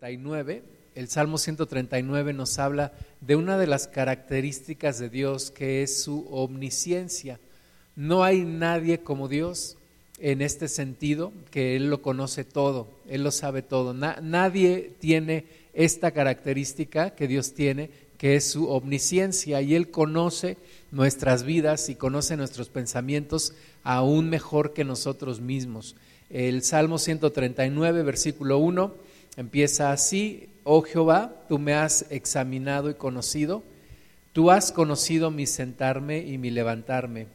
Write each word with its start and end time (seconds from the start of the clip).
139. 0.00 0.62
El 0.94 1.08
Salmo 1.08 1.36
139 1.36 2.32
nos 2.32 2.58
habla 2.58 2.94
de 3.20 3.36
una 3.36 3.58
de 3.58 3.66
las 3.66 3.86
características 3.86 4.98
de 4.98 5.10
Dios 5.10 5.50
que 5.50 5.82
es 5.82 6.02
su 6.02 6.26
omnisciencia. 6.30 7.38
No 7.96 8.24
hay 8.24 8.40
nadie 8.40 9.00
como 9.00 9.28
Dios 9.28 9.76
en 10.18 10.40
este 10.40 10.68
sentido, 10.68 11.34
que 11.50 11.76
Él 11.76 11.90
lo 11.90 12.00
conoce 12.00 12.44
todo, 12.44 12.88
Él 13.10 13.24
lo 13.24 13.30
sabe 13.30 13.60
todo. 13.60 13.92
nadie 13.92 14.90
tiene 15.00 15.44
esta 15.74 16.12
característica 16.12 17.10
que 17.10 17.28
Dios 17.28 17.52
tiene, 17.52 17.90
que 18.16 18.36
es 18.36 18.44
su 18.46 18.70
omnisciencia, 18.70 19.60
y 19.60 19.74
Él 19.74 19.90
conoce 19.90 20.56
nuestras 20.92 21.42
vidas 21.42 21.90
y 21.90 21.94
conoce 21.94 22.38
nuestros 22.38 22.70
pensamientos 22.70 23.52
aún 23.82 24.30
mejor 24.30 24.72
que 24.72 24.82
nosotros 24.82 25.42
mismos. 25.42 25.94
El 26.30 26.62
Salmo 26.62 26.96
139, 26.96 28.02
versículo 28.02 28.56
1, 28.56 29.09
empieza 29.36 29.92
así, 29.92 30.48
oh 30.64 30.82
Jehová, 30.82 31.44
tú 31.48 31.58
me 31.58 31.74
has 31.74 32.06
examinado 32.10 32.90
y 32.90 32.94
conocido, 32.94 33.62
tú 34.32 34.50
has 34.50 34.72
conocido 34.72 35.30
mi 35.30 35.46
sentarme 35.46 36.18
y 36.18 36.38
mi 36.38 36.50
levantarme, 36.50 37.26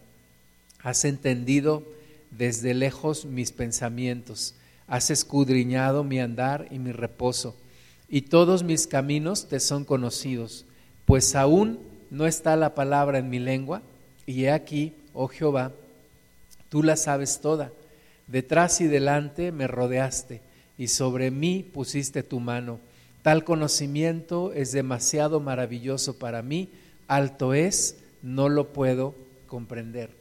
has 0.81 1.05
entendido 1.05 1.83
desde 2.31 2.73
lejos 2.73 3.25
mis 3.25 3.51
pensamientos, 3.51 4.55
has 4.87 5.09
escudriñado 5.09 6.03
mi 6.03 6.19
andar 6.19 6.67
y 6.71 6.79
mi 6.79 6.91
reposo, 6.91 7.55
y 8.07 8.21
todos 8.21 8.63
mis 8.63 8.87
caminos 8.87 9.47
te 9.47 9.59
son 9.59 9.85
conocidos, 9.85 10.65
pues 11.05 11.35
aún 11.35 11.79
no 12.11 12.27
está 12.27 12.55
la 12.55 12.75
palabra 12.75 13.17
en 13.17 13.29
mi 13.29 13.39
lengua, 13.39 13.81
y 14.25 14.45
he 14.45 14.51
aquí, 14.51 14.93
oh 15.13 15.27
Jehová, 15.27 15.71
tú 16.69 16.83
la 16.83 16.95
sabes 16.95 17.39
toda, 17.41 17.71
detrás 18.27 18.81
y 18.81 18.87
delante 18.87 19.51
me 19.51 19.67
rodeaste, 19.67 20.41
y 20.77 20.87
sobre 20.87 21.31
mí 21.31 21.63
pusiste 21.73 22.23
tu 22.23 22.39
mano. 22.39 22.79
Tal 23.21 23.43
conocimiento 23.43 24.53
es 24.53 24.71
demasiado 24.71 25.39
maravilloso 25.39 26.19
para 26.19 26.41
mí, 26.41 26.69
alto 27.07 27.53
es, 27.53 27.97
no 28.21 28.49
lo 28.49 28.71
puedo 28.73 29.15
comprender. 29.47 30.11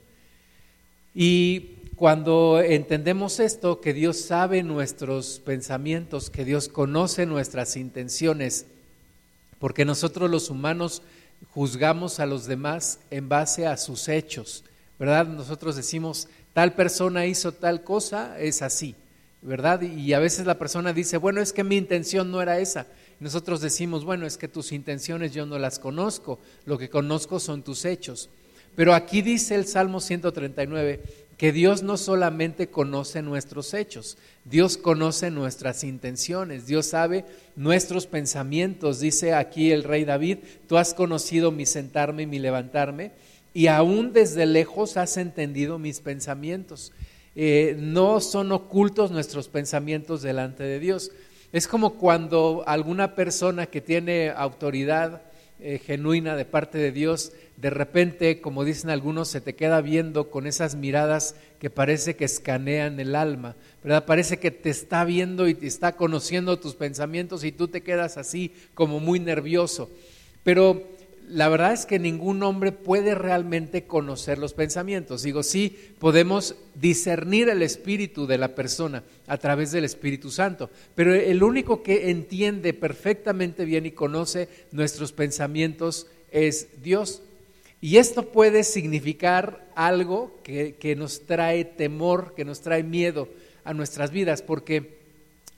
Y 1.14 1.76
cuando 1.96 2.60
entendemos 2.60 3.40
esto, 3.40 3.80
que 3.80 3.92
Dios 3.92 4.20
sabe 4.20 4.62
nuestros 4.62 5.40
pensamientos, 5.44 6.30
que 6.30 6.44
Dios 6.44 6.68
conoce 6.68 7.26
nuestras 7.26 7.76
intenciones, 7.76 8.66
porque 9.58 9.84
nosotros 9.84 10.30
los 10.30 10.50
humanos 10.50 11.02
juzgamos 11.50 12.20
a 12.20 12.26
los 12.26 12.46
demás 12.46 13.00
en 13.10 13.28
base 13.28 13.66
a 13.66 13.76
sus 13.76 14.08
hechos, 14.08 14.64
¿verdad? 14.98 15.26
Nosotros 15.26 15.76
decimos, 15.76 16.28
tal 16.52 16.74
persona 16.74 17.26
hizo 17.26 17.52
tal 17.52 17.84
cosa, 17.84 18.38
es 18.40 18.62
así, 18.62 18.94
¿verdad? 19.44 19.82
Y 19.82 20.14
a 20.14 20.18
veces 20.18 20.46
la 20.46 20.58
persona 20.58 20.92
dice, 20.92 21.18
bueno, 21.18 21.40
es 21.40 21.52
que 21.52 21.64
mi 21.64 21.76
intención 21.76 22.30
no 22.30 22.40
era 22.40 22.58
esa. 22.58 22.86
Nosotros 23.20 23.60
decimos, 23.60 24.04
bueno, 24.04 24.26
es 24.26 24.38
que 24.38 24.48
tus 24.48 24.72
intenciones 24.72 25.32
yo 25.32 25.46
no 25.46 25.58
las 25.58 25.78
conozco, 25.78 26.40
lo 26.64 26.78
que 26.78 26.88
conozco 26.88 27.38
son 27.38 27.62
tus 27.62 27.84
hechos. 27.84 28.30
Pero 28.74 28.94
aquí 28.94 29.22
dice 29.22 29.54
el 29.54 29.66
Salmo 29.66 30.00
139, 30.00 31.02
que 31.36 31.52
Dios 31.52 31.82
no 31.82 31.96
solamente 31.96 32.68
conoce 32.68 33.20
nuestros 33.20 33.74
hechos, 33.74 34.16
Dios 34.44 34.76
conoce 34.76 35.30
nuestras 35.30 35.84
intenciones, 35.84 36.66
Dios 36.66 36.86
sabe 36.86 37.24
nuestros 37.54 38.06
pensamientos. 38.06 39.00
Dice 39.00 39.34
aquí 39.34 39.72
el 39.72 39.84
rey 39.84 40.04
David, 40.04 40.38
tú 40.68 40.78
has 40.78 40.94
conocido 40.94 41.50
mi 41.50 41.66
sentarme 41.66 42.22
y 42.22 42.26
mi 42.26 42.38
levantarme, 42.38 43.12
y 43.52 43.66
aún 43.66 44.12
desde 44.12 44.46
lejos 44.46 44.96
has 44.96 45.16
entendido 45.16 45.78
mis 45.78 46.00
pensamientos. 46.00 46.92
Eh, 47.36 47.76
no 47.78 48.20
son 48.20 48.52
ocultos 48.52 49.10
nuestros 49.10 49.48
pensamientos 49.48 50.22
delante 50.22 50.62
de 50.62 50.78
Dios. 50.78 51.10
Es 51.52 51.68
como 51.68 51.94
cuando 51.94 52.64
alguna 52.66 53.14
persona 53.14 53.66
que 53.66 53.80
tiene 53.80 54.30
autoridad 54.30 55.22
eh, 55.60 55.78
genuina 55.78 56.36
de 56.36 56.44
parte 56.44 56.78
de 56.78 56.92
Dios 56.92 57.32
de 57.56 57.70
repente, 57.70 58.40
como 58.40 58.64
dicen 58.64 58.90
algunos, 58.90 59.28
se 59.28 59.40
te 59.40 59.54
queda 59.54 59.80
viendo 59.80 60.28
con 60.30 60.46
esas 60.46 60.74
miradas 60.74 61.36
que 61.60 61.70
parece 61.70 62.16
que 62.16 62.24
escanean 62.24 62.98
el 62.98 63.14
alma, 63.14 63.54
¿verdad? 63.82 64.06
Parece 64.06 64.38
que 64.38 64.50
te 64.50 64.70
está 64.70 65.04
viendo 65.04 65.46
y 65.46 65.54
te 65.54 65.66
está 65.66 65.92
conociendo 65.92 66.58
tus 66.58 66.74
pensamientos 66.74 67.44
y 67.44 67.52
tú 67.52 67.68
te 67.68 67.82
quedas 67.82 68.16
así 68.16 68.52
como 68.74 68.98
muy 68.98 69.20
nervioso. 69.20 69.88
Pero 70.42 70.82
la 71.28 71.48
verdad 71.48 71.72
es 71.72 71.86
que 71.86 71.98
ningún 71.98 72.42
hombre 72.42 72.72
puede 72.72 73.14
realmente 73.14 73.84
conocer 73.84 74.38
los 74.38 74.52
pensamientos. 74.52 75.22
Digo, 75.22 75.42
sí, 75.42 75.76
podemos 75.98 76.56
discernir 76.74 77.48
el 77.48 77.62
espíritu 77.62 78.26
de 78.26 78.38
la 78.38 78.54
persona 78.54 79.04
a 79.26 79.38
través 79.38 79.72
del 79.72 79.84
Espíritu 79.84 80.30
Santo, 80.30 80.70
pero 80.94 81.14
el 81.14 81.42
único 81.42 81.82
que 81.82 82.10
entiende 82.10 82.74
perfectamente 82.74 83.64
bien 83.64 83.86
y 83.86 83.92
conoce 83.92 84.48
nuestros 84.72 85.12
pensamientos 85.12 86.06
es 86.30 86.82
Dios. 86.82 87.22
Y 87.80 87.98
esto 87.98 88.32
puede 88.32 88.64
significar 88.64 89.70
algo 89.74 90.40
que, 90.42 90.94
nos 90.96 91.26
trae 91.26 91.64
temor, 91.64 92.34
que 92.34 92.44
nos 92.44 92.60
trae 92.60 92.82
miedo 92.82 93.28
a 93.62 93.74
nuestras 93.74 94.10
vidas, 94.10 94.40
porque, 94.40 95.03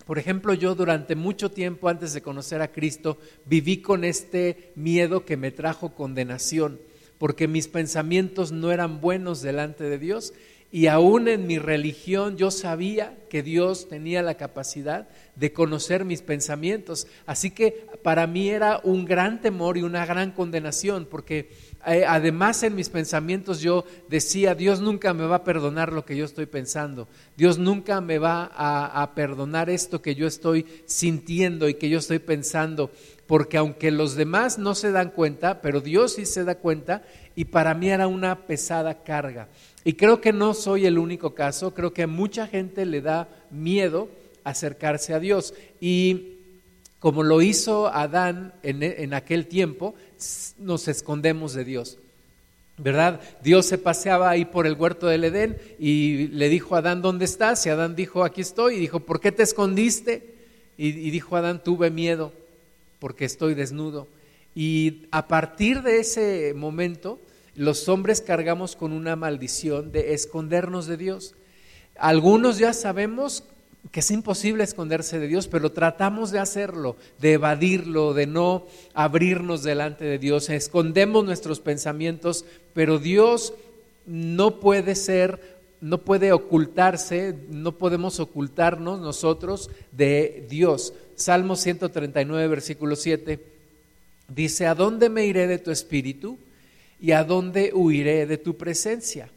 por 0.06 0.20
ejemplo, 0.20 0.54
yo 0.54 0.76
durante 0.76 1.16
mucho 1.16 1.50
tiempo 1.50 1.88
antes 1.88 2.14
de 2.14 2.22
conocer 2.22 2.62
a 2.62 2.70
Cristo 2.70 3.18
viví 3.44 3.82
con 3.82 4.04
este 4.04 4.72
miedo 4.76 5.24
que 5.24 5.36
me 5.36 5.50
trajo 5.50 5.94
condenación, 5.94 6.80
porque 7.18 7.48
mis 7.48 7.66
pensamientos 7.66 8.52
no 8.52 8.70
eran 8.70 9.00
buenos 9.00 9.42
delante 9.42 9.82
de 9.82 9.98
Dios 9.98 10.32
y 10.70 10.86
aún 10.86 11.26
en 11.26 11.46
mi 11.46 11.58
religión 11.58 12.36
yo 12.36 12.50
sabía 12.50 13.16
que 13.30 13.42
Dios 13.42 13.88
tenía 13.88 14.22
la 14.22 14.34
capacidad 14.34 15.08
de 15.34 15.52
conocer 15.52 16.04
mis 16.04 16.22
pensamientos. 16.22 17.06
Así 17.24 17.50
que 17.50 17.86
para 18.02 18.26
mí 18.26 18.48
era 18.48 18.80
un 18.84 19.04
gran 19.06 19.40
temor 19.40 19.76
y 19.76 19.82
una 19.82 20.06
gran 20.06 20.32
condenación, 20.32 21.06
porque 21.06 21.50
eh, 21.86 22.04
además 22.04 22.64
en 22.64 22.74
mis 22.74 22.88
pensamientos 22.88 23.60
yo 23.60 23.84
decía, 24.08 24.56
Dios 24.56 24.80
nunca 24.80 25.14
me 25.14 25.24
va 25.24 25.36
a 25.36 25.44
perdonar 25.44 25.92
lo 25.92 26.04
que 26.04 26.16
yo 26.16 26.24
estoy 26.24 26.46
pensando, 26.46 27.06
Dios 27.36 27.58
nunca 27.58 28.00
me 28.00 28.18
va 28.18 28.50
a, 28.52 29.14
perdonar 29.14 29.70
esto 29.70 30.02
que 30.02 30.16
yo 30.16 30.26
estoy 30.26 30.66
sintiendo 30.86 31.68
y 31.68 31.74
que 31.74 31.88
yo 31.88 32.00
estoy 32.00 32.18
pensando, 32.18 32.90
porque 33.28 33.56
aunque 33.56 33.92
los 33.92 34.16
demás 34.16 34.58
no 34.58 34.74
se 34.74 34.90
dan 34.90 35.10
cuenta, 35.10 35.60
pero 35.62 35.80
Dios 35.80 36.14
sí 36.14 36.26
se 36.26 36.42
da 36.42 36.56
cuenta 36.56 37.04
y 37.36 37.44
para 37.44 37.72
mí 37.74 37.88
era 37.88 38.08
una 38.08 38.46
pesada 38.46 39.04
carga. 39.04 39.48
Y 39.84 39.92
creo 39.92 40.20
que 40.20 40.32
no 40.32 40.54
soy 40.54 40.86
el 40.86 40.98
único 40.98 41.34
caso, 41.34 41.72
creo 41.72 41.92
que 41.92 42.02
a 42.02 42.08
mucha 42.08 42.48
gente 42.48 42.84
le 42.84 43.00
da 43.00 43.28
miedo 43.50 44.08
acercarse 44.42 45.14
a 45.14 45.20
Dios. 45.20 45.54
Y 45.80 46.36
como 46.98 47.22
lo 47.22 47.42
hizo 47.42 47.86
Adán 47.86 48.54
en, 48.64 48.82
en 48.82 49.14
aquel 49.14 49.46
tiempo, 49.46 49.94
nos 50.58 50.88
escondemos 50.88 51.54
de 51.54 51.64
Dios. 51.64 51.98
¿Verdad? 52.78 53.20
Dios 53.42 53.64
se 53.64 53.78
paseaba 53.78 54.28
ahí 54.28 54.44
por 54.44 54.66
el 54.66 54.74
huerto 54.74 55.06
del 55.06 55.24
Edén 55.24 55.56
y 55.78 56.28
le 56.28 56.50
dijo 56.50 56.74
a 56.74 56.78
Adán, 56.78 57.00
¿dónde 57.00 57.24
estás? 57.24 57.64
Y 57.64 57.70
Adán 57.70 57.96
dijo, 57.96 58.22
aquí 58.22 58.42
estoy. 58.42 58.74
Y 58.76 58.80
dijo, 58.80 59.00
¿por 59.00 59.18
qué 59.20 59.32
te 59.32 59.42
escondiste? 59.42 60.34
Y, 60.76 60.88
y 60.88 61.10
dijo 61.10 61.36
Adán, 61.36 61.62
tuve 61.64 61.90
miedo 61.90 62.32
porque 62.98 63.24
estoy 63.24 63.54
desnudo. 63.54 64.08
Y 64.54 65.06
a 65.10 65.26
partir 65.26 65.82
de 65.82 66.00
ese 66.00 66.52
momento, 66.54 67.18
los 67.54 67.88
hombres 67.88 68.20
cargamos 68.20 68.76
con 68.76 68.92
una 68.92 69.16
maldición 69.16 69.90
de 69.90 70.12
escondernos 70.12 70.86
de 70.86 70.98
Dios. 70.98 71.34
Algunos 71.98 72.58
ya 72.58 72.74
sabemos 72.74 73.44
que 73.90 74.00
es 74.00 74.10
imposible 74.10 74.64
esconderse 74.64 75.18
de 75.18 75.28
Dios, 75.28 75.48
pero 75.48 75.72
tratamos 75.72 76.30
de 76.30 76.38
hacerlo, 76.38 76.96
de 77.20 77.34
evadirlo, 77.34 78.14
de 78.14 78.26
no 78.26 78.66
abrirnos 78.94 79.62
delante 79.62 80.04
de 80.04 80.18
Dios. 80.18 80.48
Escondemos 80.48 81.24
nuestros 81.24 81.60
pensamientos, 81.60 82.44
pero 82.72 82.98
Dios 82.98 83.54
no 84.06 84.60
puede 84.60 84.94
ser, 84.94 85.58
no 85.80 85.98
puede 85.98 86.32
ocultarse, 86.32 87.36
no 87.50 87.72
podemos 87.72 88.18
ocultarnos 88.18 89.00
nosotros 89.00 89.70
de 89.92 90.46
Dios. 90.48 90.94
Salmo 91.14 91.56
139, 91.56 92.48
versículo 92.48 92.96
7, 92.96 93.40
dice, 94.28 94.66
¿a 94.66 94.74
dónde 94.74 95.08
me 95.10 95.26
iré 95.26 95.46
de 95.46 95.58
tu 95.58 95.70
espíritu 95.70 96.38
y 97.00 97.12
a 97.12 97.24
dónde 97.24 97.72
huiré 97.74 98.26
de 98.26 98.38
tu 98.38 98.56
presencia? 98.56 99.30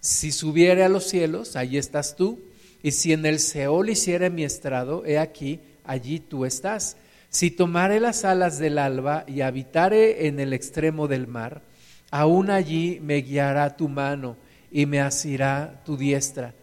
Si 0.00 0.32
subiere 0.32 0.84
a 0.84 0.88
los 0.88 1.04
cielos, 1.04 1.56
allí 1.56 1.76
estás 1.76 2.16
tú 2.16 2.38
y 2.82 2.92
si 2.92 3.12
en 3.12 3.26
el 3.26 3.38
Seol 3.38 3.90
hiciere 3.90 4.30
mi 4.30 4.44
estrado, 4.44 5.04
he 5.04 5.18
aquí, 5.18 5.60
allí 5.84 6.20
tú 6.20 6.44
estás. 6.44 6.96
Si 7.28 7.50
tomare 7.50 8.00
las 8.00 8.24
alas 8.24 8.58
del 8.58 8.78
alba 8.78 9.24
y 9.26 9.42
habitare 9.42 10.26
en 10.26 10.40
el 10.40 10.52
extremo 10.52 11.06
del 11.06 11.26
mar, 11.26 11.62
aún 12.10 12.50
allí 12.50 12.98
me 13.02 13.18
guiará 13.18 13.76
tu 13.76 13.88
mano 13.88 14.36
y 14.70 14.86
me 14.86 15.00
asirá 15.00 15.82
tu 15.84 15.96
diestra. 15.96 16.54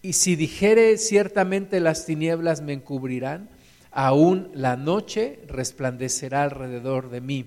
Y 0.00 0.12
si 0.14 0.36
dijere 0.36 0.96
ciertamente 0.98 1.80
las 1.80 2.06
tinieblas 2.06 2.62
me 2.62 2.72
encubrirán, 2.72 3.48
aún 3.90 4.50
la 4.54 4.76
noche 4.76 5.40
resplandecerá 5.48 6.44
alrededor 6.44 7.10
de 7.10 7.20
mí. 7.20 7.46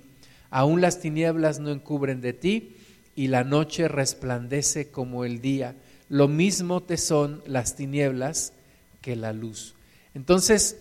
Aún 0.49 0.81
las 0.81 0.99
tinieblas 0.99 1.59
no 1.59 1.71
encubren 1.71 2.21
de 2.21 2.33
ti 2.33 2.75
y 3.15 3.27
la 3.27 3.43
noche 3.43 3.87
resplandece 3.87 4.89
como 4.91 5.23
el 5.25 5.41
día 5.41 5.75
lo 6.09 6.27
mismo 6.27 6.81
te 6.81 6.97
son 6.97 7.41
las 7.45 7.75
tinieblas 7.75 8.53
que 9.01 9.15
la 9.15 9.33
luz. 9.33 9.75
Entonces, 10.13 10.77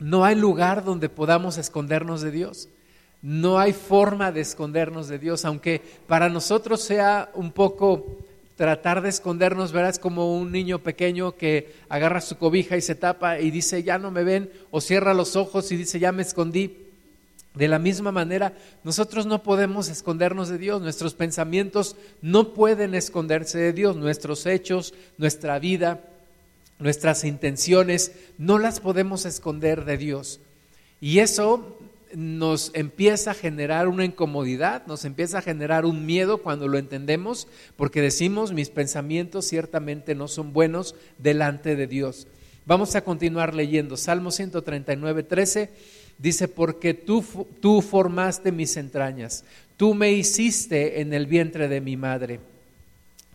No 0.00 0.24
hay 0.24 0.36
lugar 0.36 0.84
donde 0.84 1.08
podamos 1.08 1.58
escondernos 1.58 2.20
de 2.20 2.30
Dios. 2.30 2.68
No 3.20 3.58
hay 3.58 3.72
forma 3.72 4.30
de 4.30 4.42
escondernos 4.42 5.08
de 5.08 5.18
Dios, 5.18 5.44
aunque 5.44 5.82
para 6.06 6.28
nosotros 6.28 6.82
sea 6.82 7.30
un 7.34 7.50
poco 7.50 8.18
tratar 8.54 9.02
de 9.02 9.08
escondernos, 9.08 9.72
verás 9.72 9.98
como 9.98 10.36
un 10.36 10.52
niño 10.52 10.78
pequeño 10.80 11.36
que 11.36 11.74
agarra 11.88 12.20
su 12.20 12.38
cobija 12.38 12.76
y 12.76 12.80
se 12.80 12.94
tapa 12.94 13.40
y 13.40 13.50
dice, 13.50 13.82
ya 13.82 13.98
no 13.98 14.10
me 14.10 14.22
ven, 14.24 14.50
o 14.70 14.80
cierra 14.80 15.14
los 15.14 15.34
ojos 15.36 15.70
y 15.72 15.76
dice, 15.76 15.98
ya 15.98 16.12
me 16.12 16.22
escondí. 16.22 16.87
De 17.58 17.66
la 17.66 17.80
misma 17.80 18.12
manera, 18.12 18.52
nosotros 18.84 19.26
no 19.26 19.42
podemos 19.42 19.88
escondernos 19.88 20.48
de 20.48 20.58
Dios, 20.58 20.80
nuestros 20.80 21.14
pensamientos 21.14 21.96
no 22.22 22.54
pueden 22.54 22.94
esconderse 22.94 23.58
de 23.58 23.72
Dios, 23.72 23.96
nuestros 23.96 24.46
hechos, 24.46 24.94
nuestra 25.16 25.58
vida, 25.58 26.04
nuestras 26.78 27.24
intenciones, 27.24 28.12
no 28.38 28.60
las 28.60 28.78
podemos 28.78 29.26
esconder 29.26 29.84
de 29.84 29.98
Dios. 29.98 30.38
Y 31.00 31.18
eso 31.18 31.76
nos 32.14 32.70
empieza 32.74 33.32
a 33.32 33.34
generar 33.34 33.88
una 33.88 34.04
incomodidad, 34.04 34.86
nos 34.86 35.04
empieza 35.04 35.38
a 35.38 35.42
generar 35.42 35.84
un 35.84 36.06
miedo 36.06 36.38
cuando 36.38 36.68
lo 36.68 36.78
entendemos, 36.78 37.48
porque 37.74 38.00
decimos, 38.00 38.52
mis 38.52 38.70
pensamientos 38.70 39.46
ciertamente 39.46 40.14
no 40.14 40.28
son 40.28 40.52
buenos 40.52 40.94
delante 41.18 41.74
de 41.74 41.88
Dios. 41.88 42.28
Vamos 42.66 42.94
a 42.94 43.02
continuar 43.02 43.52
leyendo. 43.52 43.96
Salmo 43.96 44.30
139, 44.30 45.24
13 45.24 45.70
dice, 46.18 46.48
porque 46.48 46.94
tú, 46.94 47.24
tú 47.60 47.80
formaste 47.80 48.52
mis 48.52 48.76
entrañas, 48.76 49.44
tú 49.76 49.94
me 49.94 50.12
hiciste 50.12 51.00
en 51.00 51.14
el 51.14 51.26
vientre 51.26 51.68
de 51.68 51.80
mi 51.80 51.96
madre. 51.96 52.40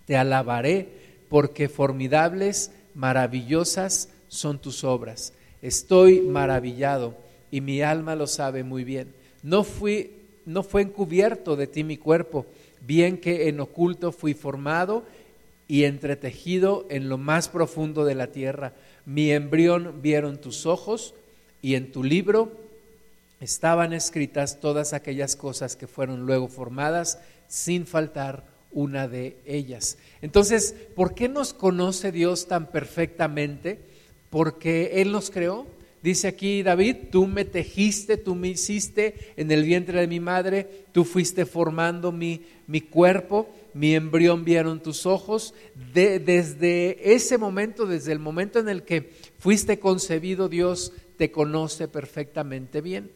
Te 0.06 0.18
alabaré 0.18 0.88
porque 1.30 1.70
formidables, 1.70 2.72
maravillosas 2.94 4.10
son 4.28 4.60
tus 4.60 4.84
obras. 4.84 5.34
Estoy 5.62 6.20
maravillado 6.22 7.16
y 7.52 7.62
mi 7.62 7.82
alma 7.82 8.16
lo 8.16 8.28
sabe 8.28 8.64
muy 8.64 8.84
bien. 8.84 9.14
No 9.42 9.64
fui 9.64 10.12
no 10.46 10.64
fue 10.64 10.82
encubierto 10.82 11.56
de 11.56 11.68
ti 11.68 11.84
mi 11.84 11.98
cuerpo, 11.98 12.46
bien 12.86 13.18
que 13.18 13.48
en 13.48 13.60
oculto 13.60 14.12
fui 14.12 14.34
formado 14.34 15.04
y 15.68 15.86
entretejido 15.86 16.86
en 16.90 17.10
lo 17.10 17.18
más 17.18 17.48
profundo 17.48 18.06
de 18.06 18.16
la 18.16 18.28
tierra. 18.28 18.74
Mi 19.06 19.32
embrión 19.32 20.02
vieron 20.02 20.38
tus 20.38 20.66
ojos 20.66 21.14
y 21.62 21.76
en 21.76 21.92
tu 21.92 22.04
libro 22.04 22.52
estaban 23.44 23.94
escritas 23.94 24.60
todas 24.60 24.94
aquellas 24.94 25.36
cosas 25.36 25.76
que 25.76 25.88
fueron 25.88 26.26
luego 26.26 26.48
formadas 26.48 27.20
sin 27.48 27.86
faltar 27.86 28.46
una 28.72 29.08
de 29.08 29.38
ellas. 29.46 29.98
Entonces, 30.22 30.76
¿por 30.96 31.14
qué 31.14 31.28
nos 31.28 31.54
conoce 31.54 32.12
Dios 32.12 32.48
tan 32.48 32.72
perfectamente? 32.72 33.80
Porque 34.30 35.02
Él 35.02 35.12
nos 35.12 35.30
creó, 35.30 35.68
Dice 36.04 36.28
aquí 36.28 36.64
David, 36.64 36.98
tú 37.12 37.28
me 37.28 37.46
tejiste, 37.46 38.18
tú 38.18 38.36
me 38.36 38.50
hiciste 38.50 39.16
en 39.38 39.50
el 39.52 39.64
vientre 39.64 40.02
de 40.02 40.08
mi 40.08 40.20
madre, 40.20 40.68
tú 40.92 41.06
fuiste 41.06 41.46
formando 41.46 42.12
mi, 42.12 42.42
mi 42.68 42.82
cuerpo, 42.82 43.48
mi 43.74 43.96
embrión 43.96 44.44
vieron 44.44 44.84
tus 44.84 45.06
ojos. 45.06 45.54
desde 45.94 47.14
ese 47.14 47.38
momento, 47.38 47.86
desde 47.86 48.12
el 48.12 48.20
momento 48.20 48.60
en 48.60 48.68
el 48.68 48.84
que 48.84 49.12
fuiste 49.40 49.80
concebido, 49.80 50.50
Dios 50.50 50.92
te 51.16 51.32
conoce 51.32 51.88
perfectamente 51.88 52.82
bien. 52.82 53.10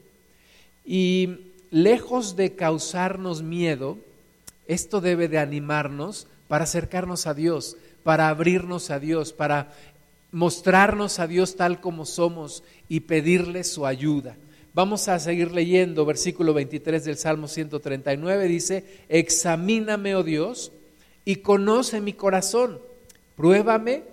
Y 0.87 1.51
lejos 1.69 2.37
de 2.37 2.55
causarnos 2.55 3.43
miedo, 3.43 3.97
esto 4.67 5.01
debe 5.01 5.27
de 5.27 5.37
animarnos 5.37 6.27
para 6.47 6.63
acercarnos 6.63 7.27
a 7.27 7.33
Dios, 7.33 7.75
para 8.03 8.29
abrirnos 8.29 8.89
a 8.89 8.97
Dios, 8.97 9.33
para 9.33 9.73
mostrarnos 10.31 11.19
a 11.19 11.27
Dios 11.27 11.57
tal 11.57 11.81
como 11.81 12.05
somos 12.05 12.63
y 12.87 13.01
pedirle 13.01 13.65
su 13.65 13.85
ayuda. 13.85 14.37
Vamos 14.73 15.09
a 15.09 15.19
seguir 15.19 15.51
leyendo 15.51 16.05
versículo 16.05 16.53
23 16.53 17.03
del 17.03 17.17
Salmo 17.17 17.49
139, 17.49 18.47
dice, 18.47 18.85
examíname, 19.09 20.15
oh 20.15 20.23
Dios, 20.23 20.71
y 21.25 21.37
conoce 21.37 21.99
mi 21.99 22.13
corazón, 22.13 22.79
pruébame 23.35 24.03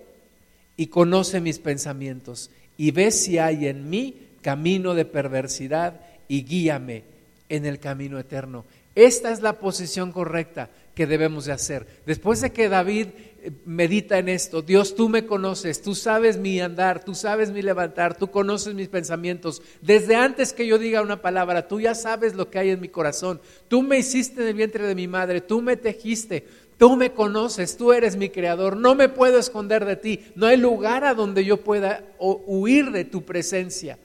y 0.76 0.88
conoce 0.88 1.40
mis 1.40 1.60
pensamientos, 1.60 2.50
y 2.76 2.90
ve 2.90 3.12
si 3.12 3.38
hay 3.38 3.66
en 3.66 3.88
mí 3.90 4.16
camino 4.40 4.94
de 4.94 5.04
perversidad 5.04 6.00
y 6.28 6.44
guíame 6.44 7.04
en 7.48 7.66
el 7.66 7.78
camino 7.78 8.18
eterno. 8.18 8.64
Esta 8.94 9.32
es 9.32 9.42
la 9.42 9.58
posición 9.58 10.12
correcta 10.12 10.70
que 10.94 11.06
debemos 11.06 11.46
de 11.46 11.52
hacer. 11.52 11.86
Después 12.06 12.40
de 12.40 12.52
que 12.52 12.68
David 12.68 13.08
eh, 13.42 13.50
medita 13.66 14.18
en 14.18 14.28
esto, 14.28 14.62
Dios, 14.62 14.94
tú 14.94 15.08
me 15.08 15.26
conoces, 15.26 15.82
tú 15.82 15.96
sabes 15.96 16.38
mi 16.38 16.60
andar, 16.60 17.04
tú 17.04 17.14
sabes 17.14 17.50
mi 17.50 17.62
levantar, 17.62 18.16
tú 18.16 18.30
conoces 18.30 18.74
mis 18.74 18.88
pensamientos. 18.88 19.62
Desde 19.80 20.14
antes 20.14 20.52
que 20.52 20.66
yo 20.66 20.78
diga 20.78 21.02
una 21.02 21.20
palabra, 21.20 21.66
tú 21.66 21.80
ya 21.80 21.96
sabes 21.96 22.34
lo 22.34 22.50
que 22.50 22.60
hay 22.60 22.70
en 22.70 22.80
mi 22.80 22.88
corazón. 22.88 23.40
Tú 23.66 23.82
me 23.82 23.98
hiciste 23.98 24.42
en 24.42 24.48
el 24.48 24.54
vientre 24.54 24.86
de 24.86 24.94
mi 24.94 25.08
madre, 25.08 25.40
tú 25.40 25.60
me 25.60 25.76
tejiste, 25.76 26.46
tú 26.78 26.96
me 26.96 27.12
conoces, 27.12 27.76
tú 27.76 27.92
eres 27.92 28.16
mi 28.16 28.28
creador. 28.28 28.76
No 28.76 28.94
me 28.94 29.08
puedo 29.08 29.40
esconder 29.40 29.84
de 29.84 29.96
ti. 29.96 30.20
No 30.36 30.46
hay 30.46 30.56
lugar 30.56 31.04
a 31.04 31.14
donde 31.14 31.44
yo 31.44 31.56
pueda 31.56 32.04
huir 32.20 32.92
de 32.92 33.04
tu 33.04 33.24
presencia. 33.24 33.98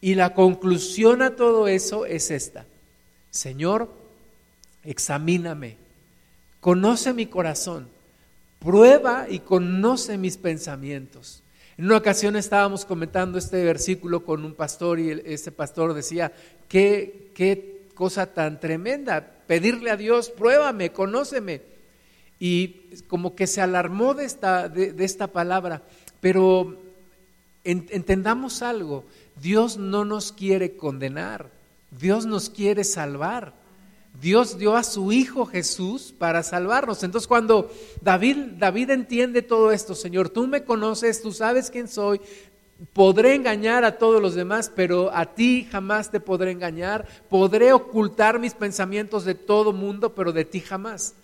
Y 0.00 0.14
la 0.14 0.34
conclusión 0.34 1.22
a 1.22 1.36
todo 1.36 1.68
eso 1.68 2.06
es 2.06 2.30
esta. 2.30 2.66
Señor, 3.30 3.92
examíname 4.82 5.76
conoce 6.60 7.12
mi 7.12 7.26
corazón, 7.26 7.88
prueba 8.58 9.26
y 9.28 9.40
conoce 9.40 10.18
mis 10.18 10.36
pensamientos. 10.36 11.42
En 11.76 11.86
una 11.86 11.96
ocasión 11.96 12.36
estábamos 12.36 12.84
comentando 12.84 13.38
este 13.38 13.64
versículo 13.64 14.24
con 14.24 14.44
un 14.44 14.54
pastor 14.54 15.00
y 15.00 15.10
ese 15.24 15.50
pastor 15.50 15.94
decía, 15.94 16.32
qué, 16.68 17.30
qué 17.34 17.86
cosa 17.94 18.26
tan 18.26 18.60
tremenda, 18.60 19.38
pedirle 19.46 19.90
a 19.90 19.96
Dios, 19.96 20.28
pruébame, 20.30 20.92
conóceme. 20.92 21.62
Y 22.38 22.90
como 23.08 23.34
que 23.34 23.46
se 23.46 23.60
alarmó 23.60 24.14
de 24.14 24.24
esta, 24.24 24.68
de, 24.68 24.94
esta 25.04 25.26
palabra, 25.26 25.82
pero 26.20 26.78
entendamos 27.64 28.62
algo, 28.62 29.04
Dios 29.40 29.76
no 29.76 30.04
nos 30.04 30.32
quiere 30.32 30.76
condenar, 30.76 31.50
Dios 31.90 32.26
nos 32.26 32.50
quiere 32.50 32.84
salvar. 32.84 33.58
Dios 34.20 34.58
dio 34.58 34.76
a 34.76 34.82
su 34.82 35.12
Hijo 35.12 35.46
Jesús 35.46 36.12
para 36.16 36.42
salvarnos. 36.42 37.02
Entonces 37.04 37.28
cuando 37.28 37.70
David, 38.02 38.36
David 38.58 38.90
entiende 38.90 39.40
todo 39.40 39.70
esto, 39.70 39.94
Señor, 39.94 40.28
tú 40.28 40.46
me 40.46 40.64
conoces, 40.64 41.22
tú 41.22 41.32
sabes 41.32 41.70
quién 41.70 41.86
soy, 41.86 42.20
podré 42.92 43.34
engañar 43.34 43.84
a 43.84 43.98
todos 43.98 44.20
los 44.20 44.34
demás, 44.34 44.70
pero 44.74 45.14
a 45.14 45.26
ti 45.26 45.66
jamás 45.70 46.10
te 46.10 46.20
podré 46.20 46.50
engañar, 46.50 47.06
podré 47.28 47.72
ocultar 47.72 48.38
mis 48.38 48.54
pensamientos 48.54 49.24
de 49.24 49.34
todo 49.34 49.72
mundo, 49.72 50.14
pero 50.14 50.32
de 50.32 50.44
ti 50.44 50.60
jamás. 50.60 51.14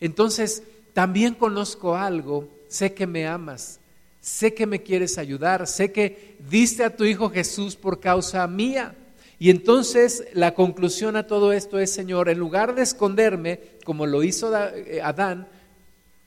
Entonces, 0.00 0.62
también 0.92 1.34
conozco 1.34 1.96
algo, 1.96 2.48
sé 2.68 2.94
que 2.94 3.06
me 3.06 3.26
amas, 3.26 3.80
sé 4.20 4.54
que 4.54 4.66
me 4.66 4.82
quieres 4.82 5.18
ayudar, 5.18 5.66
sé 5.66 5.92
que 5.92 6.36
diste 6.50 6.84
a 6.84 6.94
tu 6.94 7.04
Hijo 7.04 7.30
Jesús 7.30 7.76
por 7.76 8.00
causa 8.00 8.46
mía. 8.46 8.94
Y 9.38 9.50
entonces 9.50 10.24
la 10.32 10.54
conclusión 10.54 11.16
a 11.16 11.26
todo 11.26 11.52
esto 11.52 11.78
es, 11.78 11.92
Señor, 11.92 12.28
en 12.28 12.38
lugar 12.38 12.74
de 12.74 12.82
esconderme, 12.82 13.60
como 13.84 14.06
lo 14.06 14.22
hizo 14.24 14.52
eh, 14.56 15.00
Adán, 15.02 15.46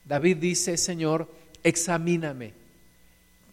David 0.06 0.38
dice, 0.38 0.78
Señor, 0.78 1.28
examíname, 1.64 2.54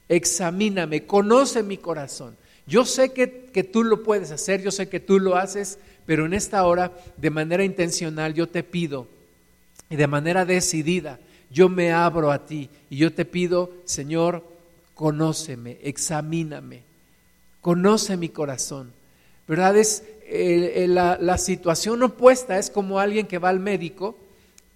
examíname, 0.09 1.04
conoce 1.04 1.62
mi 1.62 1.76
corazón. 1.76 2.37
Yo 2.66 2.85
sé 2.85 3.12
que, 3.12 3.47
que, 3.52 3.64
tú 3.64 3.83
lo 3.83 4.02
puedes 4.02 4.30
hacer, 4.30 4.62
yo 4.62 4.71
sé 4.71 4.88
que 4.88 5.00
tú 5.00 5.18
lo 5.18 5.37
haces, 5.37 5.78
pero 6.07 6.26
en 6.26 6.35
esta 6.35 6.64
hora, 6.64 6.92
de 7.16 7.30
manera 7.30 7.64
intencional, 7.64 8.35
yo 8.35 8.47
te 8.47 8.62
pido, 8.62 9.09
y 9.90 9.97
de 9.97 10.07
manera 10.07 10.45
decidida, 10.45 11.18
yo 11.50 11.68
me 11.68 11.92
abro 11.92 12.30
a 12.30 12.46
ti 12.46 12.68
y 12.90 12.96
yo 12.98 13.12
te 13.12 13.24
pido, 13.24 13.70
Señor, 13.84 14.44
conóceme, 14.94 15.78
examíname, 15.82 16.82
conoce 17.60 18.16
mi 18.16 18.28
corazón. 18.28 18.92
¿verdad? 19.48 19.78
Es 19.78 20.04
la, 20.30 21.38
situación 21.38 22.02
opuesta, 22.02 22.58
es 22.58 22.70
como 22.70 23.00
alguien 23.00 23.26
que 23.26 23.38
va 23.38 23.48
al 23.48 23.60
médico 23.60 24.16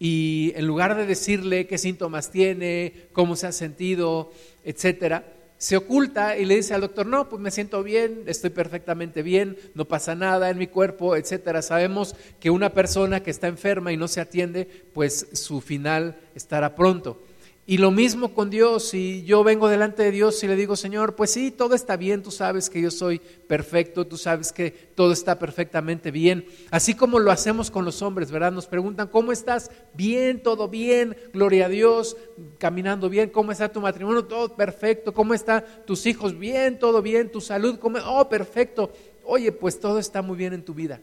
y 0.01 0.53
en 0.57 0.67
lugar 0.67 0.97
de 0.97 1.07
decirle 1.07 1.67
qué 1.67 1.77
síntomas 1.77 2.31
tiene, 2.31 2.95
cómo 3.13 3.37
se 3.37 3.47
ha 3.47 3.53
sentido, 3.53 4.33
etcétera, 4.65 5.25
se 5.63 5.77
oculta 5.77 6.37
y 6.37 6.45
le 6.45 6.57
dice 6.57 6.75
al 6.75 6.81
doctor, 6.81 7.07
no, 7.07 7.29
pues 7.29 7.41
me 7.41 7.53
siento 7.53 7.85
bien, 7.85 8.25
estoy 8.27 8.51
perfectamente 8.51 9.23
bien, 9.23 9.57
no 9.75 9.85
pasa 9.85 10.17
nada 10.17 10.51
en 10.51 10.59
mi 10.59 10.67
cuerpo, 10.67 11.15
etcétera. 11.15 11.63
Sabemos 11.63 12.17
que 12.41 12.51
una 12.51 12.71
persona 12.71 13.23
que 13.23 13.31
está 13.31 13.47
enferma 13.47 13.93
y 13.93 13.97
no 13.97 14.09
se 14.09 14.21
atiende, 14.21 14.67
pues 14.93 15.29
su 15.35 15.61
final 15.61 16.19
estará 16.35 16.75
pronto. 16.75 17.23
Y 17.73 17.79
lo 17.79 17.91
mismo 17.91 18.35
con 18.35 18.51
Dios, 18.51 18.91
si 18.91 19.25
yo 19.25 19.43
vengo 19.43 19.67
delante 19.67 20.03
de 20.03 20.11
Dios 20.11 20.45
y 20.45 20.47
le 20.47 20.57
digo, 20.57 20.77
Señor, 20.77 21.17
pues 21.17 21.31
sí, 21.31 21.51
todo 21.51 21.75
está 21.75 21.97
bien, 21.97 22.23
tú 22.23 22.31
sabes 22.31 22.69
que 22.69 22.83
yo 22.83 22.91
soy 22.91 23.19
perfecto, 23.19 24.07
tú 24.07 24.19
sabes 24.19 24.53
que 24.53 24.73
todo 24.95 25.11
está 25.11 25.39
perfectamente 25.39 26.11
bien, 26.11 26.45
así 26.71 26.93
como 26.93 27.19
lo 27.19 27.31
hacemos 27.31 27.71
con 27.71 27.87
los 27.87 28.03
hombres, 28.03 28.31
¿verdad? 28.31 28.53
Nos 28.53 28.67
preguntan, 28.67 29.09
¿cómo 29.09 29.33
estás? 29.33 29.71
Bien, 29.95 30.43
todo 30.43 30.69
bien, 30.69 31.17
gloria 31.33 31.65
a 31.65 31.69
Dios, 31.71 32.19
caminando 32.59 33.09
bien, 33.09 33.31
¿cómo 33.31 33.53
está 33.53 33.73
tu 33.73 33.81
matrimonio? 33.81 34.27
Todo 34.27 34.55
perfecto, 34.55 35.15
¿cómo 35.15 35.33
están 35.33 35.65
tus 35.87 36.05
hijos? 36.05 36.39
Bien, 36.39 36.79
todo 36.79 37.01
bien, 37.01 37.33
tu 37.33 37.41
salud, 37.41 37.79
¿cómo? 37.79 38.01
Oh, 38.05 38.29
perfecto. 38.29 38.93
Oye, 39.25 39.51
pues 39.51 39.81
todo 39.81 39.99
está 39.99 40.21
muy 40.21 40.37
bien 40.37 40.53
en 40.53 40.63
tu 40.63 40.75
vida, 40.75 41.01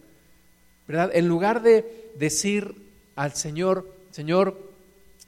¿verdad? 0.87 1.09
En 1.15 1.27
lugar 1.27 1.63
de 1.63 2.11
decir 2.19 2.75
al 3.15 3.33
Señor, 3.33 3.91
Señor, 4.11 4.55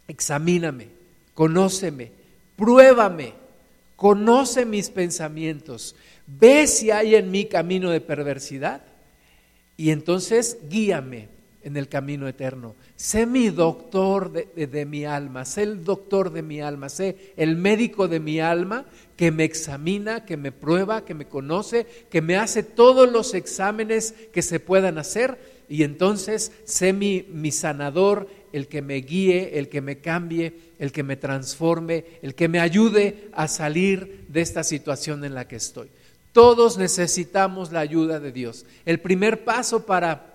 examíname 0.07 1.00
conóceme, 1.33 2.11
pruébame, 2.55 3.33
conoce 3.95 4.65
mis 4.65 4.89
pensamientos, 4.89 5.95
ve 6.25 6.67
si 6.67 6.91
hay 6.91 7.15
en 7.15 7.31
mí 7.31 7.45
camino 7.45 7.89
de 7.89 8.01
perversidad 8.01 8.81
y 9.77 9.91
entonces 9.91 10.57
guíame 10.69 11.29
en 11.63 11.77
el 11.77 11.87
camino 11.87 12.27
eterno. 12.27 12.75
Sé 12.95 13.25
mi 13.25 13.49
doctor 13.49 14.31
de, 14.31 14.85
mi 14.85 15.05
alma, 15.05 15.45
sé 15.45 15.63
el 15.63 15.83
doctor 15.83 16.31
de 16.31 16.41
mi 16.41 16.61
alma, 16.61 16.89
sé 16.89 17.33
el 17.37 17.55
médico 17.55 18.07
de 18.07 18.19
mi 18.19 18.39
alma 18.39 18.85
que 19.15 19.31
me 19.31 19.43
examina, 19.43 20.25
que 20.25 20.37
me 20.37 20.51
prueba, 20.51 21.05
que 21.05 21.13
me 21.13 21.25
conoce, 21.25 21.85
que 22.09 22.21
me 22.21 22.37
hace 22.37 22.63
todos 22.63 23.11
los 23.11 23.33
exámenes 23.33 24.13
que 24.33 24.41
se 24.41 24.59
puedan 24.59 24.97
hacer 24.97 25.37
y 25.69 25.83
entonces 25.83 26.51
sé 26.65 26.93
mi, 26.93 27.25
mi 27.29 27.51
sanador, 27.51 28.27
el 28.53 28.67
que 28.67 28.81
me 28.81 28.95
guíe, 28.95 29.57
el 29.59 29.69
que 29.69 29.81
me 29.81 29.99
cambie, 29.99 30.53
el 30.79 30.91
que 30.91 31.03
me 31.03 31.15
transforme, 31.15 32.05
el 32.21 32.35
que 32.35 32.47
me 32.47 32.59
ayude 32.59 33.29
a 33.33 33.47
salir 33.47 34.25
de 34.27 34.41
esta 34.41 34.63
situación 34.63 35.23
en 35.23 35.33
la 35.33 35.47
que 35.47 35.55
estoy. 35.55 35.89
Todos 36.33 36.77
necesitamos 36.77 37.71
la 37.71 37.81
ayuda 37.81 38.19
de 38.19 38.31
Dios. 38.31 38.65
El 38.85 38.99
primer 38.99 39.43
paso 39.43 39.85
para 39.85 40.31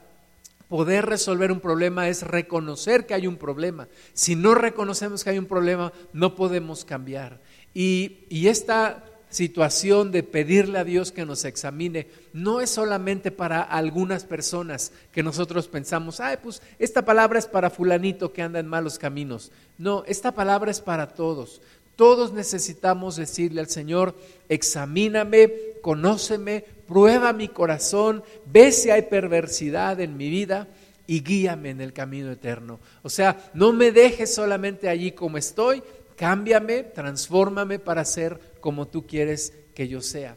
poder 0.69 1.07
resolver 1.07 1.53
un 1.53 1.61
problema 1.61 2.09
es 2.09 2.23
reconocer 2.23 3.07
que 3.07 3.15
hay 3.15 3.27
un 3.27 3.37
problema. 3.37 3.89
Si 4.13 4.35
no 4.35 4.55
reconocemos 4.55 5.23
que 5.23 5.31
hay 5.31 5.39
un 5.39 5.47
problema, 5.47 5.93
no 6.13 6.35
podemos 6.35 6.85
cambiar. 6.85 7.41
Y, 7.73 8.47
esta 8.49 9.05
situación 9.37 10.13
de 10.13 10.23
pedirle 10.23 10.79
a 10.79 10.85
Dios 10.85 11.13
que 11.13 11.27
nos 11.27 11.45
examine 11.45 12.07
no 12.33 12.63
es 12.63 12.71
solamente 12.71 13.31
para 13.31 13.61
algunas 13.61 14.25
personas 14.25 14.93
que 15.13 15.23
nosotros 15.23 15.69
pensamos, 15.69 16.21
ay, 16.21 16.39
pues 16.43 16.63
esta 16.79 17.05
palabra 17.05 17.39
es 17.39 17.47
para 17.47 17.69
fulanito 17.69 18.33
que 18.33 18.41
anda 18.41 18.61
en 18.61 18.67
malos 18.67 18.99
caminos. 18.99 19.53
No, 19.77 20.05
esta 20.07 20.33
palabra 20.33 20.71
es 20.71 20.81
para 20.81 21.09
todos. 21.09 21.61
Todos 21.97 22.33
necesitamos 22.33 23.17
decirle 23.17 23.61
al 23.61 23.69
Señor, 23.69 24.15
examíname, 24.49 25.53
conóceme, 25.83 26.65
prueba 26.89 27.35
mi 27.35 27.49
corazón, 27.49 28.25
ve 28.47 28.73
si 28.73 28.89
hay 28.89 29.03
perversidad 29.03 30.01
en 30.01 30.17
mi 30.17 30.31
vida 30.31 30.67
y 31.07 31.23
guíame 31.23 31.71
en 31.71 31.83
el 31.83 31.93
camino 31.93 32.33
eterno. 32.33 32.81
O 33.03 33.11
sea, 33.11 33.51
no 33.53 33.75
me 33.75 33.93
dejes 33.93 34.35
solamente 34.35 34.89
allí 34.89 35.13
como 35.13 35.37
estoy, 35.37 35.83
cámbiame, 36.17 36.85
transfórmame 36.85 37.79
para 37.79 38.03
ser 38.07 38.56
como 38.67 38.89
tú 38.89 39.07
quieres 39.07 39.53
que 39.77 39.87
yo 39.87 40.03
sea. 40.03 40.37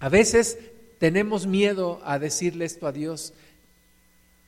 A 0.00 0.08
veces 0.08 0.58
tenemos 0.98 1.46
miedo 1.46 2.00
a 2.04 2.18
decirle 2.18 2.64
esto 2.64 2.88
a 2.88 2.92
Dios 2.92 3.32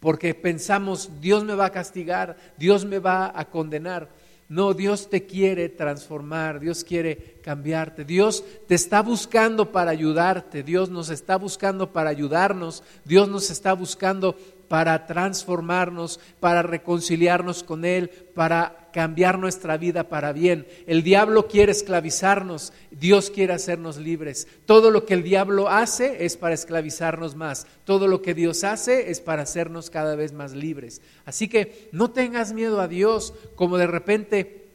porque 0.01 0.35
pensamos, 0.35 1.09
Dios 1.21 1.45
me 1.45 1.55
va 1.55 1.67
a 1.67 1.71
castigar, 1.71 2.37
Dios 2.57 2.85
me 2.85 2.99
va 2.99 3.33
a 3.33 3.45
condenar. 3.45 4.09
No, 4.49 4.75
Dios 4.75 5.09
te 5.09 5.27
quiere 5.27 5.69
transformar, 5.69 6.59
Dios 6.59 6.83
quiere 6.83 7.37
cambiarte, 7.45 8.05
Dios 8.05 8.43
te 8.67 8.75
está 8.75 9.01
buscando 9.01 9.71
para 9.71 9.93
ayudarte, 9.93 10.65
Dios 10.65 10.91
nos 10.91 11.09
está 11.09 11.37
buscando 11.37 11.93
para 11.93 12.11
ayudarnos, 12.11 12.83
Dios 13.05 13.29
nos 13.29 13.49
está 13.49 13.75
buscando 13.75 14.35
para 14.67 15.07
transformarnos, 15.07 16.19
para 16.41 16.63
reconciliarnos 16.63 17.63
con 17.63 17.85
Él, 17.85 18.11
para 18.35 18.88
cambiar 18.99 19.39
nuestra 19.39 19.77
vida 19.77 20.09
para 20.09 20.33
bien. 20.33 20.67
El 20.89 21.05
diablo 21.05 21.47
quiere 21.47 21.71
esclavizarnos, 21.71 22.73
Dios 22.91 23.31
quiere 23.31 23.53
hacernos 23.53 23.97
libres. 23.97 24.49
Todo 24.67 24.91
lo 24.91 25.07
que 25.07 25.15
el 25.15 25.23
diablo 25.23 25.69
hace 25.69 26.25
es 26.25 26.37
para 26.37 26.57
esclavizarnos 26.57 27.37
más, 27.37 27.69
todo 27.85 28.09
lo 28.09 28.23
que 28.23 28.35
Dios 28.35 28.65
hace 28.65 29.13
es 29.13 29.21
para 29.21 29.43
hacernos 29.43 29.89
cada 29.89 30.17
vez 30.17 30.33
más 30.33 30.53
libres. 30.53 31.01
Así 31.25 31.47
que 31.47 31.89
no 31.93 32.11
tengas 32.11 32.53
miedo 32.53 32.81
a 32.81 32.89
Dios 32.89 33.35
como 33.55 33.79
de 33.79 33.87
repente 33.87 34.68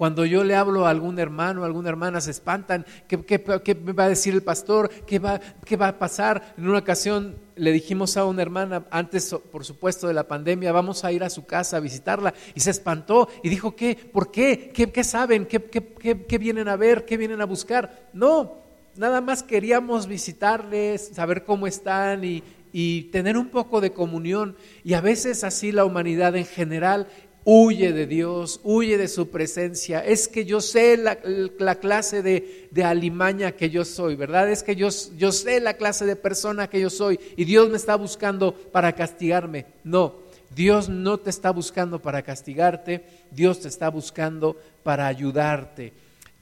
cuando 0.00 0.24
yo 0.24 0.44
le 0.44 0.56
hablo 0.56 0.86
a 0.86 0.90
algún 0.90 1.18
hermano, 1.18 1.62
a 1.62 1.66
alguna 1.66 1.90
hermana, 1.90 2.22
se 2.22 2.30
espantan. 2.30 2.86
¿Qué, 3.06 3.22
qué, 3.22 3.74
va 3.74 4.04
a 4.04 4.08
decir 4.08 4.32
el 4.32 4.42
pastor? 4.42 4.88
¿Qué 5.04 5.18
va, 5.18 5.38
¿Qué 5.66 5.76
va 5.76 5.88
a 5.88 5.98
pasar? 5.98 6.54
En 6.56 6.66
una 6.70 6.78
ocasión 6.78 7.36
le 7.54 7.70
dijimos 7.70 8.16
a 8.16 8.24
una 8.24 8.40
hermana, 8.40 8.86
antes 8.90 9.36
por 9.52 9.62
supuesto 9.62 10.08
de 10.08 10.14
la 10.14 10.26
pandemia, 10.26 10.72
vamos 10.72 11.04
a 11.04 11.12
ir 11.12 11.22
a 11.22 11.28
su 11.28 11.44
casa 11.44 11.76
a 11.76 11.80
visitarla. 11.80 12.32
Y 12.54 12.60
se 12.60 12.70
espantó 12.70 13.28
y 13.42 13.50
dijo, 13.50 13.76
¿qué? 13.76 13.94
¿Por 13.94 14.30
qué? 14.30 14.70
¿Qué, 14.72 14.90
qué 14.90 15.04
saben? 15.04 15.44
¿Qué, 15.44 15.60
qué 15.60 16.38
vienen 16.38 16.68
a 16.68 16.76
ver? 16.76 17.04
¿Qué 17.04 17.18
vienen 17.18 17.42
a 17.42 17.44
buscar? 17.44 18.08
No, 18.14 18.56
nada 18.96 19.20
más 19.20 19.42
queríamos 19.42 20.06
visitarles, 20.06 21.10
saber 21.12 21.44
cómo 21.44 21.66
están 21.66 22.24
y, 22.24 22.42
y 22.72 23.02
tener 23.10 23.36
un 23.36 23.50
poco 23.50 23.82
de 23.82 23.92
comunión. 23.92 24.56
Y 24.82 24.94
a 24.94 25.00
veces 25.00 25.44
así 25.44 25.72
la 25.72 25.84
humanidad 25.84 26.36
en 26.36 26.46
general 26.46 27.08
huye 27.44 27.92
de 27.92 28.06
Dios, 28.06 28.60
huye 28.62 28.98
de 28.98 29.08
su 29.08 29.30
presencia. 29.30 30.04
Es 30.04 30.28
que 30.28 30.44
yo 30.44 30.60
sé 30.60 30.96
la, 30.96 31.16
clase 31.76 32.22
de, 32.22 32.68
de, 32.70 32.84
alimaña 32.84 33.52
que 33.52 33.70
yo 33.70 33.84
soy, 33.84 34.16
¿verdad? 34.16 34.50
Es 34.50 34.62
que 34.62 34.76
yo, 34.76 34.88
yo 35.16 35.32
sé 35.32 35.60
la 35.60 35.74
clase 35.74 36.06
de 36.06 36.16
persona 36.16 36.68
que 36.68 36.80
yo 36.80 36.90
soy 36.90 37.18
y 37.36 37.44
Dios 37.44 37.68
me 37.70 37.76
está 37.76 37.96
buscando 37.96 38.54
para 38.54 38.94
castigarme. 38.94 39.66
No, 39.84 40.16
Dios 40.54 40.88
no 40.88 41.18
te 41.18 41.30
está 41.30 41.50
buscando 41.50 42.02
para 42.02 42.22
castigarte, 42.22 43.04
Dios 43.30 43.60
te 43.60 43.68
está 43.68 43.88
buscando 43.88 44.56
para 44.82 45.06
ayudarte. 45.06 45.92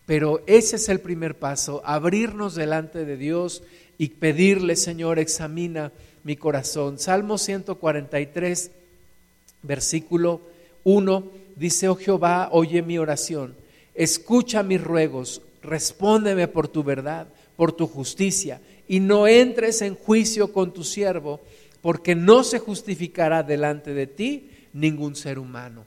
Pero 0.06 0.42
ese 0.46 0.76
es 0.76 0.88
el 0.88 1.00
primer 1.00 1.38
paso, 1.38 1.82
abrirnos 1.84 2.54
delante 2.54 3.04
de 3.04 3.18
Dios 3.18 3.62
y 3.98 4.08
pedirle, 4.08 4.74
Señor, 4.74 5.18
examina 5.18 5.92
mi 6.24 6.36
corazón. 6.36 6.98
Salmo 6.98 7.36
143, 7.36 8.70
versículo 9.62 10.40
uno 10.84 11.30
dice, 11.56 11.88
oh 11.88 11.96
Jehová, 11.96 12.48
oye 12.52 12.82
mi 12.82 12.98
oración, 12.98 13.54
escucha 13.94 14.62
mis 14.62 14.82
ruegos, 14.82 15.42
respóndeme 15.62 16.48
por 16.48 16.68
tu 16.68 16.82
verdad, 16.82 17.28
por 17.56 17.72
tu 17.72 17.86
justicia, 17.86 18.60
y 18.86 19.00
no 19.00 19.26
entres 19.26 19.82
en 19.82 19.94
juicio 19.94 20.52
con 20.52 20.72
tu 20.72 20.84
siervo, 20.84 21.40
porque 21.80 22.14
no 22.14 22.44
se 22.44 22.58
justificará 22.58 23.42
delante 23.42 23.94
de 23.94 24.06
ti 24.06 24.50
ningún 24.72 25.16
ser 25.16 25.38
humano. 25.38 25.84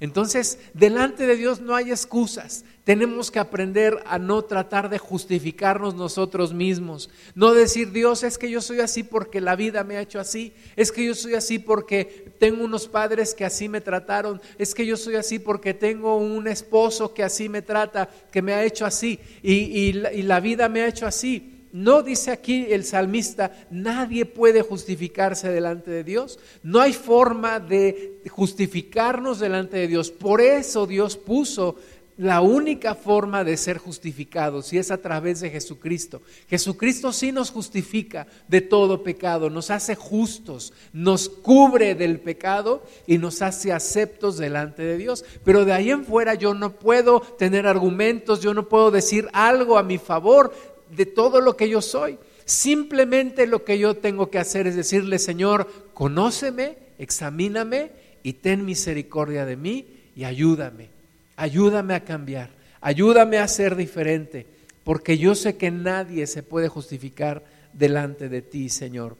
Entonces, 0.00 0.58
delante 0.74 1.26
de 1.26 1.36
Dios 1.36 1.60
no 1.60 1.74
hay 1.74 1.90
excusas. 1.90 2.64
Tenemos 2.84 3.30
que 3.30 3.38
aprender 3.38 4.02
a 4.04 4.18
no 4.18 4.42
tratar 4.42 4.90
de 4.90 4.98
justificarnos 4.98 5.94
nosotros 5.94 6.52
mismos. 6.52 7.08
No 7.34 7.54
decir, 7.54 7.92
Dios, 7.92 8.22
es 8.22 8.36
que 8.36 8.50
yo 8.50 8.60
soy 8.60 8.80
así 8.80 9.02
porque 9.02 9.40
la 9.40 9.56
vida 9.56 9.84
me 9.84 9.96
ha 9.96 10.02
hecho 10.02 10.20
así. 10.20 10.52
Es 10.76 10.92
que 10.92 11.06
yo 11.06 11.14
soy 11.14 11.32
así 11.32 11.58
porque 11.58 12.34
tengo 12.38 12.62
unos 12.62 12.86
padres 12.86 13.32
que 13.32 13.46
así 13.46 13.70
me 13.70 13.80
trataron. 13.80 14.38
Es 14.58 14.74
que 14.74 14.84
yo 14.84 14.98
soy 14.98 15.14
así 15.14 15.38
porque 15.38 15.72
tengo 15.72 16.18
un 16.18 16.46
esposo 16.46 17.14
que 17.14 17.22
así 17.22 17.48
me 17.48 17.62
trata, 17.62 18.10
que 18.30 18.42
me 18.42 18.52
ha 18.52 18.64
hecho 18.64 18.84
así. 18.84 19.18
Y, 19.42 19.92
la 19.94 20.40
vida 20.40 20.68
me 20.68 20.82
ha 20.82 20.88
hecho 20.88 21.06
así. 21.06 21.52
No 21.72 22.02
dice 22.02 22.30
aquí 22.30 22.66
el 22.70 22.84
salmista, 22.84 23.50
nadie 23.70 24.26
puede 24.26 24.62
justificarse 24.62 25.48
delante 25.48 25.90
de 25.90 26.04
Dios. 26.04 26.38
No 26.62 26.80
hay 26.80 26.92
forma 26.92 27.58
de 27.58 28.22
justificarnos 28.30 29.40
delante 29.40 29.78
de 29.78 29.88
Dios. 29.88 30.12
Por 30.12 30.40
eso 30.40 30.86
Dios 30.86 31.16
puso 31.16 31.76
la 32.16 32.40
única 32.40 32.94
forma 32.94 33.42
de 33.42 33.56
ser 33.56 33.78
justificados 33.78 34.72
y 34.72 34.78
es 34.78 34.90
a 34.90 34.98
través 34.98 35.40
de 35.40 35.50
Jesucristo. 35.50 36.22
Jesucristo 36.48 37.12
sí 37.12 37.32
nos 37.32 37.50
justifica 37.50 38.26
de 38.46 38.60
todo 38.60 39.02
pecado, 39.02 39.50
nos 39.50 39.70
hace 39.70 39.96
justos, 39.96 40.72
nos 40.92 41.28
cubre 41.28 41.94
del 41.94 42.20
pecado 42.20 42.84
y 43.06 43.18
nos 43.18 43.42
hace 43.42 43.72
aceptos 43.72 44.38
delante 44.38 44.82
de 44.82 44.96
Dios. 44.96 45.24
Pero 45.44 45.64
de 45.64 45.72
ahí 45.72 45.90
en 45.90 46.04
fuera 46.04 46.34
yo 46.34 46.54
no 46.54 46.72
puedo 46.72 47.20
tener 47.20 47.66
argumentos, 47.66 48.40
yo 48.40 48.54
no 48.54 48.68
puedo 48.68 48.92
decir 48.92 49.28
algo 49.32 49.76
a 49.76 49.82
mi 49.82 49.98
favor 49.98 50.54
de 50.90 51.06
todo 51.06 51.40
lo 51.40 51.56
que 51.56 51.68
yo 51.68 51.82
soy. 51.82 52.18
Simplemente 52.44 53.46
lo 53.46 53.64
que 53.64 53.78
yo 53.78 53.94
tengo 53.94 54.30
que 54.30 54.38
hacer 54.38 54.66
es 54.68 54.76
decirle, 54.76 55.18
Señor, 55.18 55.68
conóceme, 55.94 56.76
examíname 56.98 57.90
y 58.22 58.34
ten 58.34 58.64
misericordia 58.64 59.46
de 59.46 59.56
mí 59.56 59.86
y 60.14 60.24
ayúdame. 60.24 60.93
Ayúdame 61.36 61.94
a 61.94 62.04
cambiar, 62.04 62.50
ayúdame 62.80 63.38
a 63.38 63.48
ser 63.48 63.76
diferente, 63.76 64.46
porque 64.84 65.18
yo 65.18 65.34
sé 65.34 65.56
que 65.56 65.70
nadie 65.70 66.26
se 66.26 66.42
puede 66.42 66.68
justificar 66.68 67.42
delante 67.72 68.28
de 68.28 68.42
ti, 68.42 68.68
Señor. 68.68 69.16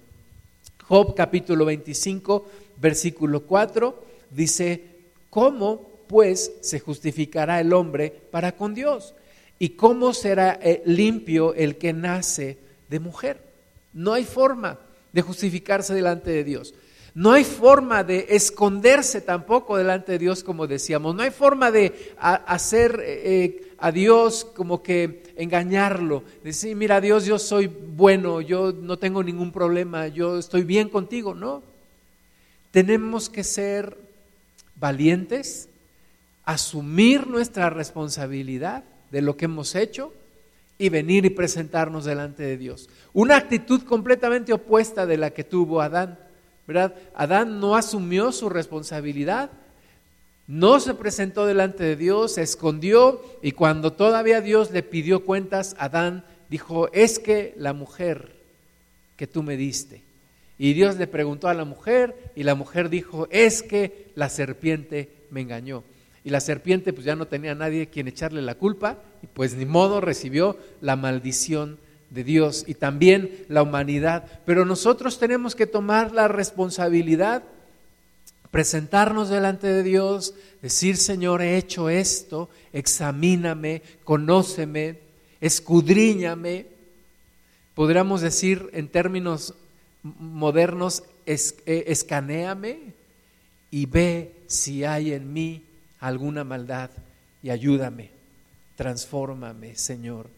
Job 0.87 1.14
capítulo 1.14 1.64
25, 1.64 2.47
versículo 2.76 3.44
4, 3.47 4.04
dice, 4.30 4.85
¿cómo 5.30 5.90
pues 6.06 6.52
se 6.61 6.80
justificará 6.80 7.61
el 7.61 7.73
hombre 7.73 8.12
para 8.30 8.52
con 8.52 8.75
Dios? 8.75 9.14
¿Y 9.59 9.71
cómo 9.71 10.12
será 10.12 10.59
eh, 10.62 10.83
limpio 10.85 11.54
el 11.54 11.76
que 11.76 11.92
nace 11.92 12.59
de 12.88 13.00
mujer? 13.00 13.40
No 13.92 14.12
hay 14.12 14.25
forma 14.25 14.78
de 15.12 15.23
justificarse 15.23 15.94
delante 15.94 16.30
de 16.30 16.44
Dios. 16.44 16.75
No 17.14 17.30
hay 17.30 17.44
forma 17.44 18.02
de 18.02 18.26
esconderse 18.30 19.21
tampoco 19.21 19.76
delante 19.76 20.12
de 20.12 20.18
Dios, 20.18 20.42
como 20.42 20.66
decíamos. 20.66 21.14
No 21.14 21.23
hay 21.23 21.30
forma 21.30 21.71
de 21.71 22.12
hacer 22.18 23.00
eh, 23.04 23.73
a 23.78 23.92
Dios 23.92 24.44
como 24.44 24.83
que 24.83 25.23
engañarlo. 25.37 26.25
Decir, 26.42 26.75
mira 26.75 27.00
Dios, 27.00 27.25
yo 27.25 27.38
soy 27.38 27.68
bueno, 27.68 28.40
yo 28.40 28.73
no 28.73 28.99
tengo 28.99 29.23
ningún 29.23 29.52
problema, 29.52 30.09
yo 30.09 30.38
estoy 30.38 30.64
bien 30.64 30.88
contigo. 30.88 31.35
No. 31.35 31.62
Tenemos 32.73 33.28
que 33.28 33.44
ser 33.44 33.97
valientes, 34.75 35.68
asumir 36.44 37.28
nuestra 37.28 37.71
responsabilidad 37.71 38.83
de 39.12 39.23
lo 39.23 39.37
que 39.37 39.44
hemos 39.44 39.76
hecho 39.76 40.12
y 40.78 40.88
venir 40.88 41.25
y 41.25 41.30
presentarnos 41.30 42.04
delante 42.04 42.42
de 42.42 42.56
Dios. 42.56 42.90
Una 43.12 43.37
actitud 43.37 43.85
completamente 43.85 44.52
opuesta 44.52 45.06
de 45.06 45.16
la 45.16 45.30
que 45.30 45.44
tuvo 45.44 45.80
Adán. 45.80 46.18
¿Verdad? 46.66 46.94
Adán 47.14 47.61
no 47.61 47.76
asumió 47.76 48.33
su 48.33 48.49
responsabilidad, 48.49 49.50
no 50.47 50.80
se 50.80 50.94
presentó 50.94 51.47
delante 51.47 51.85
de 51.85 51.97
Dios, 51.97 52.35
se 52.35 52.42
escondió 52.42 53.23
y 53.42 53.52
cuando 53.52 53.92
todavía 53.92 54.40
Dios 54.40 54.71
le 54.71 54.83
pidió 54.83 55.25
cuentas, 55.25 55.75
Adán 55.78 56.25
dijo, 56.50 56.90
es 56.92 57.18
que 57.18 57.54
la 57.56 57.73
mujer 57.73 58.37
que 59.16 59.26
tú 59.26 59.42
me 59.42 59.56
diste. 59.56 60.02
Y 60.59 60.73
Dios 60.73 60.97
le 60.97 61.06
preguntó 61.06 61.49
a 61.49 61.54
la 61.54 61.64
mujer 61.64 62.33
y 62.37 62.42
la 62.44 62.54
mujer 62.54 62.88
dijo, 62.88 63.26
es 63.30 63.62
que 63.62 64.12
la 64.14 64.28
serpiente 64.28 65.11
me 65.30 65.40
engañó. 65.40 65.83
Y 66.25 66.30
la 66.30 66.40
serpiente 66.40 66.92
pues 66.92 67.04
ya 67.04 67.16
no 67.16 67.26
tenía 67.26 67.52
a 67.52 67.56
nadie 67.56 67.88
quien 67.88 68.09
echarle 68.09 68.40
la 68.40 68.54
culpa 68.54 68.99
y 69.23 69.26
pues 69.26 69.54
ni 69.54 69.66
modo 69.66 70.00
recibió 70.00 70.56
la 70.80 70.97
maldición 70.97 71.78
de 72.14 72.25
Dios 72.25 72.64
y 72.66 72.75
también 72.75 73.44
la 73.49 73.62
humanidad. 73.62 74.25
Pero 74.47 74.64
nosotros 74.64 75.18
tenemos 75.18 75.54
que 75.54 75.66
tomar 75.66 76.12
la 76.12 76.28
responsabilidad, 76.28 77.42
presentarnos 78.50 79.28
delante 79.28 79.66
de 79.66 79.83
Dios, 79.83 80.35
decir, 80.62 80.97
Señor, 80.97 81.42
he 81.42 81.56
hecho 81.56 81.90
esto, 81.90 82.49
examíname, 82.73 83.83
conóceme, 84.04 85.00
escudriñame. 85.40 86.66
Podríamos 87.75 88.21
decir 88.21 88.71
en 88.73 88.88
términos 88.88 89.54
modernos, 90.02 91.02
es, 91.26 91.56
eh, 91.66 91.85
escanéame 91.88 92.94
y 93.71 93.87
ve 93.87 94.37
si 94.47 94.85
hay 94.85 95.12
en 95.12 95.33
mí 95.33 95.64
alguna 95.99 96.44
maldad 96.44 96.90
y 97.42 97.50
ayúdame, 97.50 98.11
transfórmame, 98.76 99.75
Señor. 99.75 100.28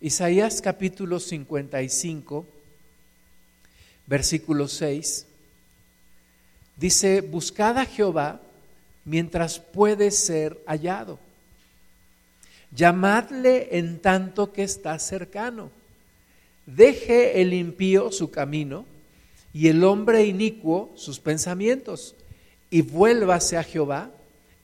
Isaías 0.00 0.62
capítulo 0.62 1.18
55, 1.18 2.46
versículo 4.06 4.68
6, 4.68 5.26
dice, 6.76 7.20
buscad 7.20 7.78
a 7.78 7.84
Jehová 7.84 8.40
mientras 9.04 9.58
puede 9.58 10.12
ser 10.12 10.62
hallado. 10.66 11.18
Llamadle 12.70 13.76
en 13.76 13.98
tanto 13.98 14.52
que 14.52 14.62
está 14.62 14.96
cercano. 15.00 15.72
Deje 16.64 17.40
el 17.40 17.52
impío 17.52 18.12
su 18.12 18.30
camino 18.30 18.86
y 19.52 19.66
el 19.66 19.82
hombre 19.82 20.26
inicuo 20.26 20.92
sus 20.94 21.18
pensamientos, 21.18 22.14
y 22.70 22.82
vuélvase 22.82 23.56
a 23.56 23.64
Jehová, 23.64 24.12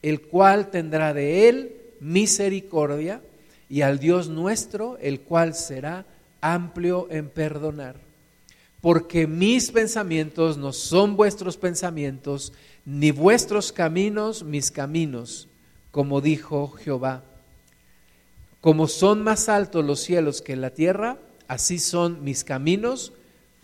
el 0.01 0.21
cual 0.21 0.71
tendrá 0.71 1.13
de 1.13 1.49
él 1.49 1.77
misericordia 1.99 3.21
y 3.69 3.83
al 3.83 3.99
Dios 3.99 4.29
nuestro, 4.29 4.99
el 4.99 5.21
cual 5.21 5.55
será 5.55 6.07
amplio 6.41 7.09
en 7.11 7.29
perdonar. 7.29 7.97
Porque 8.81 9.27
mis 9.27 9.71
pensamientos 9.71 10.59
no 10.59 10.73
son 10.73 11.17
vuestros 11.17 11.57
pensamientos, 11.57 12.53
ni 12.85 13.11
vuestros 13.11 13.73
caminos 13.73 14.45
mis 14.45 14.71
caminos, 14.71 15.49
como 15.91 16.21
dijo 16.21 16.69
Jehová. 16.69 17.25
Como 18.61 18.89
son 18.89 19.23
más 19.23 19.49
altos 19.49 19.85
los 19.85 20.01
cielos 20.01 20.43
que 20.43 20.57
la 20.57 20.71
tierra, 20.71 21.19
así 21.49 21.79
son 21.79 22.23
mis 22.25 22.45
caminos 22.45 23.13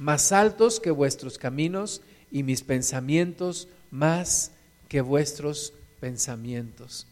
más 0.01 0.33
altos 0.33 0.81
que 0.81 0.91
vuestros 0.91 1.37
caminos 1.37 2.01
y 2.33 2.43
mis 2.43 2.63
pensamientos 2.63 3.69
más 3.91 4.53
que 4.89 5.03
vuestros 5.03 5.75
pensamientos. 6.01 7.07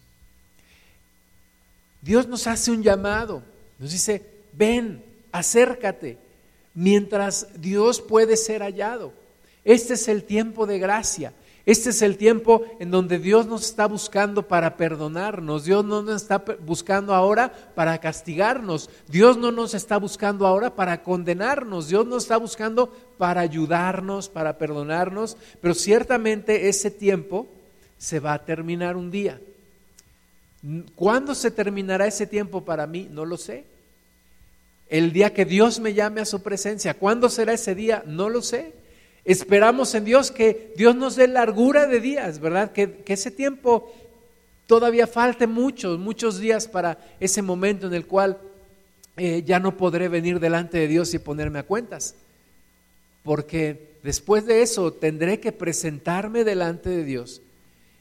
Dios 2.00 2.28
nos 2.28 2.46
hace 2.46 2.70
un 2.70 2.82
llamado, 2.82 3.42
nos 3.78 3.90
dice, 3.90 4.24
ven, 4.52 5.04
acércate, 5.32 6.18
mientras 6.74 7.48
Dios 7.60 8.00
puede 8.00 8.36
ser 8.36 8.62
hallado. 8.62 9.12
Este 9.64 9.94
es 9.94 10.08
el 10.08 10.24
tiempo 10.24 10.66
de 10.66 10.78
gracia. 10.78 11.32
Este 11.68 11.90
es 11.90 12.00
el 12.00 12.16
tiempo 12.16 12.64
en 12.78 12.90
donde 12.90 13.18
Dios 13.18 13.46
nos 13.46 13.66
está 13.66 13.86
buscando 13.86 14.48
para 14.48 14.78
perdonarnos. 14.78 15.64
Dios 15.64 15.84
no 15.84 16.00
nos 16.00 16.22
está 16.22 16.42
buscando 16.60 17.14
ahora 17.14 17.52
para 17.74 17.98
castigarnos. 17.98 18.88
Dios 19.06 19.36
no 19.36 19.52
nos 19.52 19.74
está 19.74 19.98
buscando 19.98 20.46
ahora 20.46 20.74
para 20.74 21.02
condenarnos. 21.02 21.88
Dios 21.88 22.06
nos 22.06 22.22
está 22.22 22.38
buscando 22.38 22.90
para 23.18 23.42
ayudarnos, 23.42 24.30
para 24.30 24.56
perdonarnos. 24.56 25.36
Pero 25.60 25.74
ciertamente 25.74 26.70
ese 26.70 26.90
tiempo 26.90 27.46
se 27.98 28.18
va 28.18 28.32
a 28.32 28.44
terminar 28.46 28.96
un 28.96 29.10
día. 29.10 29.38
¿Cuándo 30.94 31.34
se 31.34 31.50
terminará 31.50 32.06
ese 32.06 32.26
tiempo 32.26 32.64
para 32.64 32.86
mí? 32.86 33.08
No 33.10 33.24
lo 33.24 33.36
sé. 33.36 33.64
El 34.88 35.12
día 35.12 35.32
que 35.32 35.44
Dios 35.44 35.78
me 35.80 35.94
llame 35.94 36.20
a 36.20 36.24
su 36.24 36.42
presencia. 36.42 36.94
¿Cuándo 36.94 37.28
será 37.28 37.52
ese 37.52 37.74
día? 37.74 38.02
No 38.06 38.28
lo 38.28 38.42
sé. 38.42 38.72
Esperamos 39.24 39.94
en 39.94 40.04
Dios 40.04 40.30
que 40.30 40.72
Dios 40.76 40.96
nos 40.96 41.14
dé 41.14 41.28
largura 41.28 41.86
de 41.86 42.00
días, 42.00 42.40
¿verdad? 42.40 42.72
Que, 42.72 43.04
ese 43.06 43.30
tiempo 43.30 43.92
todavía 44.66 45.06
falte 45.06 45.46
muchos, 45.46 45.98
muchos 45.98 46.38
días 46.38 46.66
para 46.66 46.98
ese 47.20 47.42
momento 47.42 47.86
en 47.86 47.94
el 47.94 48.06
cual 48.06 48.38
eh, 49.16 49.42
ya 49.44 49.60
no 49.60 49.76
podré 49.76 50.08
venir 50.08 50.40
delante 50.40 50.78
de 50.78 50.88
Dios 50.88 51.12
y 51.14 51.18
ponerme 51.18 51.60
a 51.60 51.64
cuentas. 51.64 52.14
Porque 53.22 53.98
después 54.02 54.46
de 54.46 54.62
eso 54.62 54.92
tendré 54.92 55.38
que 55.40 55.52
presentarme 55.52 56.42
delante 56.42 56.88
de 56.88 57.04
Dios 57.04 57.42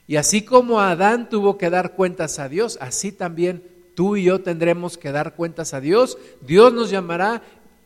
y 0.08 0.16
así 0.16 0.40
como 0.40 0.80
Adán 0.80 1.28
tuvo 1.28 1.58
que 1.58 1.68
dar 1.68 1.92
cuentas 1.92 2.38
a 2.38 2.48
Dios, 2.48 2.78
así 2.80 3.12
también 3.12 3.62
tú 3.94 4.16
y 4.16 4.24
yo 4.24 4.40
tendremos 4.40 4.96
que 4.96 5.12
dar 5.12 5.34
cuentas 5.34 5.74
a 5.74 5.82
Dios. 5.82 6.16
Dios 6.40 6.72
nos 6.72 6.88
llamará 6.88 7.42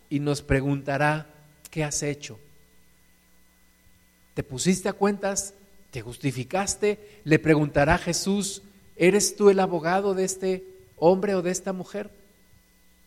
y 0.09 0.21
nos 0.21 0.41
preguntará, 0.41 1.27
¿qué 1.69 1.83
has 1.83 2.01
hecho? 2.05 2.39
¿Te 4.35 4.45
pusiste 4.45 4.89
a 4.89 4.93
cuentas? 4.93 5.55
¿Te 5.91 6.01
justificaste? 6.01 7.21
Le 7.25 7.41
preguntará 7.41 7.99
Jesús, 7.99 8.63
¿eres 8.95 9.35
tú 9.35 9.51
el 9.51 9.59
abogado 9.59 10.15
de 10.15 10.25
este 10.25 10.65
hombre 10.97 11.35
o 11.35 11.43
de 11.43 11.51
esta 11.51 11.73
mujer? 11.73 12.09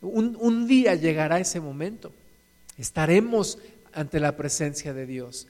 Un, 0.02 0.36
un 0.42 0.68
día 0.68 0.94
llegará 0.94 1.40
ese 1.40 1.62
momento. 1.62 2.12
Estaremos 2.78 3.60
ante 3.94 4.20
la 4.20 4.36
presencia 4.36 4.94
de 4.94 5.06
Dios. 5.06 5.48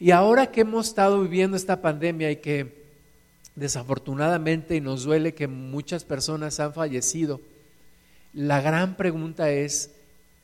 Y 0.00 0.10
ahora 0.10 0.50
que 0.50 0.62
hemos 0.62 0.88
estado 0.88 1.22
viviendo 1.22 1.56
esta 1.56 1.80
pandemia 1.80 2.32
y 2.32 2.36
que 2.36 2.85
desafortunadamente 3.56 4.76
y 4.76 4.80
nos 4.80 5.04
duele 5.04 5.34
que 5.34 5.48
muchas 5.48 6.04
personas 6.04 6.60
han 6.60 6.74
fallecido, 6.74 7.40
la 8.32 8.60
gran 8.60 8.96
pregunta 8.96 9.50
es, 9.50 9.90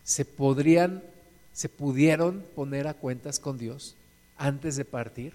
¿se 0.03 0.25
podrían, 0.25 1.03
se 1.53 1.68
pudieron 1.68 2.44
poner 2.55 2.88
a 2.88 2.94
cuentas 2.94 3.38
con 3.38 3.59
Dios 3.59 3.96
antes 4.38 4.77
de 4.77 4.87
partir? 4.87 5.35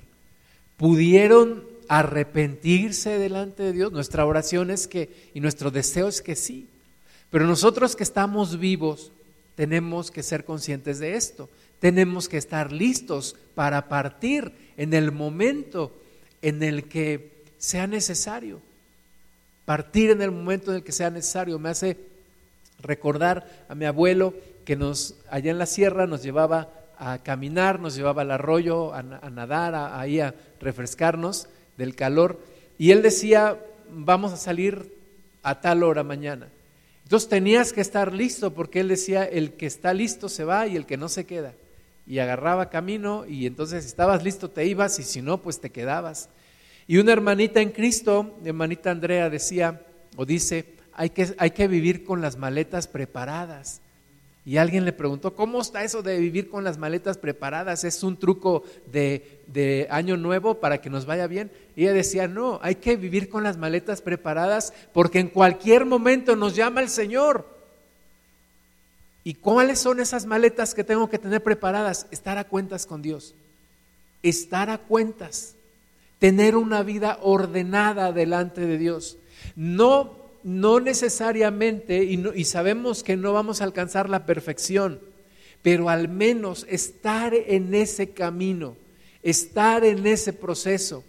¿Pudieron 0.76 1.64
arrepentirse 1.88 3.20
delante 3.20 3.64
de 3.64 3.74
Dios? 3.74 3.92
Nuestra 3.92 4.26
oración 4.26 4.72
es 4.72 4.88
que, 4.88 5.30
y 5.34 5.40
nuestro 5.40 5.70
deseo 5.72 6.08
es 6.08 6.22
que 6.22 6.36
sí. 6.36 6.68
Pero 7.30 7.46
nosotros 7.46 7.96
que 7.96 8.04
estamos 8.04 8.60
vivos, 8.60 9.12
tenemos 9.56 10.12
que 10.12 10.24
ser 10.24 10.44
conscientes 10.44 10.98
de 11.00 11.16
esto. 11.16 11.50
Tenemos 11.80 12.28
que 12.28 12.38
estar 12.38 12.72
listos 12.72 13.36
para 13.54 13.88
partir 13.88 14.52
en 14.78 14.94
el 14.94 15.12
momento 15.12 15.96
en 16.42 16.64
el 16.64 16.86
que 16.86 17.37
sea 17.58 17.88
necesario. 17.88 18.62
Partir 19.66 20.12
en 20.12 20.22
el 20.22 20.32
momento 20.32 20.72
en 20.72 20.78
el 20.78 20.84
que 20.84 20.92
sea 20.92 21.10
necesario. 21.10 21.60
Me 21.60 21.70
hace 21.70 21.98
recordar 22.80 23.66
a 23.68 23.76
mi 23.76 23.86
abuelo 23.86 24.34
que 24.66 24.76
nos, 24.76 25.16
allá 25.30 25.52
en 25.52 25.58
la 25.58 25.66
sierra 25.66 26.08
nos 26.08 26.24
llevaba 26.24 26.70
a 26.98 27.20
caminar, 27.20 27.80
nos 27.80 27.96
llevaba 27.96 28.24
al 28.24 28.32
arroyo, 28.32 28.94
a, 28.94 29.04
nadar, 29.04 29.76
ahí 29.76 30.20
a 30.20 30.34
refrescarnos 30.60 31.48
del 31.78 31.96
calor. 31.96 32.40
Y 32.78 32.92
él 32.92 33.02
decía, 33.02 33.60
vamos 33.90 34.34
a 34.34 34.38
salir 34.38 34.94
a 35.44 35.62
tal 35.62 35.84
hora 35.84 36.04
mañana. 36.04 36.50
Entonces 37.04 37.30
tenías 37.30 37.72
que 37.72 37.82
estar 37.82 38.12
listo 38.12 38.54
porque 38.54 38.82
él 38.82 38.90
decía, 38.90 39.24
el 39.24 39.54
que 39.54 39.66
está 39.66 39.94
listo 39.94 40.28
se 40.28 40.44
va 40.44 40.68
y 40.68 40.76
el 40.76 40.86
que 40.86 40.98
no 40.98 41.08
se 41.08 41.26
queda. 41.26 41.54
Y 42.06 42.20
agarraba 42.20 42.70
camino 42.70 43.26
y 43.26 43.46
entonces 43.46 43.84
si 43.84 43.90
estabas 43.90 44.24
listo 44.24 44.50
te 44.50 44.66
ibas 44.66 45.00
y 45.00 45.04
si 45.04 45.22
no, 45.22 45.42
pues 45.42 45.62
te 45.62 45.70
quedabas. 45.70 46.30
Y 46.88 46.98
una 46.98 47.12
hermanita 47.12 47.62
en 47.62 47.72
Cristo, 47.72 48.38
hermanita 48.46 48.92
Andrea, 48.92 49.30
decía 49.30 49.82
o 50.16 50.26
dice, 50.26 50.78
hay 50.94 51.10
que, 51.10 51.36
hay 51.38 51.52
que 51.52 51.68
vivir 51.68 52.04
con 52.04 52.22
las 52.22 52.38
maletas 52.38 52.88
preparadas. 52.88 53.82
Y 54.46 54.56
alguien 54.56 54.86
le 54.86 54.94
preguntó, 54.94 55.36
¿cómo 55.36 55.60
está 55.60 55.84
eso 55.84 56.02
de 56.02 56.18
vivir 56.18 56.50
con 56.50 56.64
las 56.64 56.78
maletas 56.78 57.18
preparadas? 57.18 57.84
¿Es 57.84 58.02
un 58.02 58.16
truco 58.16 58.64
de, 58.90 59.42
de, 59.48 59.88
año 59.92 60.16
nuevo 60.16 60.62
para 60.62 60.80
que 60.80 60.90
nos 60.90 61.06
vaya 61.06 61.28
bien? 61.28 61.52
Y 61.76 61.84
ella 61.84 61.92
decía, 61.92 62.30
no, 62.30 62.58
hay 62.64 62.76
que 62.76 62.96
vivir 62.96 63.28
con 63.28 63.44
las 63.44 63.58
maletas 63.58 64.02
preparadas 64.02 64.72
porque 64.94 65.20
en 65.20 65.28
cualquier 65.28 65.86
momento 65.86 66.38
nos 66.38 66.56
llama 66.56 66.80
el 66.80 66.88
Señor. 66.88 67.46
¿Y 69.26 69.34
cuáles 69.34 69.80
son 69.80 70.00
esas 70.00 70.26
maletas 70.26 70.74
que 70.74 70.86
tengo 70.86 71.10
que 71.10 71.20
tener 71.20 71.44
preparadas? 71.44 72.08
Estar 72.12 72.38
a 72.38 72.46
cuentas 72.46 72.86
con 72.86 73.02
Dios. 73.02 73.36
Estar 74.24 74.70
a 74.70 74.78
cuentas. 74.78 75.57
Tener 76.20 76.56
una 76.56 76.84
vida 76.84 77.20
ordenada 77.22 78.12
delante 78.12 78.66
de 78.66 78.78
Dios. 78.78 79.18
No 79.56 80.28
no 80.48 80.80
necesariamente, 80.80 82.06
y, 82.06 82.44
sabemos 82.46 83.04
que 83.04 83.18
no 83.18 83.34
vamos 83.34 83.60
a 83.60 83.66
alcanzar 83.66 84.10
la 84.10 84.26
perfección, 84.26 85.02
pero 85.62 85.90
al 85.90 86.08
menos 86.08 86.66
estar 86.70 87.34
en 87.34 87.76
ese 87.76 88.12
camino, 88.12 88.78
estar 89.24 89.84
en 89.84 90.08
ese 90.08 90.32
proceso. 90.32 91.04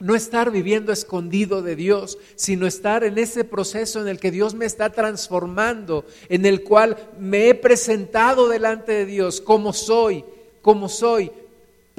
No 0.00 0.16
estar 0.16 0.50
viviendo 0.50 0.92
escondido 0.92 1.62
de 1.62 1.76
Dios, 1.76 2.18
sino 2.34 2.66
estar 2.66 3.04
en 3.04 3.18
ese 3.18 3.44
proceso 3.44 4.00
en 4.00 4.08
el 4.08 4.18
que 4.18 4.32
Dios 4.32 4.54
me 4.54 4.66
está 4.66 4.90
transformando, 4.90 6.04
en 6.28 6.44
el 6.44 6.64
cual 6.64 6.96
me 7.18 7.48
he 7.48 7.54
presentado 7.54 8.48
delante 8.48 8.90
de 8.90 9.06
Dios 9.06 9.40
como 9.40 9.72
soy, 9.72 10.24
como 10.62 10.88
soy, 10.88 11.30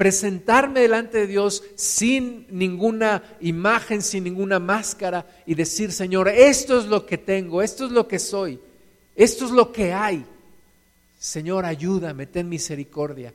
presentarme 0.00 0.80
delante 0.80 1.18
de 1.18 1.26
Dios 1.26 1.62
sin 1.74 2.46
ninguna 2.48 3.22
imagen, 3.38 4.00
sin 4.00 4.24
ninguna 4.24 4.58
máscara 4.58 5.26
y 5.44 5.54
decir, 5.54 5.92
Señor, 5.92 6.26
esto 6.28 6.80
es 6.80 6.86
lo 6.86 7.04
que 7.04 7.18
tengo, 7.18 7.60
esto 7.60 7.84
es 7.84 7.92
lo 7.92 8.08
que 8.08 8.18
soy, 8.18 8.58
esto 9.14 9.44
es 9.44 9.50
lo 9.50 9.72
que 9.72 9.92
hay. 9.92 10.24
Señor, 11.18 11.66
ayúdame, 11.66 12.24
ten 12.24 12.48
misericordia. 12.48 13.34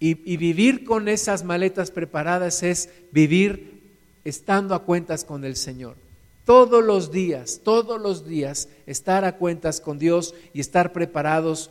Y, 0.00 0.32
y 0.32 0.36
vivir 0.36 0.82
con 0.82 1.06
esas 1.06 1.44
maletas 1.44 1.92
preparadas 1.92 2.64
es 2.64 2.88
vivir 3.12 3.82
estando 4.24 4.74
a 4.74 4.82
cuentas 4.82 5.22
con 5.22 5.44
el 5.44 5.54
Señor. 5.54 5.94
Todos 6.44 6.84
los 6.84 7.12
días, 7.12 7.60
todos 7.62 8.00
los 8.00 8.26
días, 8.26 8.68
estar 8.86 9.24
a 9.24 9.36
cuentas 9.36 9.80
con 9.80 10.00
Dios 10.00 10.34
y 10.54 10.58
estar 10.58 10.92
preparados 10.92 11.70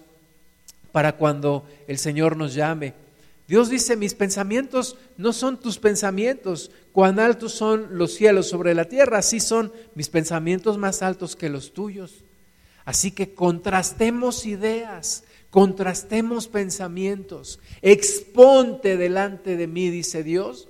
para 0.93 1.17
cuando 1.17 1.65
el 1.89 1.97
Señor 1.97 2.37
nos 2.37 2.53
llame 2.53 2.93
Dios 3.51 3.69
dice, 3.69 3.97
mis 3.97 4.13
pensamientos 4.13 4.95
no 5.17 5.33
son 5.33 5.59
tus 5.59 5.77
pensamientos, 5.77 6.71
cuán 6.93 7.19
altos 7.19 7.51
son 7.51 7.97
los 7.97 8.13
cielos 8.13 8.47
sobre 8.47 8.73
la 8.73 8.85
tierra, 8.85 9.17
así 9.17 9.41
son 9.41 9.73
mis 9.93 10.07
pensamientos 10.07 10.77
más 10.77 11.01
altos 11.01 11.35
que 11.35 11.49
los 11.49 11.73
tuyos. 11.73 12.23
Así 12.85 13.11
que 13.11 13.33
contrastemos 13.33 14.45
ideas, 14.45 15.25
contrastemos 15.49 16.47
pensamientos, 16.47 17.59
exponte 17.81 18.95
delante 18.95 19.57
de 19.57 19.67
mí, 19.67 19.89
dice 19.89 20.23
Dios, 20.23 20.69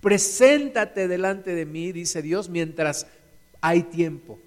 preséntate 0.00 1.06
delante 1.06 1.54
de 1.54 1.66
mí, 1.66 1.92
dice 1.92 2.22
Dios, 2.22 2.48
mientras 2.48 3.08
hay 3.60 3.82
tiempo. 3.82 4.38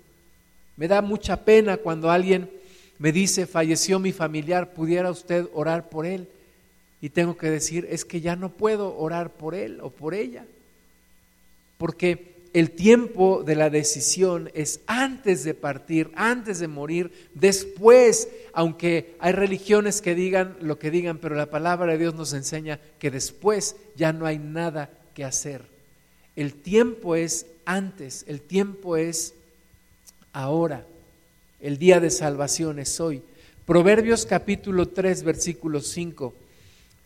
Me 0.76 0.88
da 0.88 1.04
mucha 1.04 1.46
pena 1.46 1.78
cuando 1.78 2.10
alguien 2.10 2.50
me 2.98 3.12
dice, 3.12 3.46
falleció 3.46 4.00
mi 4.00 4.12
familiar, 4.12 4.74
¿pudiera 4.74 5.12
usted 5.12 5.48
orar 5.54 5.90
por 5.90 6.08
él? 6.08 6.28
Y 7.04 7.10
tengo 7.10 7.36
que 7.36 7.50
decir, 7.50 7.86
es 7.90 8.06
que 8.06 8.22
ya 8.22 8.38
no 8.38 8.54
puedo 8.54 8.96
orar 8.96 9.34
por 9.34 9.56
él 9.56 9.80
o 9.82 9.90
por 9.90 10.14
ella, 10.14 10.46
porque 11.78 12.36
el 12.54 12.72
tiempo 12.72 13.44
de 13.44 13.58
la 13.58 13.70
decisión 13.70 14.50
es 14.54 14.80
antes 14.88 15.44
de 15.44 15.54
partir, 15.54 16.12
antes 16.16 16.60
de 16.60 16.70
morir, 16.70 17.12
después, 17.34 18.30
aunque 18.54 19.18
hay 19.20 19.34
religiones 19.34 20.02
que 20.02 20.16
digan 20.16 20.56
lo 20.62 20.80
que 20.80 20.92
digan, 20.92 21.18
pero 21.18 21.36
la 21.36 21.50
palabra 21.50 21.92
de 21.92 21.98
Dios 21.98 22.16
nos 22.16 22.32
enseña 22.32 22.80
que 23.00 23.12
después 23.12 23.76
ya 23.98 24.14
no 24.14 24.26
hay 24.26 24.40
nada 24.40 24.90
que 25.14 25.26
hacer. 25.26 25.66
El 26.38 26.54
tiempo 26.54 27.18
es 27.18 27.48
antes, 27.66 28.24
el 28.30 28.40
tiempo 28.40 28.96
es 28.96 29.34
ahora, 30.32 30.86
el 31.60 31.78
día 31.78 32.00
de 32.00 32.12
salvación 32.12 32.80
es 32.80 32.98
hoy. 33.02 33.22
Proverbios 33.66 34.26
capítulo 34.26 34.88
3, 34.88 35.24
versículo 35.24 35.82
5 35.82 36.36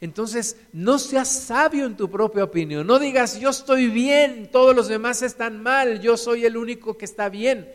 Entonces, 0.00 0.56
no 0.72 0.98
seas 0.98 1.28
sabio 1.28 1.84
en 1.84 1.96
tu 1.96 2.10
propia 2.10 2.44
opinión. 2.44 2.86
No 2.86 2.98
digas, 2.98 3.38
yo 3.38 3.50
estoy 3.50 3.88
bien, 3.88 4.48
todos 4.50 4.74
los 4.74 4.88
demás 4.88 5.22
están 5.22 5.62
mal, 5.62 6.00
yo 6.00 6.16
soy 6.16 6.46
el 6.46 6.56
único 6.56 6.96
que 6.96 7.04
está 7.04 7.28
bien. 7.28 7.70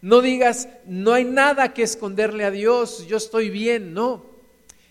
No 0.00 0.22
digas, 0.22 0.68
no 0.86 1.12
hay 1.12 1.24
nada 1.24 1.74
que 1.74 1.82
esconderle 1.82 2.44
a 2.44 2.50
Dios, 2.50 3.06
yo 3.06 3.18
estoy 3.18 3.50
bien. 3.50 3.92
No. 3.92 4.24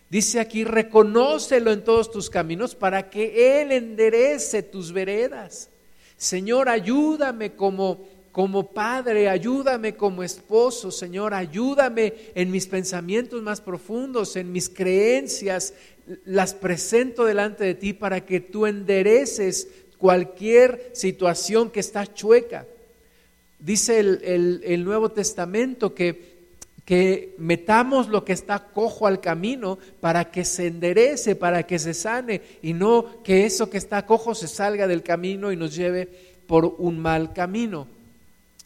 Dice 0.10 0.40
aquí, 0.40 0.64
reconócelo 0.64 1.72
en 1.72 1.84
todos 1.84 2.12
tus 2.12 2.30
caminos 2.30 2.76
para 2.76 3.10
que 3.10 3.62
Él 3.62 3.72
enderece 3.72 4.62
tus 4.62 4.92
veredas. 4.92 5.70
Señor, 6.18 6.70
ayúdame 6.70 7.56
como 7.56 8.08
como 8.36 8.74
padre, 8.74 9.30
ayúdame 9.30 9.96
como 9.96 10.22
esposo, 10.22 10.92
Señor, 10.92 11.34
ayúdame 11.34 12.14
en 12.36 12.52
mis 12.52 12.68
pensamientos 12.68 13.42
más 13.42 13.62
profundos, 13.62 14.36
en 14.36 14.52
mis 14.52 14.68
creencias, 14.68 15.74
las 16.26 16.54
presento 16.54 17.24
delante 17.24 17.64
de 17.64 17.76
ti 17.76 17.94
para 17.94 18.26
que 18.26 18.42
tú 18.42 18.66
endereces 18.66 19.70
cualquier 19.98 20.92
situación 20.92 21.70
que 21.70 21.80
está 21.80 22.14
chueca. 22.14 22.66
Dice 23.58 24.02
el, 24.02 24.84
Nuevo 24.84 25.14
Testamento 25.14 25.96
que, 25.96 26.50
que 26.84 27.36
metamos 27.38 28.10
lo 28.10 28.26
que 28.26 28.34
está 28.34 28.68
cojo 28.68 29.08
al 29.08 29.22
camino 29.22 29.80
para 30.02 30.30
que 30.30 30.44
se 30.44 30.68
enderece, 30.68 31.38
para 31.38 31.66
que 31.66 31.80
se 31.80 31.94
sane 31.94 32.42
y 32.62 32.74
no 32.74 33.24
que 33.24 33.46
eso 33.46 33.70
que 33.70 33.78
está 33.78 34.06
cojo 34.06 34.36
se 34.36 34.50
salga 34.50 34.88
del 34.88 35.04
camino 35.04 35.54
y 35.54 35.56
nos 35.56 35.74
lleve 35.74 36.10
por 36.48 36.66
un 36.66 37.00
mal 37.00 37.32
camino. 37.32 37.95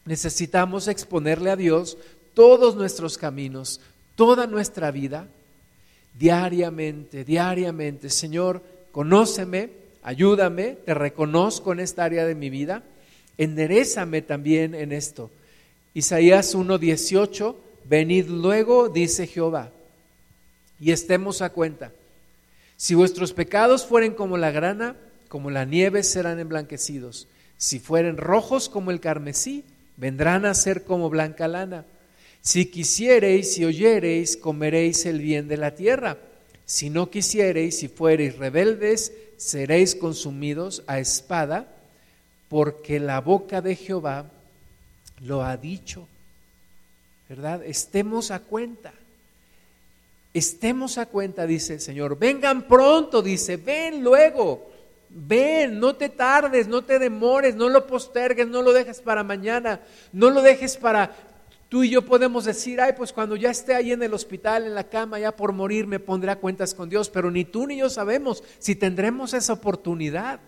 Necesitamos 0.10 0.88
exponerle 0.88 1.52
a 1.52 1.56
Dios 1.56 1.96
todos 2.34 2.76
nuestros 2.76 3.20
caminos, 3.20 3.80
toda 4.16 4.48
nuestra 4.48 4.90
vida, 4.90 5.28
diariamente, 6.18 7.24
diariamente. 7.24 8.10
Señor, 8.10 8.64
conóceme, 8.92 9.70
ayúdame, 10.02 10.78
te 10.84 10.96
reconozco 10.96 11.74
en 11.74 11.82
esta 11.82 12.06
área 12.06 12.26
de 12.26 12.34
mi 12.34 12.50
vida, 12.50 12.82
enderezame 13.38 14.24
también 14.24 14.74
en 14.74 14.94
esto. 14.94 15.30
Isaías 15.94 16.56
1:18, 16.56 17.56
venid 17.86 18.30
luego, 18.30 18.90
dice 18.90 19.28
Jehová, 19.28 19.70
y 20.80 20.90
estemos 20.92 21.44
a 21.44 21.52
cuenta. 21.52 21.92
Si 22.78 22.96
vuestros 22.96 23.32
pecados 23.32 23.86
fueren 23.86 24.16
como 24.16 24.38
la 24.38 24.50
grana, 24.50 24.96
como 25.28 25.52
la 25.52 25.66
nieve 25.66 26.02
serán 26.02 26.40
emblanquecidos. 26.40 27.28
Si 27.58 27.78
fueren 27.78 28.18
rojos 28.18 28.70
como 28.70 28.90
el 28.90 29.02
carmesí, 29.02 29.66
vendrán 30.00 30.46
a 30.46 30.54
ser 30.54 30.84
como 30.84 31.10
blanca 31.10 31.48
lana. 31.48 31.86
Si 32.42 32.66
quisiereis 32.68 33.58
y 33.58 33.66
oyereis, 33.66 34.38
comeréis 34.38 35.06
el 35.06 35.20
bien 35.20 35.48
de 35.48 35.58
la 35.58 35.76
tierra. 35.76 36.18
Si 36.66 36.90
no 36.90 37.10
quisiereis 37.10 37.84
y 37.84 37.90
fuereis 37.90 38.38
rebeldes, 38.38 39.12
seréis 39.38 39.96
consumidos 39.96 40.84
a 40.88 41.00
espada, 41.00 41.68
porque 42.48 43.00
la 43.00 43.20
boca 43.20 43.62
de 43.62 43.76
Jehová 43.76 44.32
lo 45.22 45.44
ha 45.44 45.58
dicho. 45.58 46.08
¿Verdad? 47.28 47.64
Estemos 47.66 48.32
a 48.32 48.40
cuenta. 48.40 48.94
Estemos 50.34 50.98
a 50.98 51.08
cuenta, 51.08 51.46
dice 51.46 51.74
el 51.74 51.82
Señor. 51.82 52.18
Vengan 52.18 52.68
pronto, 52.68 53.22
dice, 53.22 53.58
ven 53.58 54.02
luego. 54.02 54.69
Ven, 55.10 55.80
no 55.80 55.96
te 55.96 56.10
tardes, 56.10 56.68
no 56.68 56.84
te 56.84 57.00
demores, 57.00 57.56
no 57.56 57.68
lo 57.68 57.88
postergues, 57.88 58.48
no 58.48 58.62
lo 58.62 58.74
dejes 58.74 59.02
para 59.02 59.24
mañana, 59.24 59.82
no 60.14 60.30
lo 60.30 60.42
dejes 60.42 60.78
para... 60.78 61.16
Tú 61.68 61.84
y 61.84 61.90
yo 61.92 62.04
podemos 62.04 62.46
decir, 62.46 62.82
ay, 62.82 62.94
pues 62.98 63.14
cuando 63.14 63.36
ya 63.36 63.52
esté 63.52 63.76
ahí 63.76 63.92
en 63.92 64.02
el 64.02 64.14
hospital, 64.16 64.66
en 64.66 64.74
la 64.74 64.86
cama, 64.86 65.20
ya 65.20 65.36
por 65.36 65.54
morir, 65.54 65.86
me 65.86 66.00
pondré 66.00 66.32
a 66.32 66.40
cuentas 66.40 66.74
con 66.74 66.90
Dios, 66.90 67.12
pero 67.12 67.30
ni 67.30 67.46
tú 67.46 67.68
ni 67.68 67.78
yo 67.78 67.92
sabemos 67.92 68.44
si 68.58 68.76
tendremos 68.76 69.36
esa 69.36 69.54
oportunidad. 69.54 70.40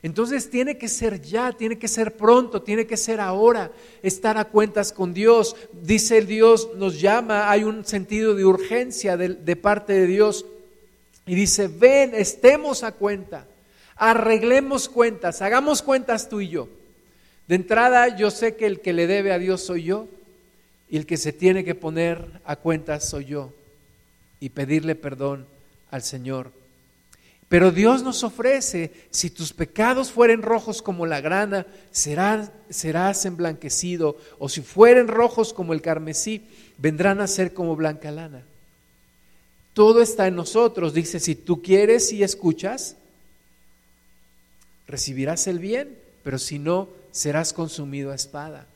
Entonces 0.00 0.48
tiene 0.48 0.78
que 0.78 0.86
ser 0.86 1.20
ya, 1.20 1.50
tiene 1.50 1.76
que 1.76 1.88
ser 1.88 2.16
pronto, 2.16 2.62
tiene 2.62 2.86
que 2.86 2.96
ser 2.96 3.20
ahora, 3.20 3.72
estar 4.00 4.38
a 4.38 4.44
cuentas 4.44 4.92
con 4.92 5.12
Dios. 5.12 5.56
Dice 5.72 6.20
Dios, 6.22 6.68
nos 6.76 7.00
llama, 7.00 7.50
hay 7.50 7.64
un 7.64 7.84
sentido 7.84 8.36
de 8.36 8.44
urgencia 8.44 9.16
de, 9.16 9.30
de 9.30 9.56
parte 9.56 9.92
de 9.92 10.06
Dios. 10.06 10.46
Y 11.26 11.34
dice, 11.34 11.66
ven, 11.66 12.12
estemos 12.14 12.84
a 12.84 12.92
cuenta, 12.92 13.47
arreglemos 13.98 14.88
cuentas, 14.88 15.42
hagamos 15.42 15.82
cuentas 15.82 16.28
tú 16.28 16.40
y 16.40 16.48
yo. 16.48 16.68
De 17.46 17.56
entrada, 17.56 18.16
yo 18.16 18.30
sé 18.30 18.56
que 18.56 18.66
el 18.66 18.80
que 18.80 18.92
le 18.92 19.06
debe 19.06 19.32
a 19.32 19.38
Dios 19.38 19.62
soy 19.62 19.84
yo 19.84 20.06
y 20.88 20.96
el 20.96 21.06
que 21.06 21.16
se 21.16 21.32
tiene 21.32 21.64
que 21.64 21.74
poner 21.74 22.40
a 22.44 22.56
cuentas 22.56 23.08
soy 23.08 23.26
yo 23.26 23.52
y 24.40 24.50
pedirle 24.50 24.94
perdón 24.94 25.46
al 25.90 26.02
Señor. 26.02 26.52
Pero 27.48 27.70
Dios 27.72 28.02
nos 28.02 28.24
ofrece, 28.24 28.92
si 29.10 29.30
tus 29.30 29.54
pecados 29.54 30.12
fueren 30.12 30.42
rojos 30.42 30.82
como 30.82 31.06
la 31.06 31.22
grana, 31.22 31.66
serás, 31.90 32.50
serás 32.68 33.24
emblanquecido, 33.24 34.18
o 34.38 34.50
si 34.50 34.60
fueren 34.60 35.08
rojos 35.08 35.54
como 35.54 35.72
el 35.72 35.80
carmesí, 35.80 36.46
vendrán 36.76 37.22
a 37.22 37.26
ser 37.26 37.54
como 37.54 37.74
blanca 37.74 38.10
lana. 38.10 38.42
Todo 39.72 40.02
está 40.02 40.26
en 40.26 40.36
nosotros, 40.36 40.92
dice, 40.92 41.20
si 41.20 41.34
tú 41.34 41.62
quieres 41.62 42.12
y 42.12 42.22
escuchas, 42.22 42.96
recibirás 44.88 45.46
el 45.46 45.60
bien, 45.60 45.96
pero 46.24 46.38
si 46.38 46.58
no, 46.58 46.88
serás 47.12 47.52
consumido 47.52 48.10
a 48.10 48.16
espada. 48.16 48.66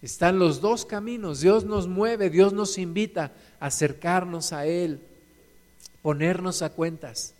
Están 0.00 0.38
los 0.38 0.62
dos 0.62 0.86
caminos, 0.86 1.40
Dios 1.40 1.64
nos 1.64 1.86
mueve, 1.86 2.30
Dios 2.30 2.54
nos 2.54 2.78
invita 2.78 3.32
a 3.60 3.66
acercarnos 3.66 4.54
a 4.54 4.66
Él, 4.66 5.00
ponernos 6.00 6.62
a 6.62 6.70
cuentas 6.70 7.34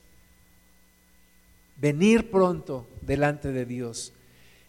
venir 1.83 2.31
pronto 2.31 2.87
delante 3.01 3.51
de 3.51 3.67
Dios. 3.67 4.13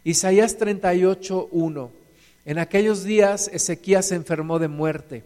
Isaías 0.03 0.57
38, 0.57 1.47
1. 1.51 1.91
En 2.45 2.57
aquellos 2.57 3.03
días 3.03 3.49
Ezequías 3.53 4.07
se 4.07 4.15
enfermó 4.15 4.57
de 4.57 4.67
muerte 4.67 5.23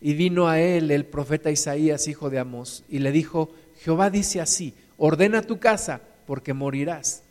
y 0.00 0.14
vino 0.14 0.48
a 0.48 0.60
él 0.60 0.90
el 0.90 1.06
profeta 1.06 1.52
Isaías, 1.52 2.08
hijo 2.08 2.28
de 2.30 2.40
Amós, 2.40 2.82
y 2.88 2.98
le 2.98 3.12
dijo, 3.12 3.50
Jehová 3.78 4.10
dice 4.10 4.40
así, 4.40 4.74
ordena 4.98 5.40
tu 5.40 5.60
casa 5.60 6.00
porque 6.26 6.52
morirás 6.52 7.22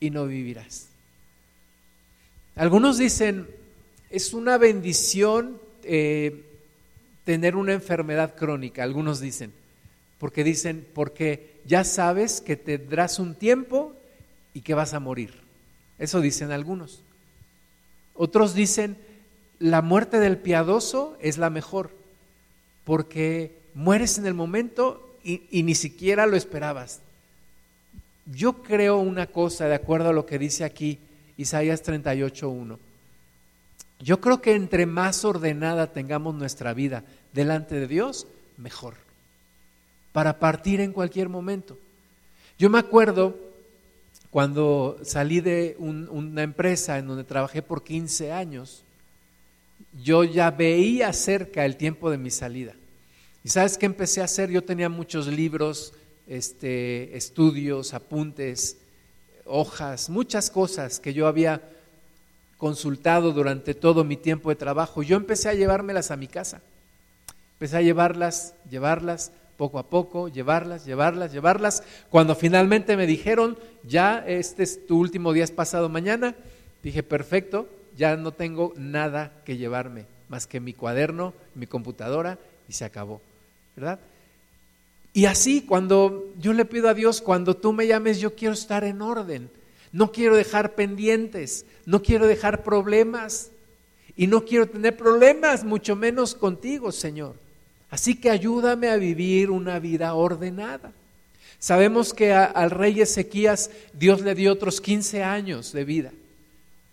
y 0.00 0.10
no 0.10 0.26
vivirás. 0.26 0.88
Algunos 2.56 2.98
dicen, 2.98 3.46
es 4.10 4.32
una 4.32 4.58
bendición 4.58 5.60
eh, 5.84 6.44
tener 7.24 7.56
una 7.56 7.72
enfermedad 7.72 8.34
crónica, 8.36 8.82
algunos 8.82 9.20
dicen, 9.20 9.52
porque 10.18 10.44
dicen, 10.44 10.86
porque 10.94 11.60
ya 11.66 11.84
sabes 11.84 12.40
que 12.40 12.56
tendrás 12.56 13.18
un 13.18 13.34
tiempo 13.34 13.94
y 14.54 14.62
que 14.62 14.74
vas 14.74 14.94
a 14.94 15.00
morir. 15.00 15.34
Eso 15.98 16.20
dicen 16.20 16.50
algunos. 16.50 17.02
Otros 18.14 18.54
dicen, 18.54 18.96
la 19.58 19.82
muerte 19.82 20.18
del 20.18 20.38
piadoso 20.38 21.16
es 21.20 21.38
la 21.38 21.50
mejor, 21.50 21.90
porque 22.84 23.58
mueres 23.74 24.18
en 24.18 24.26
el 24.26 24.34
momento 24.34 25.16
y, 25.22 25.62
ni 25.62 25.74
siquiera 25.74 26.26
lo 26.26 26.36
esperabas. 26.36 27.00
Yo 28.32 28.62
creo 28.62 28.98
una 28.98 29.26
cosa, 29.26 29.66
de 29.66 29.74
acuerdo 29.74 30.10
a 30.10 30.12
lo 30.12 30.26
que 30.26 30.38
dice 30.38 30.64
aquí 30.64 30.98
Isaías 31.36 31.84
38.1. 31.84 32.78
Yo 34.00 34.20
creo 34.20 34.40
que 34.40 34.54
entre 34.54 34.86
más 34.86 35.24
ordenada 35.24 35.92
tengamos 35.92 36.34
nuestra 36.34 36.72
vida 36.74 37.04
delante 37.32 37.74
de 37.74 37.88
Dios, 37.88 38.26
mejor 38.56 38.94
para 40.18 40.40
partir 40.40 40.80
en 40.80 40.92
cualquier 40.92 41.28
momento. 41.28 41.78
Yo 42.58 42.70
me 42.70 42.80
acuerdo 42.80 43.36
cuando 44.30 44.98
salí 45.04 45.40
de 45.40 45.76
una 45.78 46.42
empresa 46.42 46.98
en 46.98 47.06
donde 47.06 47.22
trabajé 47.22 47.62
por 47.62 47.84
15 47.84 48.32
años, 48.32 48.82
yo 50.02 50.24
ya 50.24 50.50
veía 50.50 51.12
cerca 51.12 51.64
el 51.64 51.76
tiempo 51.76 52.10
de 52.10 52.18
mi 52.18 52.30
salida. 52.30 52.74
¿Y 53.44 53.48
sabes 53.48 53.78
qué 53.78 53.86
empecé 53.86 54.20
a 54.20 54.24
hacer? 54.24 54.50
Yo 54.50 54.64
tenía 54.64 54.88
muchos 54.88 55.28
libros, 55.28 55.94
este, 56.28 57.16
estudios, 57.16 57.94
apuntes, 57.94 58.76
hojas, 59.44 60.10
muchas 60.10 60.50
cosas 60.50 61.00
que 61.00 61.14
yo 61.14 61.26
había 61.26 61.62
consultado 62.58 63.32
durante 63.32 63.74
todo 63.74 64.04
mi 64.04 64.16
tiempo 64.16 64.50
de 64.50 64.56
trabajo. 64.56 65.02
Yo 65.02 65.16
empecé 65.16 65.48
a 65.48 65.54
llevármelas 65.54 66.10
a 66.10 66.16
mi 66.16 66.28
casa. 66.28 66.60
Empecé 67.54 67.78
a 67.78 67.82
llevarlas, 67.82 68.54
llevarlas, 68.68 69.32
poco 69.56 69.78
a 69.78 69.90
poco, 69.90 70.28
llevarlas, 70.28 70.84
llevarlas, 70.84 71.32
llevarlas. 71.32 71.82
Cuando 72.10 72.34
finalmente 72.34 72.96
me 72.96 73.06
dijeron, 73.06 73.58
ya 73.82 74.24
este 74.26 74.62
es 74.62 74.86
tu 74.86 74.98
último 74.98 75.32
día, 75.32 75.44
es 75.44 75.50
pasado 75.50 75.88
mañana, 75.88 76.36
dije, 76.82 77.02
perfecto, 77.02 77.68
ya 77.96 78.16
no 78.16 78.32
tengo 78.32 78.72
nada 78.76 79.32
que 79.44 79.56
llevarme, 79.56 80.06
más 80.28 80.46
que 80.46 80.60
mi 80.60 80.72
cuaderno, 80.72 81.34
mi 81.56 81.66
computadora, 81.66 82.38
y 82.68 82.74
se 82.74 82.84
acabó, 82.84 83.20
¿verdad? 83.74 83.98
Y 85.18 85.26
así, 85.26 85.62
cuando 85.62 86.32
yo 86.38 86.52
le 86.52 86.64
pido 86.64 86.88
a 86.88 86.94
Dios, 86.94 87.20
cuando 87.20 87.56
tú 87.56 87.72
me 87.72 87.88
llames, 87.88 88.20
yo 88.20 88.36
quiero 88.36 88.54
estar 88.54 88.84
en 88.84 89.02
orden, 89.02 89.50
no 89.90 90.12
quiero 90.12 90.36
dejar 90.36 90.76
pendientes, 90.76 91.66
no 91.86 92.02
quiero 92.02 92.28
dejar 92.28 92.62
problemas, 92.62 93.50
y 94.16 94.28
no 94.28 94.44
quiero 94.44 94.68
tener 94.68 94.96
problemas, 94.96 95.64
mucho 95.64 95.96
menos 95.96 96.36
contigo, 96.36 96.92
Señor. 96.92 97.34
Así 97.90 98.14
que 98.14 98.30
ayúdame 98.30 98.90
a 98.90 98.96
vivir 98.96 99.50
una 99.50 99.80
vida 99.80 100.14
ordenada. 100.14 100.92
Sabemos 101.58 102.14
que 102.14 102.32
al 102.32 102.70
rey 102.70 103.00
Ezequías 103.00 103.72
Dios 103.94 104.20
le 104.20 104.36
dio 104.36 104.52
otros 104.52 104.80
15 104.80 105.24
años 105.24 105.72
de 105.72 105.84
vida, 105.84 106.12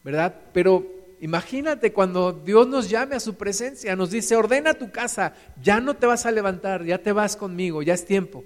¿verdad? 0.03 0.33
Pero 0.51 0.83
imagínate 1.21 1.93
cuando 1.93 2.31
Dios 2.31 2.67
nos 2.67 2.89
llame 2.89 3.15
a 3.15 3.19
su 3.19 3.35
presencia, 3.35 3.95
nos 3.95 4.11
dice, 4.11 4.35
ordena 4.35 4.73
tu 4.73 4.91
casa, 4.91 5.33
ya 5.61 5.79
no 5.79 5.95
te 5.95 6.05
vas 6.05 6.25
a 6.25 6.31
levantar, 6.31 6.83
ya 6.83 6.97
te 6.97 7.11
vas 7.11 7.35
conmigo, 7.35 7.81
ya 7.81 7.93
es 7.93 8.05
tiempo. 8.05 8.43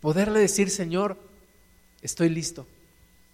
Poderle 0.00 0.40
decir, 0.40 0.70
Señor, 0.70 1.16
estoy 2.02 2.28
listo. 2.28 2.66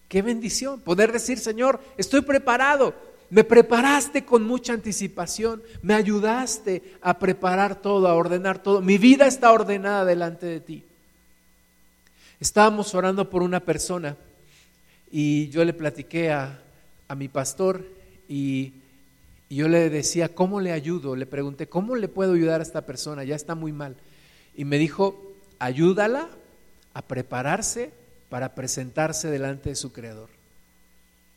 Qué 0.09 0.23
bendición. 0.23 0.81
Poder 0.81 1.13
decir, 1.13 1.39
Señor, 1.39 1.81
estoy 1.97 2.23
preparado. 2.23 2.95
Me 3.31 3.45
preparaste 3.45 4.25
con 4.25 4.43
mucha 4.45 4.73
anticipación, 4.73 5.63
me 5.83 5.93
ayudaste 5.93 6.95
a 7.03 7.19
preparar 7.19 7.77
todo, 7.83 8.09
a 8.09 8.15
ordenar 8.15 8.63
todo. 8.63 8.81
Mi 8.81 8.97
vida 8.97 9.27
está 9.27 9.53
ordenada 9.53 10.07
delante 10.07 10.47
de 10.47 10.61
ti. 10.61 10.85
Estábamos 12.41 12.95
orando 12.95 13.29
por 13.29 13.43
una 13.43 13.61
persona 13.61 14.17
y 15.11 15.49
yo 15.49 15.65
le 15.65 15.75
platiqué 15.75 16.31
a, 16.31 16.59
mi 17.17 17.29
pastor 17.29 17.85
y, 18.29 18.73
yo 19.51 19.67
le 19.67 19.89
decía, 19.89 20.35
¿cómo 20.35 20.61
le 20.61 20.73
ayudo? 20.73 21.17
Le 21.17 21.25
pregunté, 21.25 21.69
¿cómo 21.69 21.97
le 21.97 22.09
puedo 22.09 22.35
ayudar 22.35 22.61
a 22.61 22.63
esta 22.63 22.83
persona? 22.83 23.25
Ya 23.25 23.35
está 23.35 23.55
muy 23.55 23.73
mal. 23.73 23.97
Y 24.55 24.67
me 24.67 24.77
dijo, 24.77 25.35
ayúdala 25.59 26.29
a 26.93 27.01
prepararse 27.01 27.91
para 28.29 28.55
presentarse 28.55 29.31
delante 29.31 29.71
de 29.71 29.77
su 29.77 29.91
Creador. 29.91 30.29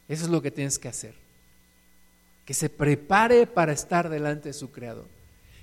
Eso 0.10 0.26
es 0.26 0.30
lo 0.30 0.42
que 0.42 0.52
tienes 0.52 0.78
que 0.78 0.90
hacer 0.90 1.14
que 2.46 2.54
se 2.54 2.70
prepare 2.70 3.48
para 3.48 3.72
estar 3.72 4.10
delante 4.10 4.50
de 4.50 4.54
su 4.54 4.72
Creador, 4.72 5.06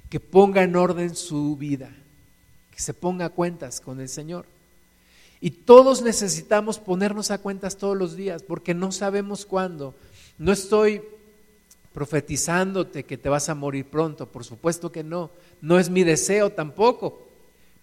que 0.08 0.20
ponga 0.20 0.62
en 0.62 0.76
orden 0.76 1.14
su 1.14 1.56
vida, 1.56 1.90
que 2.74 2.80
se 2.80 2.94
ponga 2.94 3.26
a 3.26 3.28
cuentas 3.28 3.80
con 3.80 4.00
el 4.00 4.08
Señor. 4.08 4.46
Y 5.40 5.50
todos 5.50 6.02
necesitamos 6.02 6.78
ponernos 6.78 7.30
a 7.30 7.38
cuentas 7.38 7.76
todos 7.76 7.96
los 7.96 8.16
días, 8.16 8.42
porque 8.42 8.74
no 8.74 8.90
sabemos 8.90 9.44
cuándo. 9.44 9.94
No 10.38 10.50
estoy 10.52 11.02
profetizándote 11.92 13.04
que 13.04 13.18
te 13.18 13.28
vas 13.28 13.48
a 13.48 13.54
morir 13.54 13.86
pronto, 13.86 14.26
por 14.26 14.44
supuesto 14.44 14.92
que 14.92 15.02
no. 15.02 15.30
No 15.60 15.78
es 15.78 15.90
mi 15.90 16.04
deseo 16.04 16.50
tampoco, 16.50 17.26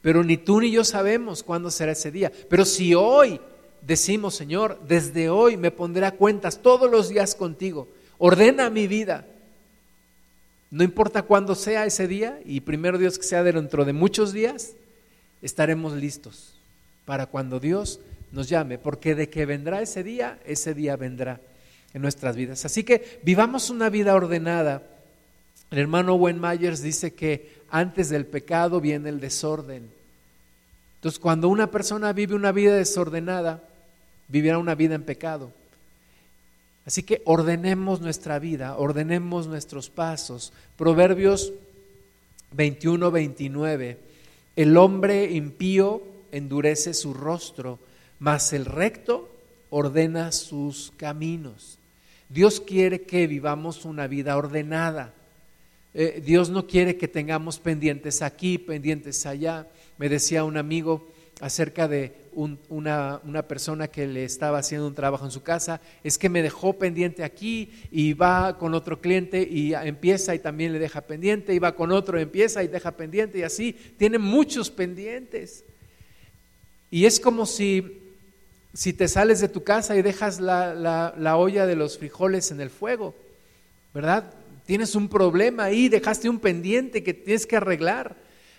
pero 0.02 0.24
ni 0.24 0.38
tú 0.38 0.62
ni 0.62 0.72
yo 0.72 0.84
sabemos 0.84 1.44
cuándo 1.44 1.72
será 1.72 1.92
ese 1.92 2.12
día. 2.12 2.32
Pero 2.50 2.66
si 2.66 2.94
hoy 2.94 3.40
decimos, 3.82 4.36
Señor, 4.36 4.80
desde 4.88 5.30
hoy 5.30 5.58
me 5.58 5.72
pondré 5.72 6.06
a 6.06 6.16
cuentas 6.16 6.62
todos 6.62 6.90
los 6.90 7.10
días 7.10 7.36
contigo, 7.36 7.88
ordena 8.18 8.70
mi 8.70 8.88
vida. 8.88 9.26
No 10.72 10.84
importa 10.84 11.24
cuándo 11.24 11.56
sea 11.56 11.86
ese 11.86 12.08
día, 12.08 12.40
y 12.46 12.62
primero 12.62 12.98
Dios 12.98 13.18
que 13.18 13.24
sea 13.24 13.44
dentro 13.44 13.86
de 13.86 13.94
muchos 13.94 14.34
días, 14.34 14.74
estaremos 15.42 15.94
listos 15.94 16.56
para 17.06 17.28
cuando 17.28 17.60
Dios 17.60 18.00
nos 18.32 18.50
llame, 18.50 18.78
porque 18.78 19.16
de 19.16 19.30
que 19.30 19.46
vendrá 19.46 19.82
ese 19.82 20.04
día, 20.04 20.40
ese 20.46 20.74
día 20.74 20.96
vendrá 20.96 21.40
en 21.96 22.02
nuestras 22.02 22.36
vidas. 22.36 22.66
Así 22.66 22.84
que 22.84 23.22
vivamos 23.24 23.70
una 23.70 23.90
vida 23.90 24.14
ordenada. 24.16 24.84
El 25.72 25.80
hermano 25.80 26.16
Wayne 26.16 26.42
Myers 26.42 26.82
dice 26.82 27.14
que 27.14 27.64
antes 27.70 28.10
del 28.10 28.26
pecado 28.26 28.82
viene 28.82 29.08
el 29.08 29.22
desorden. 29.22 29.90
Entonces, 30.96 31.20
cuando 31.20 31.48
una 31.48 31.72
persona 31.72 32.12
vive 32.12 32.36
una 32.36 32.52
vida 32.52 32.76
desordenada, 32.76 33.64
vivirá 34.28 34.58
una 34.58 34.76
vida 34.76 34.96
en 34.96 35.04
pecado. 35.04 35.54
Así 36.86 37.02
que 37.02 37.22
ordenemos 37.24 38.02
nuestra 38.02 38.40
vida, 38.40 38.76
ordenemos 38.76 39.48
nuestros 39.48 39.90
pasos. 39.90 40.52
Proverbios 40.76 41.54
21, 42.52 43.10
29. 43.10 43.98
El 44.58 44.76
hombre 44.76 45.32
impío 45.32 46.04
endurece 46.34 46.94
su 46.94 47.14
rostro, 47.14 47.80
mas 48.20 48.52
el 48.52 48.66
recto 48.66 49.30
ordena 49.70 50.34
sus 50.34 50.92
caminos. 50.98 51.80
Dios 52.30 52.60
quiere 52.60 53.02
que 53.02 53.28
vivamos 53.28 53.86
una 53.86 54.08
vida 54.08 54.38
ordenada. 54.38 55.14
Eh, 55.94 56.22
Dios 56.26 56.50
no 56.50 56.68
quiere 56.68 56.98
que 56.98 57.08
tengamos 57.08 57.60
pendientes 57.60 58.22
aquí, 58.22 58.58
pendientes 58.58 59.26
allá. 59.26 59.68
Me 59.98 60.10
decía 60.10 60.44
un 60.44 60.58
amigo 60.58 61.08
acerca 61.40 61.88
de 61.88 62.14
una, 62.34 63.22
persona 63.48 63.88
que 63.88 64.08
le 64.08 64.24
estaba 64.24 64.60
haciendo 64.60 64.88
un 64.88 64.94
trabajo 64.94 65.26
en 65.26 65.32
su 65.32 65.42
casa, 65.42 65.82
es 66.04 66.18
que 66.18 66.30
me 66.30 66.42
dejó 66.42 66.74
pendiente 66.74 67.24
aquí 67.24 67.72
y 67.92 68.14
va 68.14 68.58
con 68.58 68.74
otro 68.74 69.00
cliente 69.00 69.48
y 69.50 69.74
empieza 69.74 70.36
y 70.36 70.40
también 70.40 70.74
le 70.74 70.80
deja 70.80 71.02
pendiente, 71.02 71.54
y 71.54 71.60
va 71.60 71.76
con 71.76 71.92
otro, 71.92 72.20
empieza 72.20 72.64
y 72.64 72.68
deja 72.68 72.92
pendiente 72.92 73.40
y 73.40 73.44
así, 73.44 73.74
tiene 73.98 74.18
muchos 74.18 74.70
pendientes. 74.70 75.64
Y 76.92 77.06
es 77.06 77.20
como 77.20 77.46
si, 77.46 78.05
si 78.76 78.94
te 78.94 79.08
sales 79.08 79.40
de 79.40 79.48
tu 79.48 79.64
casa 79.64 79.96
y 79.96 80.04
dejas 80.04 80.40
la, 80.40 80.76
la 81.18 81.38
olla 81.38 81.66
de 81.66 81.76
los 81.76 81.98
frijoles 81.98 82.52
en 82.52 82.62
el 82.62 82.70
fuego, 82.70 83.16
¿verdad? 83.94 84.26
Tienes 84.66 84.94
un 84.96 85.08
problema 85.08 85.64
ahí, 85.64 85.90
dejaste 85.90 86.30
un 86.30 86.40
pendiente 86.40 87.04
que 87.04 87.14
tienes 87.14 87.48
que 87.48 87.56
arreglar. 87.56 88.16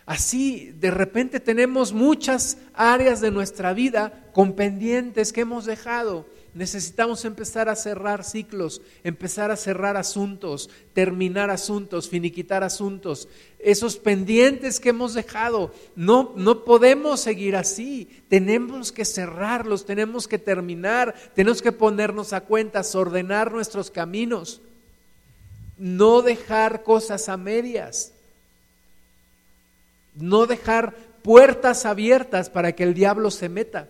Así, 0.07 0.73
de 0.79 0.91
repente 0.91 1.41
tenemos 1.41 1.93
muchas 1.93 2.59
áreas 2.75 3.21
de 3.21 3.31
nuestra 3.31 3.75
vida 3.75 4.25
con 4.33 4.55
pendientes 4.55 5.33
que 5.33 5.43
hemos 5.43 5.67
dejado. 5.67 6.27
Necesitamos 6.57 7.25
empezar 7.25 7.69
a 7.69 7.77
cerrar 7.77 8.25
ciclos, 8.25 8.83
empezar 9.05 9.53
a 9.53 9.57
cerrar 9.57 9.97
asuntos, 9.97 10.69
terminar 10.93 11.51
asuntos, 11.51 12.09
finiquitar 12.09 12.65
asuntos. 12.65 13.29
Esos 13.61 13.97
pendientes 13.97 14.81
que 14.81 14.89
hemos 14.89 15.15
dejado, 15.15 15.73
no, 15.95 16.33
no 16.35 16.65
podemos 16.65 17.21
seguir 17.21 17.55
así. 17.55 18.09
Tenemos 18.29 18.91
que 18.91 19.05
cerrarlos, 19.05 19.87
tenemos 19.87 20.27
que 20.27 20.39
terminar, 20.39 21.15
tenemos 21.35 21.63
que 21.63 21.71
ponernos 21.73 22.33
a 22.33 22.41
cuentas, 22.41 22.97
ordenar 22.97 23.53
nuestros 23.53 23.91
caminos 23.91 24.61
no 25.77 26.23
dejar 26.23 26.83
cosas 26.83 27.29
a 27.29 27.37
medias, 27.37 28.13
no 30.15 30.47
dejar 30.47 30.95
puertas 31.23 31.85
abiertas 31.85 32.49
para 32.49 32.73
que 32.73 32.83
el 32.83 32.95
diablo 32.95 33.31
se 33.31 33.49
meta. 33.49 33.89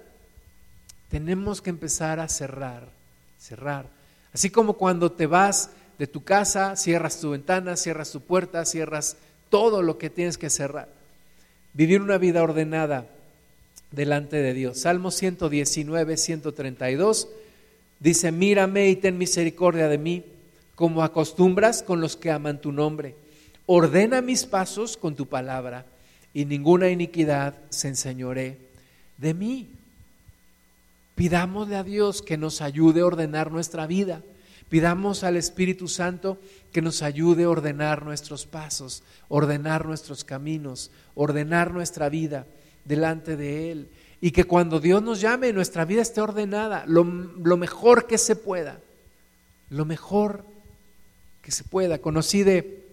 Tenemos 1.17 1.63
que 1.63 1.71
empezar 1.71 2.21
a 2.21 2.29
cerrar, 2.29 2.91
cerrar. 3.39 3.87
Así 4.35 4.51
como 4.51 4.75
cuando 4.75 5.13
te 5.13 5.25
vas 5.25 5.71
de 5.99 6.07
tu 6.07 6.23
casa, 6.23 6.77
cierras 6.77 7.19
tu 7.19 7.31
ventana, 7.31 7.79
cierras 7.79 8.13
tu 8.13 8.21
puerta, 8.21 8.67
cierras 8.67 9.17
todo 9.49 9.81
lo 9.81 9.97
que 9.97 10.11
tienes 10.11 10.37
que 10.37 10.51
cerrar. 10.51 10.91
Vivir 11.73 12.03
una 12.03 12.19
vida 12.19 12.43
ordenada 12.43 13.07
delante 13.93 14.37
de 14.37 14.53
Dios. 14.53 14.81
Salmo 14.81 15.11
119, 15.11 16.19
132 16.19 17.29
dice, 17.99 18.31
mírame 18.31 18.91
y 18.91 18.97
ten 18.97 19.17
misericordia 19.17 19.89
de 19.89 19.97
mí 19.97 20.23
como 20.75 21.03
acostumbras 21.03 21.83
con 21.83 22.03
los 22.03 22.19
que 22.19 22.31
aman 22.31 22.61
tu 22.61 22.73
nombre. 22.73 23.15
Ordena 23.65 24.21
mis 24.21 24.45
pasos 24.45 24.99
con 24.99 25.17
tu 25.17 25.25
palabra, 25.25 25.87
y 26.35 26.45
ninguna 26.45 26.91
iniquidad 26.91 27.55
se 27.71 27.89
enseñoré 27.89 28.59
de 29.17 29.33
mí. 29.33 29.76
Pidámosle 31.17 31.77
a 31.77 31.83
Dios 31.83 32.21
que 32.21 32.37
nos 32.37 32.61
ayude 32.61 33.01
a 33.01 33.07
ordenar 33.07 33.51
nuestra 33.51 33.87
vida. 33.87 34.23
Pidamos 34.69 35.25
al 35.25 35.37
Espíritu 35.37 35.89
Santo 35.89 36.39
que 36.73 36.83
nos 36.83 37.03
ayude 37.03 37.45
a 37.45 37.49
ordenar 37.49 38.05
nuestros 38.05 38.45
pasos, 38.45 39.03
ordenar 39.29 39.87
nuestros 39.87 40.25
caminos, 40.25 40.91
ordenar 41.15 41.73
nuestra 41.73 42.11
vida 42.11 42.47
delante 42.85 43.37
de 43.37 43.73
Él. 43.73 43.89
Y 44.21 44.33
que 44.33 44.45
cuando 44.45 44.79
Dios 44.79 45.03
nos 45.03 45.23
llame, 45.23 45.55
nuestra 45.55 45.87
vida 45.87 46.03
esté 46.03 46.21
ordenada, 46.21 46.85
lo, 46.87 47.03
lo 47.03 47.57
mejor 47.57 48.07
que 48.07 48.19
se 48.19 48.37
pueda, 48.37 48.81
lo 49.71 49.87
mejor 49.87 50.45
que 51.41 51.51
se 51.51 51.65
pueda. 51.65 51.99
Conocí 51.99 52.43
de 52.43 52.85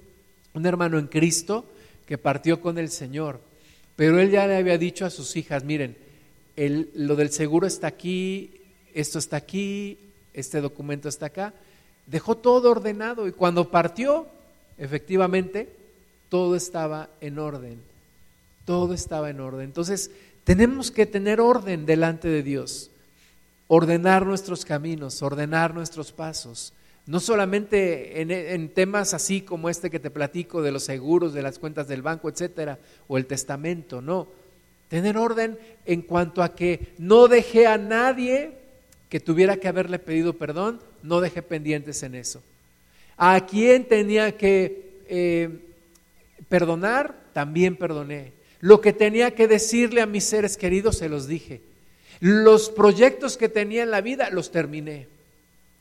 un 0.54 0.66
hermano 0.66 0.98
en 0.98 1.08
Cristo 1.08 1.66
que 2.06 2.18
partió 2.18 2.62
con 2.62 2.78
el 2.78 2.90
Señor, 2.90 3.42
pero 3.98 4.18
él 4.20 4.32
ya 4.32 4.48
le 4.48 4.56
había 4.56 4.78
dicho 4.78 5.06
a 5.06 5.10
sus 5.10 5.36
hijas, 5.36 5.66
miren, 5.66 5.98
lo 6.56 7.16
del 7.16 7.32
seguro 7.32 7.68
está 7.68 7.88
aquí, 7.88 8.62
esto 8.94 9.20
está 9.20 9.38
aquí, 9.38 9.98
este 10.34 10.62
documento 10.62 11.10
está 11.10 11.28
acá. 11.28 11.54
Dejó 12.06 12.36
todo 12.38 12.72
ordenado 12.72 13.28
y 13.28 13.32
cuando 13.32 13.72
partió, 13.72 14.28
efectivamente, 14.78 15.76
todo 16.30 16.56
estaba 16.56 17.10
en 17.22 17.39
orden. 17.39 17.82
Todo 18.66 18.94
estaba 18.94 19.30
en 19.30 19.39
orden. 19.39 19.62
Entonces, 19.62 20.12
tenemos 20.44 20.92
que 20.92 21.06
tener 21.06 21.39
orden 21.39 21.86
delante 21.86 22.28
de 22.28 22.44
Dios, 22.44 22.92
ordenar 23.68 24.26
nuestros 24.26 24.66
caminos, 24.66 25.22
ordenar 25.22 25.74
nuestros 25.74 26.12
pasos. 26.12 26.74
No 27.06 27.20
solamente 27.20 28.22
en, 28.22 28.70
temas 28.70 29.13
así 29.13 29.42
como 29.42 29.70
este 29.70 29.89
que 29.89 30.00
te 30.00 30.10
platico 30.10 30.62
de 30.62 30.72
los 30.72 30.84
seguros, 30.84 31.34
de 31.34 31.42
las 31.42 31.60
cuentas 31.60 31.88
del 31.88 32.02
banco, 32.02 32.30
etcétera, 32.30 32.80
o 33.08 33.18
el 33.18 33.26
testamento, 33.26 34.02
no. 34.02 34.28
Tener 34.93 35.17
orden 35.17 35.58
en 35.88 36.03
cuanto 36.03 36.43
a 36.43 36.53
que 36.53 36.93
no 36.99 37.27
dejé 37.27 37.65
a 37.65 37.79
nadie 37.79 38.51
que 39.10 39.19
tuviera 39.19 39.58
que 39.58 39.67
haberle 39.67 39.97
pedido 39.97 40.34
perdón, 40.34 40.79
no 41.01 41.19
dejé 41.19 41.41
pendientes 41.41 42.03
en 42.03 42.13
eso. 42.13 42.43
A 43.17 43.43
quien 43.47 43.88
tenía 43.88 44.38
que 44.38 45.01
eh, 45.08 45.49
perdonar, 46.47 47.15
también 47.34 47.75
perdoné. 47.75 48.34
Lo 48.60 48.82
que 48.82 48.93
tenía 48.93 49.34
que 49.34 49.47
decirle 49.47 49.99
a 49.99 50.06
mis 50.06 50.25
seres 50.25 50.58
queridos, 50.58 50.99
se 50.99 51.10
los 51.10 51.25
dije. 51.25 51.62
Los 52.19 52.69
proyectos 52.69 53.36
que 53.36 53.49
tenía 53.49 53.82
en 53.82 53.89
la 53.89 54.01
vida, 54.01 54.29
los 54.29 54.51
terminé. 54.51 55.08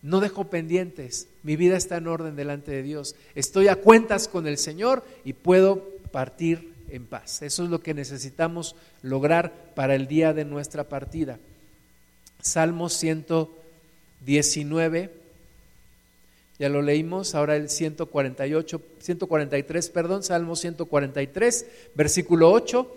No 0.00 0.20
dejo 0.20 0.48
pendientes. 0.48 1.28
Mi 1.42 1.56
vida 1.56 1.76
está 1.76 1.98
en 1.98 2.06
orden 2.06 2.34
delante 2.34 2.70
de 2.70 2.82
Dios. 2.82 3.14
Estoy 3.34 3.68
a 3.68 3.76
cuentas 3.76 4.26
con 4.26 4.46
el 4.46 4.56
Señor 4.56 5.04
y 5.22 5.34
puedo 5.34 5.86
partir 6.12 6.71
en 6.92 7.06
paz. 7.06 7.42
Eso 7.42 7.64
es 7.64 7.70
lo 7.70 7.80
que 7.80 7.94
necesitamos 7.94 8.76
lograr 9.02 9.52
para 9.74 9.96
el 9.96 10.06
día 10.06 10.32
de 10.34 10.44
nuestra 10.44 10.84
partida. 10.84 11.40
Salmo 12.40 12.88
119, 12.88 15.10
ya 16.58 16.68
lo 16.68 16.82
leímos, 16.82 17.34
ahora 17.34 17.56
el 17.56 17.70
148, 17.70 18.82
143, 19.00 19.88
perdón, 19.88 20.22
Salmo 20.22 20.54
143, 20.54 21.66
versículo 21.94 22.52
8, 22.52 22.94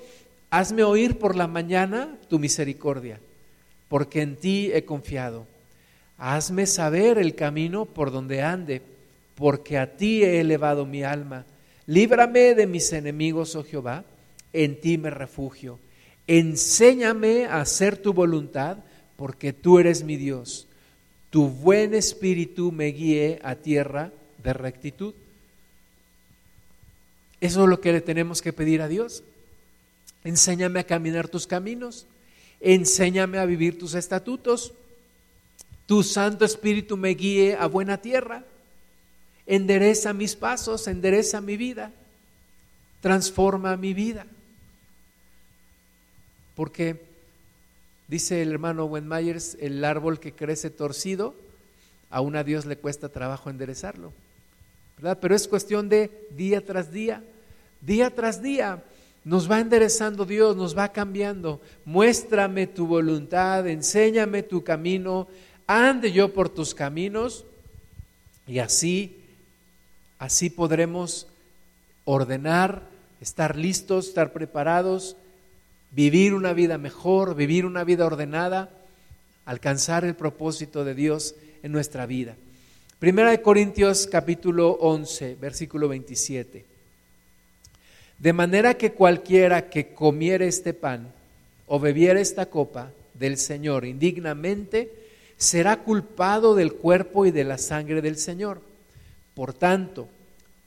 hazme 0.49 0.83
oír 0.83 1.17
por 1.17 1.35
la 1.35 1.47
mañana 1.47 2.17
tu 2.27 2.37
misericordia, 2.37 3.19
porque 3.87 4.21
en 4.21 4.35
ti 4.35 4.71
he 4.73 4.83
confiado. 4.83 5.47
Hazme 6.17 6.65
saber 6.65 7.17
el 7.17 7.35
camino 7.35 7.85
por 7.85 8.11
donde 8.11 8.41
ande, 8.41 8.81
porque 9.35 9.77
a 9.77 9.95
ti 9.95 10.23
he 10.23 10.41
elevado 10.41 10.85
mi 10.85 11.03
alma. 11.03 11.45
Líbrame 11.87 12.55
de 12.55 12.67
mis 12.67 12.91
enemigos, 12.93 13.55
oh 13.55 13.63
Jehová, 13.63 14.03
en 14.53 14.79
ti 14.79 14.97
me 14.97 15.09
refugio. 15.09 15.79
Enséñame 16.27 17.45
a 17.45 17.61
hacer 17.61 17.97
tu 17.97 18.13
voluntad, 18.13 18.77
porque 19.15 19.53
tú 19.53 19.79
eres 19.79 20.03
mi 20.03 20.17
Dios. 20.17 20.67
Tu 21.29 21.47
buen 21.47 21.93
espíritu 21.93 22.71
me 22.71 22.87
guíe 22.87 23.39
a 23.43 23.55
tierra 23.55 24.11
de 24.43 24.53
rectitud. 24.53 25.13
Eso 27.41 27.63
es 27.63 27.69
lo 27.69 27.81
que 27.81 27.91
le 27.91 28.01
tenemos 28.01 28.41
que 28.41 28.53
pedir 28.53 28.81
a 28.81 28.87
Dios. 28.87 29.23
Enséñame 30.23 30.79
a 30.79 30.85
caminar 30.85 31.27
tus 31.27 31.45
caminos. 31.45 32.07
Enséñame 32.59 33.37
a 33.37 33.45
vivir 33.45 33.77
tus 33.77 33.93
estatutos 33.93 34.73
tu 35.85 36.01
Santo 36.01 36.45
Espíritu 36.45 36.97
me 36.97 37.09
guíe 37.09 37.55
a 37.55 37.67
buena 37.67 37.97
tierra, 37.97 38.43
endereza 39.45 40.13
mis 40.13 40.35
pasos, 40.35 40.87
endereza 40.87 41.41
mi 41.41 41.57
vida, 41.57 41.91
transforma 43.01 43.77
mi 43.77 43.93
vida. 43.93 44.25
Porque, 46.55 47.01
dice 48.07 48.41
el 48.41 48.51
hermano 48.51 48.87
Myers, 48.87 49.57
el 49.59 49.83
árbol 49.83 50.19
que 50.19 50.33
crece 50.33 50.69
torcido, 50.69 51.35
aún 52.09 52.35
a 52.35 52.43
Dios 52.43 52.65
le 52.65 52.77
cuesta 52.77 53.09
trabajo 53.09 53.49
enderezarlo. 53.49 54.13
¿verdad? 54.97 55.17
Pero 55.21 55.35
es 55.35 55.47
cuestión 55.47 55.89
de 55.89 56.27
día 56.31 56.63
tras 56.63 56.91
día, 56.91 57.21
día 57.81 58.13
tras 58.13 58.41
día. 58.41 58.83
Nos 59.23 59.49
va 59.49 59.59
enderezando 59.59 60.25
Dios, 60.25 60.55
nos 60.55 60.77
va 60.77 60.91
cambiando. 60.91 61.59
Muéstrame 61.83 62.67
tu 62.67 62.87
voluntad, 62.87 63.67
enséñame 63.67 64.43
tu 64.43 64.63
camino, 64.63 65.27
ande 65.67 66.11
yo 66.11 66.31
por 66.31 66.47
tus 66.47 66.75
caminos 66.75 67.43
y 68.47 68.59
así, 68.59 69.24
así 70.25 70.49
podremos 70.49 71.27
ordenar, 72.03 72.81
estar 73.21 73.55
listos, 73.55 74.07
estar 74.07 74.33
preparados, 74.33 75.15
vivir 75.91 76.33
una 76.33 76.51
vida 76.53 76.79
mejor, 76.79 77.35
vivir 77.35 77.63
una 77.63 77.83
vida 77.83 78.07
ordenada, 78.07 78.71
alcanzar 79.45 80.03
el 80.03 80.15
propósito 80.15 80.83
de 80.83 80.95
Dios 80.95 81.35
en 81.61 81.71
nuestra 81.71 82.07
vida. 82.07 82.35
Primera 82.97 83.29
de 83.29 83.43
Corintios 83.43 84.07
capítulo 84.07 84.71
11, 84.71 85.35
versículo 85.35 85.87
27. 85.89 86.65
De 88.17 88.33
manera 88.33 88.73
que 88.73 88.93
cualquiera 88.93 89.69
que 89.69 89.93
comiere 89.93 90.47
este 90.47 90.73
pan 90.73 91.13
o 91.67 91.79
bebiera 91.79 92.19
esta 92.19 92.47
copa 92.47 92.89
del 93.13 93.37
Señor 93.37 93.85
indignamente, 93.85 94.91
será 95.37 95.83
culpado 95.83 96.55
del 96.55 96.73
cuerpo 96.73 97.27
y 97.27 97.31
de 97.31 97.43
la 97.43 97.59
sangre 97.59 98.01
del 98.01 98.17
Señor. 98.17 98.59
Por 99.35 99.53
tanto, 99.53 100.07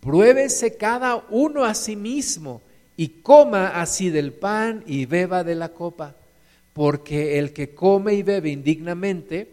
pruébese 0.09 0.78
cada 0.78 1.22
uno 1.28 1.66
a 1.66 1.74
sí 1.74 1.94
mismo 1.94 2.62
y 2.96 3.20
coma 3.20 3.78
así 3.78 4.09
del 4.09 4.32
pan 4.32 4.82
y 4.86 5.04
beba 5.04 5.44
de 5.44 5.54
la 5.54 5.68
copa, 5.68 6.16
porque 6.72 7.38
el 7.38 7.52
que 7.52 7.74
come 7.74 8.14
y 8.14 8.22
bebe 8.22 8.48
indignamente, 8.48 9.50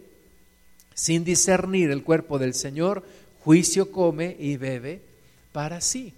sin 0.94 1.26
discernir 1.26 1.92
el 1.92 2.04
cuerpo 2.04 2.40
del 2.40 2.54
Señor, 2.54 3.04
juicio 3.44 3.92
come 3.92 4.38
y 4.40 4.56
bebe 4.56 5.02
para 5.52 5.82
sí. 5.82 6.14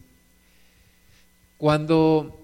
Cuando 1.57 2.39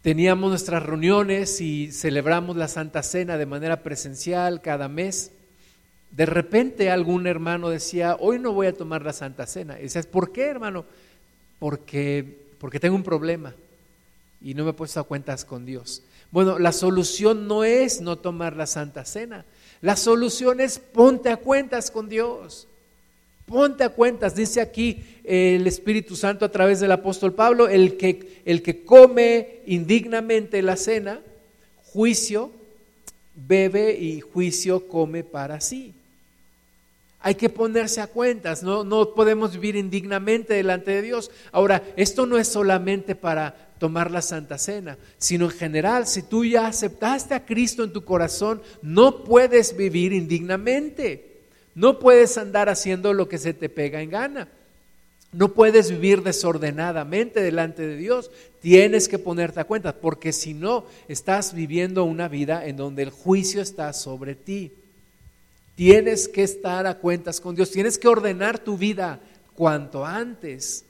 teníamos 0.00 0.48
nuestras 0.48 0.82
reuniones 0.82 1.60
y 1.60 1.92
celebramos 1.92 2.56
la 2.56 2.68
Santa 2.68 3.02
Cena 3.02 3.36
de 3.36 3.44
manera 3.44 3.82
presencial 3.82 4.62
cada 4.62 4.88
mes, 4.88 5.30
de 6.10 6.26
repente 6.26 6.90
algún 6.90 7.26
hermano 7.26 7.68
decía, 7.68 8.16
hoy 8.18 8.38
no 8.38 8.52
voy 8.52 8.66
a 8.66 8.74
tomar 8.74 9.04
la 9.04 9.12
Santa 9.12 9.46
Cena. 9.46 9.78
Y 9.78 9.84
dices, 9.84 10.06
¿por 10.06 10.32
qué, 10.32 10.46
hermano? 10.46 10.84
Porque, 11.58 12.38
porque 12.58 12.80
tengo 12.80 12.96
un 12.96 13.02
problema 13.02 13.54
y 14.42 14.54
no 14.54 14.64
me 14.64 14.70
he 14.70 14.74
puesto 14.74 15.00
a 15.00 15.04
cuentas 15.04 15.44
con 15.44 15.64
Dios. 15.64 16.02
Bueno, 16.30 16.58
la 16.58 16.72
solución 16.72 17.46
no 17.46 17.64
es 17.64 18.00
no 18.00 18.16
tomar 18.16 18.56
la 18.56 18.66
Santa 18.66 19.04
Cena. 19.04 19.44
La 19.80 19.96
solución 19.96 20.60
es 20.60 20.78
ponte 20.78 21.30
a 21.30 21.36
cuentas 21.36 21.90
con 21.90 22.08
Dios. 22.08 22.66
Ponte 23.46 23.82
a 23.82 23.88
cuentas, 23.88 24.36
dice 24.36 24.60
aquí 24.60 25.02
el 25.24 25.66
Espíritu 25.66 26.14
Santo 26.14 26.44
a 26.44 26.52
través 26.52 26.78
del 26.78 26.92
apóstol 26.92 27.34
Pablo, 27.34 27.68
el 27.68 27.96
que, 27.96 28.40
el 28.44 28.62
que 28.62 28.84
come 28.84 29.60
indignamente 29.66 30.62
la 30.62 30.76
cena, 30.76 31.20
juicio, 31.86 32.52
bebe 33.34 33.92
y 33.98 34.20
juicio 34.20 34.86
come 34.86 35.24
para 35.24 35.60
sí. 35.60 35.94
Hay 37.22 37.34
que 37.34 37.50
ponerse 37.50 38.00
a 38.00 38.06
cuentas, 38.06 38.62
no, 38.62 38.82
no 38.82 39.14
podemos 39.14 39.52
vivir 39.52 39.76
indignamente 39.76 40.54
delante 40.54 40.90
de 40.92 41.02
Dios. 41.02 41.30
Ahora, 41.52 41.82
esto 41.96 42.24
no 42.24 42.38
es 42.38 42.48
solamente 42.48 43.14
para 43.14 43.70
tomar 43.78 44.10
la 44.10 44.22
Santa 44.22 44.58
Cena, 44.58 44.96
sino 45.18 45.46
en 45.46 45.50
general, 45.50 46.06
si 46.06 46.22
tú 46.22 46.44
ya 46.44 46.66
aceptaste 46.66 47.34
a 47.34 47.44
Cristo 47.44 47.84
en 47.84 47.92
tu 47.92 48.04
corazón, 48.04 48.62
no 48.82 49.24
puedes 49.24 49.76
vivir 49.76 50.12
indignamente. 50.12 51.42
No 51.74 51.98
puedes 51.98 52.36
andar 52.36 52.68
haciendo 52.68 53.12
lo 53.12 53.28
que 53.28 53.38
se 53.38 53.54
te 53.54 53.68
pega 53.68 54.02
en 54.02 54.10
gana. 54.10 54.48
No 55.32 55.54
puedes 55.54 55.90
vivir 55.90 56.22
desordenadamente 56.22 57.40
delante 57.40 57.86
de 57.86 57.96
Dios. 57.96 58.30
Tienes 58.60 59.08
que 59.08 59.18
ponerte 59.18 59.60
a 59.60 59.64
cuenta, 59.64 59.96
porque 59.96 60.32
si 60.32 60.54
no, 60.54 60.84
estás 61.08 61.54
viviendo 61.54 62.04
una 62.04 62.28
vida 62.28 62.66
en 62.66 62.76
donde 62.76 63.04
el 63.04 63.10
juicio 63.10 63.62
está 63.62 63.92
sobre 63.92 64.34
ti. 64.34 64.72
Tienes 65.80 66.28
que 66.28 66.42
estar 66.42 66.86
a 66.86 66.98
cuentas 66.98 67.40
con 67.40 67.54
Dios. 67.54 67.70
Tienes 67.70 67.96
que 67.96 68.06
ordenar 68.06 68.58
tu 68.58 68.76
vida 68.76 69.18
cuanto 69.54 70.04
antes. 70.04 70.84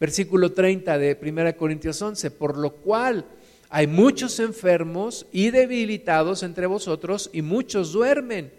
Versículo 0.00 0.52
30 0.52 0.96
de 0.96 1.18
1 1.20 1.56
Corintios 1.58 2.00
11, 2.00 2.30
por 2.30 2.56
lo 2.56 2.70
cual 2.72 3.26
hay 3.68 3.86
muchos 3.86 4.40
enfermos 4.40 5.26
y 5.30 5.50
debilitados 5.50 6.42
entre 6.42 6.64
vosotros 6.64 7.28
y 7.34 7.42
muchos 7.42 7.92
duermen. 7.92 8.50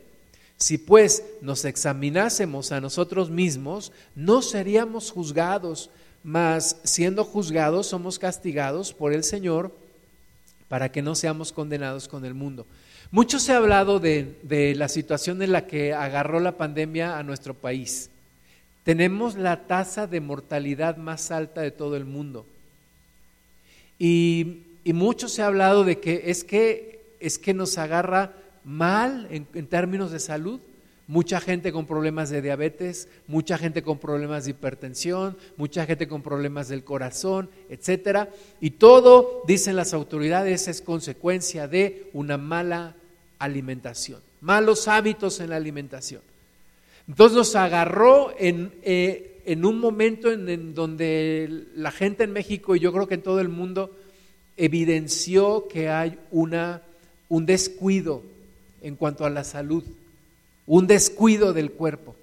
Si 0.55 0.78
pues 0.78 1.24
nos 1.41 1.65
examinásemos 1.65 2.72
a 2.72 2.80
nosotros 2.80 3.32
mismos, 3.32 3.91
no 4.13 4.43
seríamos 4.43 5.09
juzgados, 5.09 5.89
mas 6.22 6.78
siendo 6.84 7.24
juzgados 7.24 7.88
somos 7.88 8.20
castigados 8.20 8.93
por 8.93 9.13
el 9.13 9.24
Señor 9.24 9.72
para 10.68 10.91
que 10.91 11.01
no 11.01 11.15
seamos 11.15 11.51
condenados 11.51 12.07
con 12.07 12.24
el 12.24 12.36
mundo. 12.36 12.68
Mucho 13.12 13.39
se 13.39 13.53
ha 13.53 13.58
hablado 13.58 13.99
de, 13.99 14.74
la 14.76 14.89
situación 14.89 15.41
en 15.41 15.51
la 15.51 15.66
que 15.66 15.93
agarró 15.93 16.39
la 16.39 16.58
pandemia 16.58 17.18
a 17.18 17.24
nuestro 17.24 17.53
país. 17.53 18.10
Tenemos 18.84 19.36
la 19.36 19.68
tasa 19.68 20.08
de 20.08 20.22
mortalidad 20.22 20.97
más 20.97 21.32
alta 21.32 21.62
de 21.62 21.72
todo 21.72 21.95
el 21.95 22.05
mundo. 22.05 22.45
Y, 23.97 24.64
y 24.84 24.93
mucho 24.93 25.28
se 25.28 25.41
ha 25.41 25.47
hablado 25.47 25.84
de 25.84 25.99
que 25.99 26.24
es 26.26 26.43
que, 26.43 27.16
es 27.20 27.38
que 27.38 27.53
nos 27.53 27.78
agarra 27.78 28.34
mal 28.68 29.28
en, 29.32 29.68
términos 29.68 30.12
de 30.12 30.20
salud. 30.20 30.60
Mucha 31.08 31.39
gente 31.39 31.72
con 31.72 31.86
problemas 31.86 32.30
de 32.30 32.41
diabetes, 32.41 33.08
mucha 33.28 33.58
gente 33.58 33.82
con 33.82 33.97
problemas 33.97 34.43
de 34.43 34.51
hipertensión, 34.51 35.38
mucha 35.55 35.86
gente 35.86 36.08
con 36.08 36.22
problemas 36.22 36.68
del 36.68 36.84
corazón, 36.84 37.49
etcétera. 37.70 38.30
Y 38.60 38.72
todo, 38.72 39.43
dicen 39.47 39.78
las 39.78 39.93
autoridades, 39.93 40.68
es 40.68 40.82
consecuencia 40.82 41.68
de 41.70 42.10
una 42.12 42.38
mala 42.38 42.95
alimentación, 43.39 44.20
malos 44.41 44.89
hábitos 44.89 45.39
en 45.39 45.51
la 45.51 45.55
alimentación. 45.55 46.22
Entonces 47.08 47.38
nos 47.38 47.55
agarró 47.55 48.34
en, 48.38 48.74
eh, 48.84 49.41
en 49.45 49.66
un 49.66 49.80
momento 49.80 50.30
en, 50.30 50.49
en, 50.49 50.74
donde 50.76 51.68
la 51.76 51.91
gente 51.91 52.26
en 52.26 52.34
México 52.34 52.76
y 52.76 52.82
yo 52.82 52.91
creo 52.91 53.08
que 53.08 53.16
en 53.16 53.22
todo 53.22 53.39
el 53.39 53.47
mundo 53.47 53.95
evidenció 54.58 55.70
que 55.70 55.88
hay 55.88 56.18
una, 56.32 56.82
un 57.30 57.45
descuido 57.45 58.24
en 58.82 58.95
cuanto 58.97 59.26
a 59.26 59.30
la 59.30 59.45
salud, 59.45 59.84
un 60.68 60.86
descuido 60.86 61.53
del 61.53 61.72
cuerpo. 61.72 62.15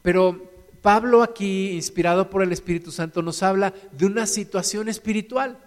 Pero 0.00 0.50
Pablo 0.80 1.22
aquí, 1.22 1.72
inspirado 1.72 2.30
por 2.30 2.42
el 2.42 2.52
Espíritu 2.52 2.92
Santo, 2.92 3.22
nos 3.22 3.42
habla 3.42 3.74
de 3.92 4.06
una 4.06 4.26
situación 4.26 4.88
espiritual. 4.88 5.58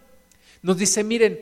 Nos 0.61 0.78
dice, 0.78 1.03
miren, 1.03 1.39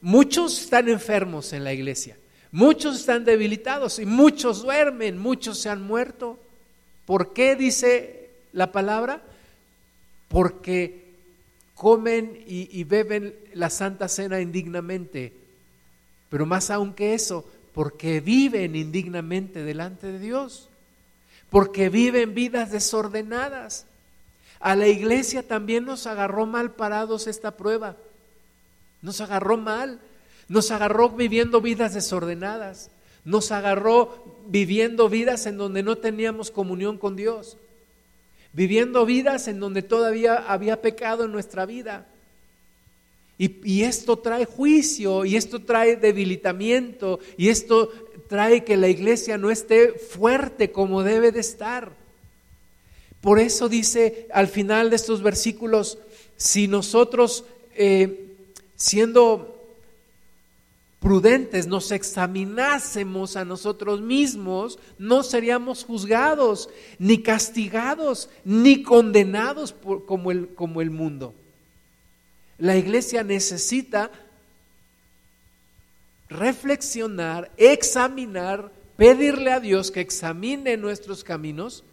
muchos 0.00 0.60
están 0.60 0.88
enfermos 0.88 1.52
en 1.52 1.64
la 1.64 1.72
iglesia, 1.72 2.16
muchos 2.50 2.98
están 3.00 3.24
debilitados 3.24 3.98
y 3.98 4.06
muchos 4.06 4.62
duermen, 4.62 5.18
muchos 5.18 5.58
se 5.58 5.68
han 5.68 5.82
muerto. 5.82 6.38
¿Por 7.06 7.32
qué 7.32 7.56
dice 7.56 8.30
la 8.52 8.72
palabra? 8.72 9.22
Porque 10.28 11.02
comen 11.74 12.42
y, 12.46 12.68
y 12.78 12.84
beben 12.84 13.34
la 13.54 13.70
santa 13.70 14.08
cena 14.08 14.40
indignamente. 14.40 15.32
Pero 16.28 16.44
más 16.44 16.70
aún 16.70 16.92
que 16.92 17.14
eso, 17.14 17.46
porque 17.74 18.20
viven 18.20 18.76
indignamente 18.76 19.62
delante 19.62 20.08
de 20.08 20.18
Dios, 20.18 20.68
porque 21.50 21.88
viven 21.88 22.34
vidas 22.34 22.70
desordenadas. 22.70 23.86
A 24.60 24.76
la 24.76 24.88
iglesia 24.88 25.46
también 25.46 25.84
nos 25.84 26.06
agarró 26.06 26.46
mal 26.46 26.72
parados 26.72 27.26
esta 27.26 27.52
prueba. 27.52 27.96
Nos 29.00 29.20
agarró 29.20 29.56
mal, 29.56 29.98
nos 30.48 30.70
agarró 30.70 31.10
viviendo 31.10 31.60
vidas 31.60 31.94
desordenadas, 31.94 32.90
nos 33.24 33.50
agarró 33.50 34.42
viviendo 34.46 35.08
vidas 35.08 35.46
en 35.46 35.56
donde 35.56 35.82
no 35.82 35.96
teníamos 35.96 36.50
comunión 36.50 36.98
con 36.98 37.16
Dios, 37.16 37.56
viviendo 38.52 39.04
vidas 39.06 39.48
en 39.48 39.58
donde 39.58 39.82
todavía 39.82 40.36
había 40.36 40.80
pecado 40.80 41.24
en 41.24 41.32
nuestra 41.32 41.66
vida. 41.66 42.06
Y, 43.44 43.82
esto 43.82 44.20
trae 44.20 44.44
juicio, 44.44 45.24
y 45.24 45.34
esto 45.34 45.64
trae 45.64 45.96
debilitamiento, 45.96 47.18
y 47.36 47.48
esto 47.48 47.90
trae 48.28 48.62
que 48.62 48.76
la 48.76 48.88
iglesia 48.88 49.36
no 49.36 49.50
esté 49.50 49.94
fuerte 49.94 50.70
como 50.70 51.02
debe 51.02 51.32
de 51.32 51.40
estar. 51.40 51.90
Por 53.20 53.40
eso 53.40 53.68
dice 53.68 54.28
al 54.32 54.46
final 54.46 54.90
de 54.90 54.96
estos 54.96 55.22
versículos, 55.22 55.98
si 56.36 56.68
nosotros 56.68 57.44
eh, 57.74 58.36
siendo 58.76 59.74
prudentes 61.00 61.66
nos 61.66 61.90
examinásemos 61.90 63.34
a 63.34 63.44
nosotros 63.44 64.00
mismos, 64.02 64.78
no 64.98 65.24
seríamos 65.24 65.82
juzgados, 65.82 66.70
ni 67.00 67.22
castigados, 67.22 68.30
ni 68.44 68.84
condenados 68.84 69.74
como, 70.06 70.30
el, 70.30 70.54
como 70.54 70.80
el 70.80 70.90
mundo. 70.90 71.34
La 72.58 72.76
iglesia 72.76 73.24
necesita 73.24 74.10
reflexionar, 76.28 77.50
examinar, 77.56 78.70
pedirle 78.96 79.52
a 79.52 79.60
Dios 79.60 79.90
que 79.90 80.00
examine 80.00 80.76
nuestros 80.76 81.24
caminos 81.24 81.84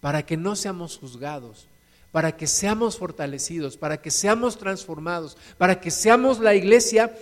para 0.00 0.24
que 0.24 0.36
no 0.36 0.56
seamos 0.56 0.98
juzgados, 0.98 1.66
para 2.12 2.36
que 2.36 2.46
seamos 2.46 2.98
fortalecidos, 2.98 3.76
para 3.76 4.00
que 4.00 4.10
seamos 4.10 4.58
transformados, 4.58 5.36
para 5.58 5.80
que 5.80 5.90
seamos 5.90 6.38
la 6.38 6.54
iglesia 6.54 7.14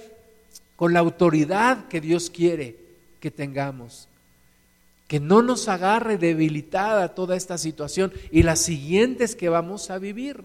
con 0.77 0.93
la 0.93 1.01
autoridad 1.01 1.89
que 1.89 2.01
Dios 2.01 2.31
quiere 2.31 2.77
que 3.21 3.31
tengamos. 3.31 4.09
Que 5.09 5.21
no 5.21 5.43
nos 5.43 5.69
agarre 5.69 6.19
debilitada 6.19 7.15
toda 7.15 7.37
esta 7.37 7.59
situación 7.59 8.13
y 8.31 8.43
las 8.43 8.61
siguientes 8.61 9.37
que 9.37 9.49
vamos 9.49 9.91
a 9.91 9.99
vivir. 9.99 10.45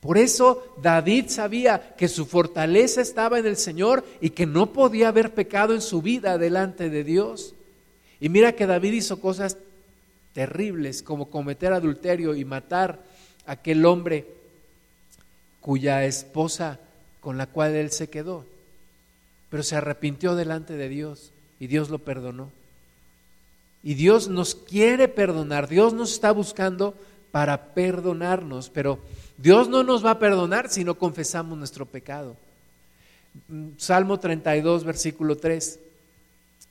Por 0.00 0.16
eso 0.16 0.74
David 0.80 1.26
sabía 1.28 1.94
que 1.96 2.08
su 2.08 2.24
fortaleza 2.24 3.02
estaba 3.02 3.38
en 3.38 3.46
el 3.46 3.56
Señor 3.56 4.04
y 4.20 4.30
que 4.30 4.46
no 4.46 4.72
podía 4.72 5.08
haber 5.08 5.34
pecado 5.34 5.74
en 5.74 5.82
su 5.82 6.00
vida 6.00 6.38
delante 6.38 6.88
de 6.88 7.04
Dios. 7.04 7.54
Y 8.18 8.30
mira 8.30 8.52
que 8.52 8.66
David 8.66 8.94
hizo 8.94 9.20
cosas 9.20 9.58
terribles 10.32 11.02
como 11.02 11.30
cometer 11.30 11.72
adulterio 11.72 12.34
y 12.34 12.46
matar 12.46 12.98
a 13.46 13.52
aquel 13.52 13.84
hombre 13.84 14.26
cuya 15.60 16.04
esposa 16.06 16.78
con 17.20 17.36
la 17.36 17.46
cual 17.46 17.74
él 17.74 17.90
se 17.90 18.08
quedó. 18.08 18.46
Pero 19.50 19.62
se 19.62 19.76
arrepintió 19.76 20.34
delante 20.34 20.74
de 20.76 20.88
Dios 20.88 21.30
y 21.58 21.66
Dios 21.66 21.90
lo 21.90 21.98
perdonó. 21.98 22.50
Y 23.82 23.94
Dios 23.94 24.28
nos 24.28 24.54
quiere 24.54 25.08
perdonar, 25.08 25.68
Dios 25.68 25.92
nos 25.92 26.12
está 26.12 26.32
buscando 26.32 26.94
para 27.30 27.74
perdonarnos, 27.74 28.70
pero 28.70 28.98
Dios 29.38 29.68
no 29.68 29.82
nos 29.82 30.04
va 30.04 30.12
a 30.12 30.18
perdonar 30.18 30.68
si 30.68 30.84
no 30.84 30.96
confesamos 30.96 31.56
nuestro 31.56 31.86
pecado. 31.86 32.36
Salmo 33.76 34.18
32, 34.18 34.84
versículo 34.84 35.36
3. 35.36 35.78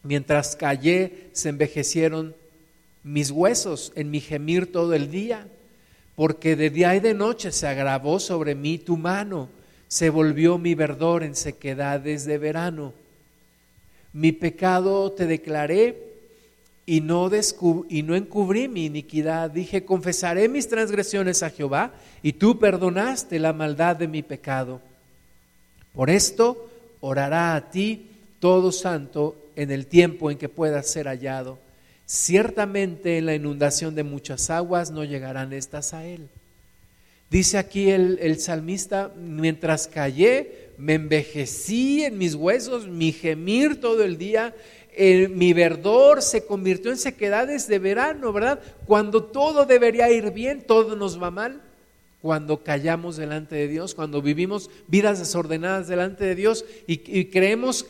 Mientras 0.04 0.56
callé, 0.56 1.30
se 1.34 1.50
envejecieron 1.50 2.36
mis 3.04 3.32
huesos 3.32 3.92
en 3.96 4.12
mi 4.12 4.20
gemir 4.20 4.72
todo 4.72 4.94
el 4.94 5.10
día, 5.10 5.48
porque 6.16 6.56
de 6.56 6.70
día 6.70 6.96
y 6.96 7.00
de 7.00 7.14
noche 7.14 7.52
se 7.52 7.68
agravó 7.68 8.20
sobre 8.20 8.56
mí 8.56 8.78
tu 8.78 8.98
mano, 8.98 9.50
se 9.88 10.10
volvió 10.10 10.58
mi 10.58 10.76
verdor 10.76 11.24
en 11.24 11.36
sequedades 11.36 12.26
de 12.26 12.38
verano. 12.38 12.94
Mi 14.14 14.32
pecado 14.32 15.12
te 15.12 15.26
declaré 15.26 16.09
y 16.90 17.02
no, 17.02 17.30
y 17.88 18.02
no 18.02 18.16
encubrí 18.16 18.68
mi 18.68 18.88
iniquidad. 18.88 19.52
Dije, 19.52 19.86
confesaré 19.86 20.50
mis 20.50 20.68
transgresiones 20.68 21.44
a 21.44 21.52
Jehová 21.52 21.94
y 22.24 22.34
tú 22.34 22.58
perdonaste 22.58 23.38
la 23.38 23.54
maldad 23.54 23.96
de 23.96 24.08
mi 24.08 24.24
pecado. 24.24 24.82
Por 25.94 26.10
esto 26.10 26.68
orará 27.00 27.56
a 27.56 27.70
ti 27.70 28.08
todo 28.40 28.72
santo 28.72 29.36
en 29.56 29.70
el 29.70 29.86
tiempo 29.86 30.32
en 30.32 30.40
que 30.40 30.50
pueda 30.50 30.82
ser 30.82 31.06
hallado. 31.06 31.60
Ciertamente 32.08 33.20
en 33.20 33.28
la 33.28 33.36
inundación 33.36 33.94
de 33.94 34.04
muchas 34.04 34.50
aguas 34.50 34.90
no 34.90 35.04
llegarán 35.04 35.54
estas 35.54 35.94
a 35.94 36.08
él. 36.08 36.28
Dice 37.30 37.60
aquí 37.60 37.92
el, 37.92 38.18
el 38.20 38.40
salmista, 38.40 39.12
mientras 39.16 39.88
callé, 39.88 40.72
me 40.80 40.96
envejecí 40.96 42.04
en 42.04 42.18
mis 42.18 42.34
huesos, 42.34 42.88
mi 42.88 43.12
gemir 43.12 43.80
todo 43.80 44.04
el 44.04 44.18
día 44.18 44.56
mi 44.98 45.54
verdor 45.54 46.22
se 46.22 46.46
convirtió 46.46 46.92
en 46.92 46.98
sequedades 46.98 47.68
de 47.68 47.80
verano, 47.80 48.34
¿verdad? 48.34 48.60
Cuando 48.86 49.24
todo 49.24 49.66
debería 49.66 50.10
ir 50.12 50.32
bien, 50.32 50.62
todo 50.62 50.96
nos 50.96 51.22
va 51.22 51.32
mal. 51.32 51.62
Cuando 52.22 52.64
callamos 52.64 53.16
delante 53.16 53.56
de 53.56 53.68
Dios, 53.68 53.96
cuando 53.96 54.22
vivimos 54.22 54.70
vidas 54.88 55.20
desordenadas 55.20 55.88
delante 55.88 56.26
de 56.26 56.36
Dios 56.36 56.66
y, 56.86 57.02
y 57.18 57.26
creemos 57.26 57.86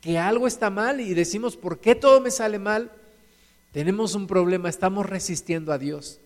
que 0.00 0.16
algo 0.16 0.46
está 0.46 0.70
mal 0.70 1.00
y 1.00 1.12
decimos, 1.12 1.56
¿por 1.56 1.80
qué 1.80 1.96
todo 1.96 2.20
me 2.20 2.30
sale 2.30 2.60
mal? 2.60 2.92
Tenemos 3.72 4.14
un 4.14 4.26
problema, 4.26 4.68
estamos 4.68 5.06
resistiendo 5.06 5.72
a 5.72 5.78
Dios. 5.78 6.20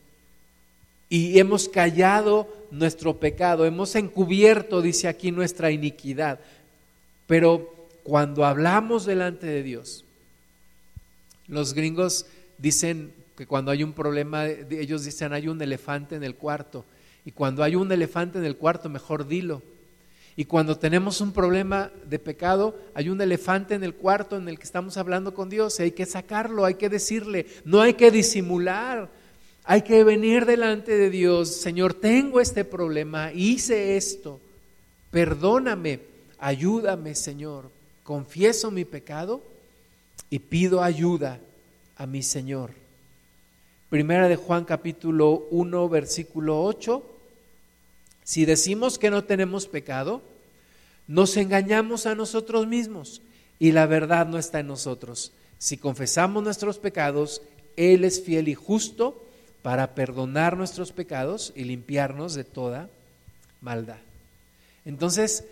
Y 1.09 1.39
hemos 1.39 1.69
callado 1.69 2.49
nuestro 2.71 3.19
pecado, 3.19 3.67
hemos 3.67 3.95
encubierto, 3.97 4.81
dice 4.83 5.09
aquí, 5.09 5.31
nuestra 5.31 5.71
iniquidad. 5.71 6.39
Pero 7.27 7.82
cuando 8.03 8.45
hablamos 8.45 9.07
delante 9.07 9.47
de 9.47 9.63
Dios, 9.63 10.05
los 11.47 11.75
gringos 11.75 12.27
dicen 12.59 13.13
que 13.37 13.47
cuando 13.47 13.71
hay 13.71 13.83
un 13.83 13.93
problema, 13.93 14.47
ellos 14.47 15.05
dicen 15.05 15.33
hay 15.33 15.49
un 15.49 15.61
elefante 15.61 16.17
en 16.17 16.25
el 16.25 16.35
cuarto. 16.35 16.85
Y 17.25 17.33
cuando 17.33 17.63
hay 17.63 17.77
un 17.77 17.91
elefante 17.93 18.39
en 18.39 18.45
el 18.45 18.57
cuarto, 18.57 18.89
mejor 18.89 19.27
dilo. 19.27 19.63
Y 20.35 20.47
cuando 20.47 20.79
tenemos 20.79 21.21
un 21.21 21.33
problema 21.33 21.91
de 22.09 22.19
pecado, 22.19 22.75
hay 22.95 23.09
un 23.11 23.21
elefante 23.21 23.75
en 23.75 23.85
el 23.85 23.95
cuarto 23.95 24.37
en 24.37 24.49
el 24.49 24.59
que 24.59 24.65
estamos 24.65 24.97
hablando 24.97 25.35
con 25.35 25.51
Dios 25.51 25.79
hay 25.79 25.93
que 25.93 26.07
sacarlo, 26.07 26.65
hay 26.65 26.75
que 26.75 26.89
decirle, 26.89 27.47
no 27.67 27.83
hay 27.83 27.95
que 27.95 28.11
disimular, 28.11 29.11
hay 29.65 29.83
que 29.83 30.05
venir 30.05 30.47
delante 30.47 30.97
de 30.97 31.11
Dios, 31.11 31.55
Señor, 31.55 31.93
tengo 31.93 32.41
este 32.41 32.65
problema, 32.65 33.31
hice 33.33 33.99
esto, 33.99 34.41
perdóname, 35.11 36.01
ayúdame, 36.39 37.15
Señor 37.15 37.82
confieso 38.03 38.71
mi 38.71 38.85
pecado 38.85 39.43
y 40.31 40.41
pido 40.41 40.83
ayuda 40.83 41.41
a 41.97 42.07
mi 42.07 42.23
Señor. 42.23 42.71
Primera 43.91 44.29
de 44.29 44.37
Juan 44.37 44.65
capítulo 44.65 45.47
1 45.51 45.89
versículo 45.89 46.63
8. 46.65 47.03
Si 48.25 48.45
decimos 48.45 48.99
que 48.99 49.11
no 49.11 49.25
tenemos 49.25 49.67
pecado, 49.67 50.23
nos 51.07 51.37
engañamos 51.37 52.07
a 52.07 52.15
nosotros 52.15 52.67
mismos 52.67 53.21
y 53.59 53.73
la 53.73 53.87
verdad 53.87 54.27
no 54.27 54.39
está 54.39 54.61
en 54.61 54.69
nosotros. 54.69 55.33
Si 55.59 55.77
confesamos 55.77 56.43
nuestros 56.43 56.79
pecados, 56.79 57.43
Él 57.77 58.05
es 58.05 58.23
fiel 58.23 58.49
y 58.49 58.55
justo 58.55 59.25
para 59.63 59.95
perdonar 59.95 60.57
nuestros 60.57 60.93
pecados 60.93 61.53
y 61.55 61.65
limpiarnos 61.65 62.35
de 62.35 62.45
toda 62.45 62.89
maldad. 63.61 63.99
Entonces, 64.85 65.45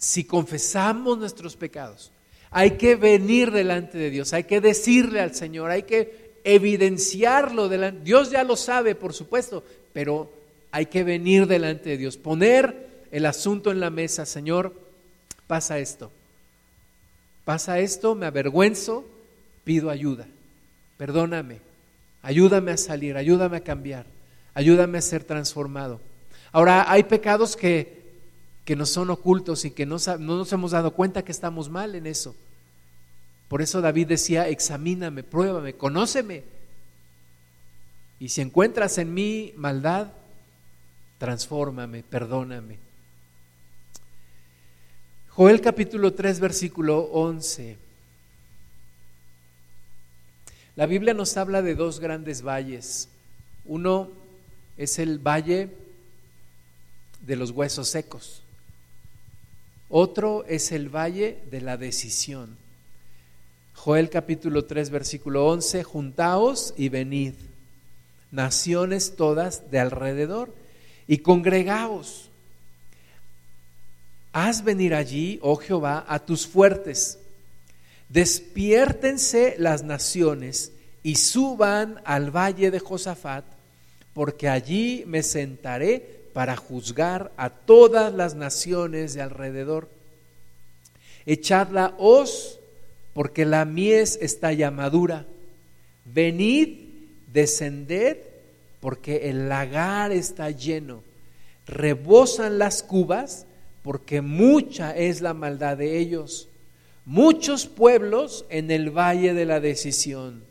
si 0.00 0.24
confesamos 0.24 1.18
nuestros 1.18 1.56
pecados, 1.56 2.10
hay 2.50 2.72
que 2.72 2.96
venir 2.96 3.50
delante 3.50 3.98
de 3.98 4.10
Dios, 4.10 4.32
hay 4.32 4.44
que 4.44 4.60
decirle 4.60 5.20
al 5.20 5.34
Señor, 5.34 5.70
hay 5.70 5.82
que 5.82 6.32
evidenciarlo 6.42 7.68
delante. 7.68 8.02
Dios 8.02 8.30
ya 8.30 8.42
lo 8.42 8.56
sabe, 8.56 8.94
por 8.94 9.12
supuesto, 9.12 9.62
pero 9.92 10.32
hay 10.72 10.86
que 10.86 11.04
venir 11.04 11.46
delante 11.46 11.90
de 11.90 11.98
Dios, 11.98 12.16
poner 12.16 12.88
el 13.12 13.26
asunto 13.26 13.70
en 13.70 13.78
la 13.78 13.90
mesa, 13.90 14.24
Señor, 14.24 14.74
pasa 15.46 15.78
esto. 15.78 16.10
Pasa 17.44 17.78
esto, 17.78 18.14
me 18.14 18.24
avergüenzo, 18.24 19.04
pido 19.64 19.90
ayuda. 19.90 20.26
Perdóname, 20.96 21.58
ayúdame 22.22 22.72
a 22.72 22.76
salir, 22.78 23.18
ayúdame 23.18 23.58
a 23.58 23.64
cambiar, 23.64 24.06
ayúdame 24.54 24.96
a 24.96 25.02
ser 25.02 25.24
transformado. 25.24 26.00
Ahora, 26.52 26.90
hay 26.90 27.02
pecados 27.02 27.54
que 27.54 27.99
que 28.64 28.76
nos 28.76 28.90
son 28.90 29.10
ocultos 29.10 29.64
y 29.64 29.70
que 29.70 29.86
no, 29.86 29.96
no 30.18 30.36
nos 30.36 30.52
hemos 30.52 30.70
dado 30.72 30.92
cuenta 30.92 31.24
que 31.24 31.32
estamos 31.32 31.68
mal 31.68 31.94
en 31.94 32.06
eso. 32.06 32.34
Por 33.48 33.62
eso 33.62 33.80
David 33.80 34.06
decía, 34.06 34.48
examíname, 34.48 35.22
pruébame, 35.22 35.74
conóceme. 35.74 36.44
Y 38.20 38.28
si 38.28 38.42
encuentras 38.42 38.98
en 38.98 39.12
mí 39.12 39.52
maldad, 39.56 40.12
transfórmame, 41.18 42.02
perdóname. 42.02 42.78
Joel 45.30 45.60
capítulo 45.60 46.12
3, 46.12 46.38
versículo 46.38 47.00
11. 47.12 47.78
La 50.76 50.86
Biblia 50.86 51.14
nos 51.14 51.36
habla 51.36 51.62
de 51.62 51.74
dos 51.74 51.98
grandes 51.98 52.42
valles. 52.42 53.08
Uno 53.64 54.10
es 54.76 54.98
el 54.98 55.18
valle 55.18 55.76
de 57.20 57.36
los 57.36 57.50
huesos 57.50 57.88
secos. 57.88 58.42
Otro 59.90 60.44
es 60.46 60.70
el 60.70 60.88
valle 60.88 61.38
de 61.50 61.60
la 61.60 61.76
decisión. 61.76 62.56
Joel 63.74 64.08
capítulo 64.08 64.64
3 64.64 64.88
versículo 64.90 65.46
11, 65.48 65.82
juntaos 65.82 66.74
y 66.76 66.88
venid, 66.90 67.34
naciones 68.30 69.16
todas 69.16 69.68
de 69.72 69.80
alrededor, 69.80 70.54
y 71.08 71.18
congregaos. 71.18 72.28
Haz 74.32 74.62
venir 74.62 74.94
allí, 74.94 75.40
oh 75.42 75.56
Jehová, 75.56 76.04
a 76.06 76.20
tus 76.20 76.46
fuertes. 76.46 77.18
Despiértense 78.08 79.56
las 79.58 79.82
naciones 79.82 80.70
y 81.02 81.16
suban 81.16 82.00
al 82.04 82.30
valle 82.30 82.70
de 82.70 82.78
Josafat, 82.78 83.44
porque 84.14 84.48
allí 84.48 85.02
me 85.08 85.24
sentaré 85.24 86.19
para 86.32 86.56
juzgar 86.56 87.32
a 87.36 87.50
todas 87.50 88.12
las 88.14 88.34
naciones 88.34 89.14
de 89.14 89.22
alrededor. 89.22 89.88
Echadla 91.26 91.94
os, 91.98 92.60
porque 93.14 93.44
la 93.44 93.64
mies 93.64 94.18
está 94.20 94.52
ya 94.52 94.70
madura. 94.70 95.26
Venid, 96.04 96.78
descended, 97.32 98.18
porque 98.80 99.28
el 99.30 99.48
lagar 99.48 100.12
está 100.12 100.50
lleno. 100.50 101.02
Rebosan 101.66 102.58
las 102.58 102.82
cubas, 102.82 103.46
porque 103.82 104.20
mucha 104.20 104.96
es 104.96 105.20
la 105.20 105.34
maldad 105.34 105.76
de 105.76 105.98
ellos. 105.98 106.48
Muchos 107.04 107.66
pueblos 107.66 108.44
en 108.48 108.70
el 108.70 108.90
valle 108.90 109.34
de 109.34 109.46
la 109.46 109.60
decisión, 109.60 110.44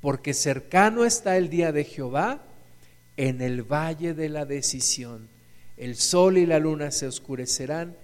porque 0.00 0.34
cercano 0.34 1.04
está 1.04 1.36
el 1.36 1.48
día 1.48 1.72
de 1.72 1.84
Jehová 1.84 2.40
en 3.18 3.42
el 3.42 3.64
valle 3.64 4.14
de 4.14 4.30
la 4.30 4.46
decisión. 4.46 5.28
El 5.76 5.96
sol 5.96 6.38
y 6.38 6.46
la 6.46 6.60
luna 6.60 6.92
se 6.92 7.06
oscurecerán 7.06 7.96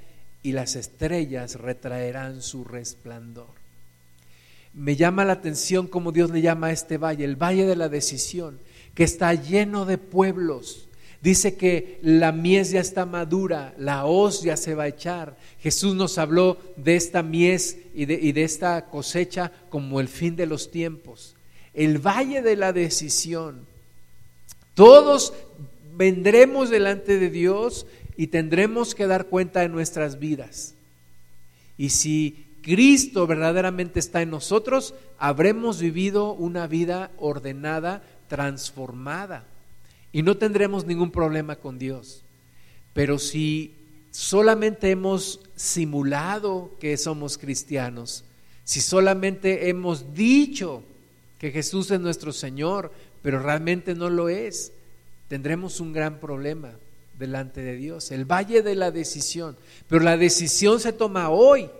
y 0.42 0.52
las 0.52 0.74
estrellas 0.76 1.54
retraerán 1.54 2.42
su 2.42 2.64
resplandor. 2.64 3.54
Me 4.74 4.96
llama 4.96 5.24
la 5.24 5.34
atención 5.34 5.86
cómo 5.86 6.10
Dios 6.10 6.30
le 6.30 6.42
llama 6.42 6.66
a 6.66 6.72
este 6.72 6.98
valle, 6.98 7.24
el 7.24 7.36
valle 7.36 7.64
de 7.64 7.76
la 7.76 7.88
decisión, 7.88 8.58
que 8.94 9.04
está 9.04 9.32
lleno 9.34 9.86
de 9.86 9.98
pueblos. 9.98 10.88
Dice 11.22 11.56
que 11.56 12.00
la 12.02 12.32
mies 12.32 12.72
ya 12.72 12.80
está 12.80 13.06
madura, 13.06 13.72
la 13.78 14.06
hoz 14.06 14.42
ya 14.42 14.56
se 14.56 14.74
va 14.74 14.82
a 14.82 14.88
echar. 14.88 15.36
Jesús 15.60 15.94
nos 15.94 16.18
habló 16.18 16.58
de 16.76 16.96
esta 16.96 17.22
mies 17.22 17.78
y 17.94 18.06
de, 18.06 18.14
y 18.14 18.32
de 18.32 18.42
esta 18.42 18.86
cosecha 18.86 19.52
como 19.70 20.00
el 20.00 20.08
fin 20.08 20.34
de 20.34 20.46
los 20.46 20.72
tiempos. 20.72 21.36
El 21.72 21.98
valle 21.98 22.42
de 22.42 22.56
la 22.56 22.72
decisión 22.72 23.73
todos 24.74 25.32
vendremos 25.96 26.70
delante 26.70 27.18
de 27.18 27.30
Dios 27.30 27.86
y 28.16 28.28
tendremos 28.28 28.94
que 28.94 29.06
dar 29.06 29.26
cuenta 29.26 29.60
de 29.60 29.68
nuestras 29.68 30.18
vidas. 30.18 30.74
Y 31.76 31.90
si 31.90 32.44
Cristo 32.62 33.26
verdaderamente 33.26 34.00
está 34.00 34.22
en 34.22 34.30
nosotros, 34.30 34.94
habremos 35.18 35.80
vivido 35.80 36.32
una 36.32 36.66
vida 36.66 37.10
ordenada, 37.18 38.02
transformada, 38.28 39.44
y 40.12 40.22
no 40.22 40.36
tendremos 40.36 40.86
ningún 40.86 41.10
problema 41.10 41.56
con 41.56 41.78
Dios. 41.78 42.22
Pero 42.92 43.18
si 43.18 43.74
solamente 44.10 44.90
hemos 44.90 45.40
simulado 45.56 46.70
que 46.80 46.96
somos 46.96 47.36
cristianos, 47.36 48.24
si 48.64 48.80
solamente 48.80 49.68
hemos 49.68 50.14
dicho 50.14 50.82
que 51.38 51.50
Jesús 51.50 51.90
es 51.90 52.00
nuestro 52.00 52.32
Señor, 52.32 52.92
pero 53.24 53.38
realmente 53.38 53.94
no 53.94 54.10
lo 54.10 54.28
es, 54.28 54.70
tendremos 55.28 55.80
un 55.80 55.94
gran 55.94 56.20
problema 56.20 56.72
delante 57.18 57.62
de 57.62 57.74
Dios, 57.74 58.10
el 58.10 58.26
valle 58.26 58.60
de 58.60 58.74
la 58.74 58.90
decisión. 58.90 59.56
Pero 59.88 60.04
la 60.04 60.18
decisión 60.18 60.78
se 60.78 60.92
toma 60.92 61.30
hoy. 61.30 61.70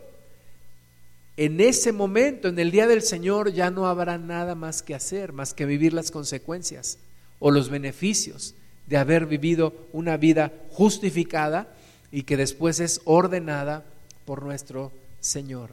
En 1.36 1.60
ese 1.60 1.92
momento, 1.92 2.48
en 2.48 2.58
el 2.58 2.70
día 2.70 2.86
del 2.86 3.02
Señor, 3.02 3.52
ya 3.52 3.70
no 3.70 3.86
habrá 3.86 4.16
nada 4.16 4.54
más 4.54 4.82
que 4.82 4.94
hacer, 4.94 5.34
más 5.34 5.52
que 5.52 5.66
vivir 5.66 5.92
las 5.92 6.10
consecuencias 6.10 6.96
o 7.40 7.50
los 7.50 7.68
beneficios 7.68 8.54
de 8.86 8.96
haber 8.96 9.26
vivido 9.26 9.74
una 9.92 10.16
vida 10.16 10.50
justificada 10.70 11.68
y 12.10 12.22
que 12.22 12.38
después 12.38 12.80
es 12.80 13.02
ordenada 13.04 13.84
por 14.24 14.42
nuestro 14.42 14.92
Señor. 15.20 15.72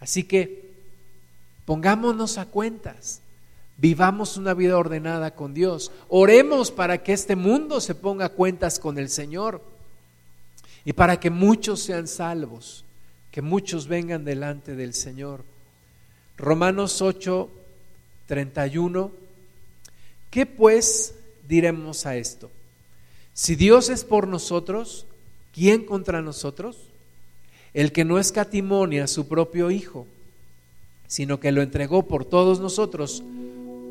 Así 0.00 0.24
que 0.24 0.70
pongámonos 1.66 2.38
a 2.38 2.46
cuentas. 2.46 3.20
Vivamos 3.76 4.36
una 4.36 4.54
vida 4.54 4.78
ordenada 4.78 5.34
con 5.34 5.52
Dios. 5.52 5.90
Oremos 6.08 6.70
para 6.70 7.02
que 7.02 7.12
este 7.12 7.34
mundo 7.34 7.80
se 7.80 7.94
ponga 7.94 8.26
a 8.26 8.32
cuentas 8.32 8.78
con 8.78 8.98
el 8.98 9.08
Señor 9.08 9.62
y 10.84 10.92
para 10.92 11.18
que 11.18 11.30
muchos 11.30 11.80
sean 11.80 12.06
salvos, 12.06 12.84
que 13.30 13.42
muchos 13.42 13.88
vengan 13.88 14.24
delante 14.24 14.76
del 14.76 14.94
Señor. 14.94 15.44
Romanos 16.36 17.02
8, 17.02 17.50
31. 18.26 19.10
¿Qué 20.30 20.46
pues 20.46 21.16
diremos 21.48 22.06
a 22.06 22.16
esto? 22.16 22.50
Si 23.32 23.56
Dios 23.56 23.88
es 23.88 24.04
por 24.04 24.28
nosotros, 24.28 25.06
¿quién 25.52 25.84
contra 25.84 26.22
nosotros? 26.22 26.76
El 27.72 27.90
que 27.90 28.04
no 28.04 28.20
escatimonia 28.20 29.04
a 29.04 29.08
su 29.08 29.26
propio 29.26 29.72
Hijo, 29.72 30.06
sino 31.08 31.40
que 31.40 31.50
lo 31.50 31.60
entregó 31.60 32.06
por 32.06 32.24
todos 32.24 32.60
nosotros 32.60 33.24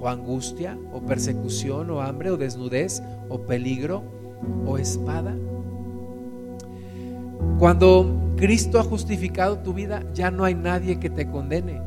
O 0.00 0.08
angustia, 0.08 0.78
o 0.92 1.00
persecución, 1.00 1.90
o 1.90 2.00
hambre, 2.00 2.30
o 2.30 2.36
desnudez, 2.36 3.02
o 3.28 3.40
peligro, 3.40 4.02
o 4.66 4.78
espada. 4.78 5.34
Cuando 7.58 8.34
Cristo 8.36 8.78
ha 8.78 8.84
justificado 8.84 9.58
tu 9.58 9.72
vida, 9.72 10.02
ya 10.14 10.30
no 10.30 10.44
hay 10.44 10.54
nadie 10.54 10.98
que 10.98 11.10
te 11.10 11.28
condene. 11.30 11.80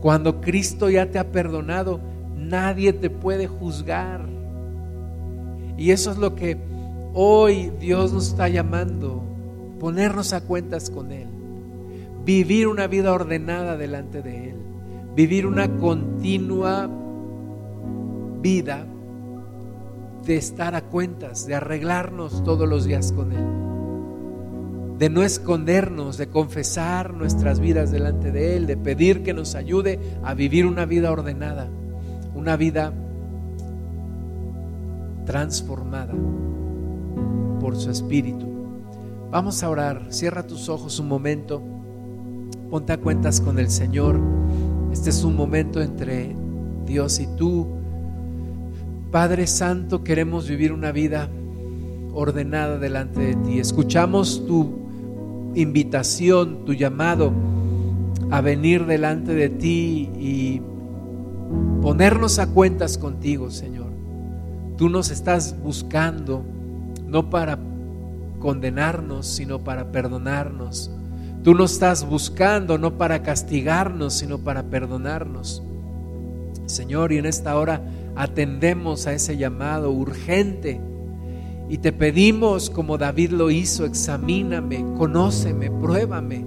Cuando 0.00 0.40
Cristo 0.40 0.90
ya 0.90 1.10
te 1.10 1.18
ha 1.18 1.30
perdonado, 1.30 2.00
nadie 2.36 2.92
te 2.92 3.08
puede 3.08 3.46
juzgar. 3.46 4.28
Y 5.76 5.90
eso 5.92 6.10
es 6.10 6.18
lo 6.18 6.34
que 6.34 6.58
hoy 7.14 7.70
Dios 7.78 8.12
nos 8.12 8.28
está 8.28 8.48
llamando, 8.48 9.22
ponernos 9.78 10.32
a 10.32 10.40
cuentas 10.40 10.90
con 10.90 11.12
Él, 11.12 11.28
vivir 12.24 12.66
una 12.66 12.88
vida 12.88 13.12
ordenada 13.12 13.76
delante 13.76 14.22
de 14.22 14.50
Él, 14.50 14.56
vivir 15.14 15.46
una 15.46 15.68
continua 15.78 16.90
vida 18.42 18.86
de 20.26 20.36
estar 20.36 20.74
a 20.74 20.82
cuentas, 20.82 21.46
de 21.46 21.54
arreglarnos 21.54 22.44
todos 22.44 22.68
los 22.68 22.84
días 22.84 23.12
con 23.12 23.32
Él, 23.32 24.98
de 24.98 25.08
no 25.10 25.22
escondernos, 25.22 26.18
de 26.18 26.28
confesar 26.28 27.14
nuestras 27.14 27.60
vidas 27.60 27.90
delante 27.90 28.30
de 28.30 28.56
Él, 28.56 28.66
de 28.66 28.76
pedir 28.76 29.22
que 29.22 29.32
nos 29.32 29.54
ayude 29.54 29.98
a 30.22 30.34
vivir 30.34 30.66
una 30.66 30.84
vida 30.84 31.10
ordenada, 31.10 31.68
una 32.34 32.56
vida 32.56 32.92
transformada 35.24 36.14
por 37.60 37.76
su 37.76 37.90
Espíritu. 37.90 38.48
Vamos 39.30 39.62
a 39.62 39.70
orar, 39.70 40.06
cierra 40.10 40.46
tus 40.46 40.68
ojos 40.68 40.98
un 40.98 41.08
momento, 41.08 41.62
ponte 42.70 42.92
a 42.92 42.98
cuentas 42.98 43.40
con 43.40 43.58
el 43.58 43.70
Señor. 43.70 44.20
Este 44.92 45.10
es 45.10 45.24
un 45.24 45.34
momento 45.34 45.80
entre 45.80 46.36
Dios 46.84 47.18
y 47.18 47.26
tú 47.36 47.81
Padre 49.12 49.46
Santo, 49.46 50.02
queremos 50.02 50.48
vivir 50.48 50.72
una 50.72 50.90
vida 50.90 51.28
ordenada 52.14 52.78
delante 52.78 53.20
de 53.20 53.34
ti. 53.34 53.58
Escuchamos 53.58 54.46
tu 54.46 55.52
invitación, 55.54 56.64
tu 56.64 56.72
llamado 56.72 57.30
a 58.30 58.40
venir 58.40 58.86
delante 58.86 59.34
de 59.34 59.50
ti 59.50 60.08
y 60.18 60.62
ponernos 61.82 62.38
a 62.38 62.46
cuentas 62.46 62.96
contigo, 62.96 63.50
Señor. 63.50 63.92
Tú 64.78 64.88
nos 64.88 65.10
estás 65.10 65.60
buscando 65.62 66.42
no 67.06 67.28
para 67.28 67.58
condenarnos, 68.38 69.26
sino 69.26 69.58
para 69.62 69.92
perdonarnos. 69.92 70.90
Tú 71.44 71.52
nos 71.54 71.74
estás 71.74 72.08
buscando 72.08 72.78
no 72.78 72.96
para 72.96 73.22
castigarnos, 73.22 74.14
sino 74.14 74.38
para 74.38 74.62
perdonarnos. 74.62 75.62
Señor, 76.64 77.12
y 77.12 77.18
en 77.18 77.26
esta 77.26 77.58
hora 77.58 77.82
atendemos 78.14 79.06
a 79.06 79.12
ese 79.12 79.36
llamado 79.36 79.90
urgente 79.90 80.80
y 81.68 81.78
te 81.78 81.92
pedimos, 81.92 82.68
como 82.68 82.98
David 82.98 83.30
lo 83.30 83.50
hizo, 83.50 83.86
examíname, 83.86 84.84
conóceme, 84.96 85.70
pruébame. 85.70 86.44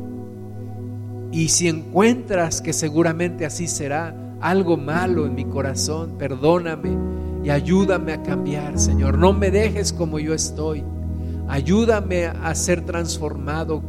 Y 1.31 1.49
si 1.49 1.67
encuentras 1.67 2.61
que 2.61 2.73
seguramente 2.73 3.45
así 3.45 3.67
será, 3.67 4.15
algo 4.39 4.77
malo 4.77 5.25
en 5.25 5.33
mi 5.33 5.45
corazón, 5.45 6.17
perdóname 6.19 6.95
y 7.43 7.49
ayúdame 7.49 8.13
a 8.13 8.21
cambiar, 8.21 8.77
Señor. 8.77 9.17
No 9.17 9.33
me 9.33 9.49
dejes 9.49 9.91
como 9.91 10.19
yo 10.19 10.33
estoy. 10.33 10.83
Ayúdame 11.47 12.25
a 12.25 12.53
ser 12.53 12.85
transformado 12.85 13.81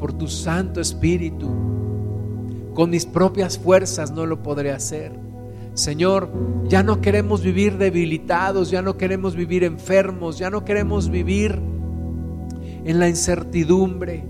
por 0.00 0.14
tu 0.14 0.28
Santo 0.28 0.80
Espíritu. 0.80 1.48
Con 2.72 2.90
mis 2.90 3.04
propias 3.04 3.58
fuerzas 3.58 4.12
no 4.12 4.24
lo 4.24 4.42
podré 4.42 4.72
hacer. 4.72 5.27
Señor, 5.78 6.32
ya 6.64 6.82
no 6.82 7.00
queremos 7.00 7.40
vivir 7.40 7.78
debilitados, 7.78 8.68
ya 8.68 8.82
no 8.82 8.96
queremos 8.96 9.36
vivir 9.36 9.62
enfermos, 9.62 10.36
ya 10.36 10.50
no 10.50 10.64
queremos 10.64 11.08
vivir 11.08 11.56
en 12.84 12.98
la 12.98 13.08
incertidumbre. 13.08 14.24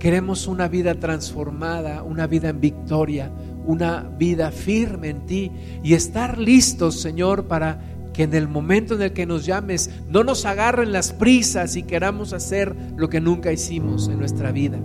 Queremos 0.00 0.48
una 0.48 0.66
vida 0.66 0.96
transformada, 0.96 2.02
una 2.02 2.26
vida 2.26 2.48
en 2.48 2.60
victoria, 2.60 3.30
una 3.64 4.10
vida 4.18 4.50
firme 4.50 5.10
en 5.10 5.24
ti 5.24 5.52
y 5.84 5.94
estar 5.94 6.36
listos, 6.36 7.00
Señor, 7.00 7.46
para 7.46 7.80
que 8.12 8.24
en 8.24 8.34
el 8.34 8.48
momento 8.48 8.96
en 8.96 9.02
el 9.02 9.12
que 9.12 9.24
nos 9.24 9.46
llames 9.46 9.88
no 10.08 10.24
nos 10.24 10.44
agarren 10.46 10.90
las 10.90 11.12
prisas 11.12 11.76
y 11.76 11.84
queramos 11.84 12.32
hacer 12.32 12.74
lo 12.96 13.08
que 13.08 13.20
nunca 13.20 13.52
hicimos 13.52 14.08
en 14.08 14.18
nuestra 14.18 14.50
vida. 14.50 14.80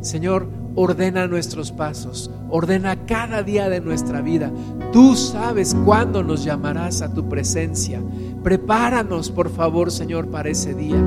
Señor, 0.00 0.63
ordena 0.76 1.26
nuestros 1.26 1.72
pasos, 1.72 2.30
ordena 2.50 3.06
cada 3.06 3.42
día 3.42 3.68
de 3.68 3.80
nuestra 3.80 4.20
vida. 4.20 4.50
Tú 4.92 5.14
sabes 5.14 5.74
cuándo 5.84 6.22
nos 6.22 6.44
llamarás 6.44 7.02
a 7.02 7.12
tu 7.12 7.28
presencia. 7.28 8.00
Prepáranos, 8.42 9.30
por 9.30 9.50
favor, 9.50 9.90
Señor, 9.90 10.28
para 10.28 10.50
ese 10.50 10.74
día. 10.74 11.02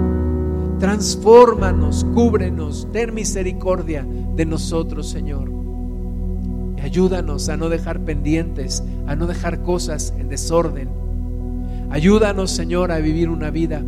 Transfórmanos, 0.80 2.06
cúbrenos, 2.14 2.88
ten 2.92 3.14
misericordia 3.14 4.06
de 4.36 4.46
nosotros, 4.46 5.10
Señor. 5.10 5.52
Y 6.78 6.82
ayúdanos 6.82 7.50
a 7.50 7.58
no 7.58 7.70
dejar 7.70 8.02
pendientes, 8.02 8.84
a 9.08 9.16
no 9.16 9.26
dejar 9.26 9.64
cosas 9.64 10.14
en 10.18 10.30
desorden. 10.30 10.90
Ayúdanos, 11.90 12.52
Señor, 12.52 12.92
a 12.92 13.00
vivir 13.00 13.30
una 13.30 13.50
vida 13.50 13.84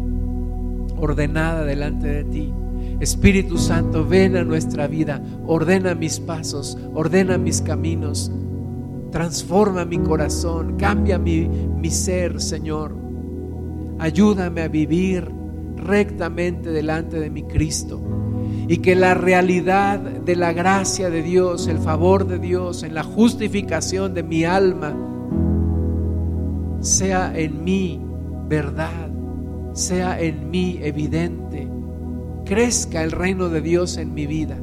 ordenada 0.97 1.63
delante 1.63 2.07
de 2.07 2.23
ti. 2.23 2.53
Espíritu 2.99 3.57
Santo, 3.57 4.05
ven 4.05 4.35
a 4.35 4.43
nuestra 4.43 4.87
vida, 4.87 5.21
ordena 5.45 5.95
mis 5.95 6.19
pasos, 6.19 6.77
ordena 6.93 7.37
mis 7.37 7.61
caminos, 7.61 8.31
transforma 9.11 9.85
mi 9.85 9.99
corazón, 9.99 10.75
cambia 10.77 11.17
mi, 11.17 11.47
mi 11.47 11.89
ser, 11.89 12.41
Señor. 12.41 12.95
Ayúdame 13.99 14.61
a 14.61 14.67
vivir 14.67 15.29
rectamente 15.75 16.71
delante 16.71 17.19
de 17.19 17.29
mi 17.29 17.43
Cristo. 17.43 18.01
y 18.67 18.77
que 18.77 18.95
la 18.95 19.15
realidad 19.15 19.99
de 19.99 20.35
la 20.35 20.53
gracia 20.53 21.09
de 21.09 21.23
Dios, 21.23 21.67
el 21.67 21.79
favor 21.79 22.27
de 22.27 22.37
Dios 22.37 22.83
en 22.83 22.93
la 22.93 23.03
justificación 23.03 24.13
de 24.13 24.21
mi 24.21 24.43
alma, 24.43 24.95
sea 26.79 27.35
en 27.35 27.63
mí 27.63 27.99
verdad, 28.47 29.09
sea 29.73 30.19
en 30.19 30.51
mí 30.51 30.79
evidente, 30.83 31.48
crezca 32.49 33.03
el 33.03 33.11
reino 33.11 33.47
de 33.49 33.61
Dios 33.61 33.97
en 33.97 34.15
mi 34.15 34.25
vida. 34.25 34.57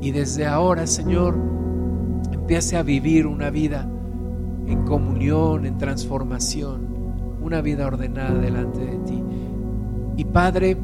Y 0.00 0.10
desde 0.10 0.46
ahora, 0.46 0.86
Señor, 0.86 1.36
empiece 2.32 2.78
a 2.78 2.82
vivir 2.82 3.26
una 3.26 3.50
vida 3.50 3.86
en 4.66 4.86
comunión, 4.86 5.66
en 5.66 5.76
transformación, 5.76 6.88
una 7.42 7.60
vida 7.60 7.86
ordenada 7.86 8.40
delante 8.40 8.86
de 8.86 8.96
ti. 9.00 9.22
Y 10.16 10.24
Padre, 10.24 10.78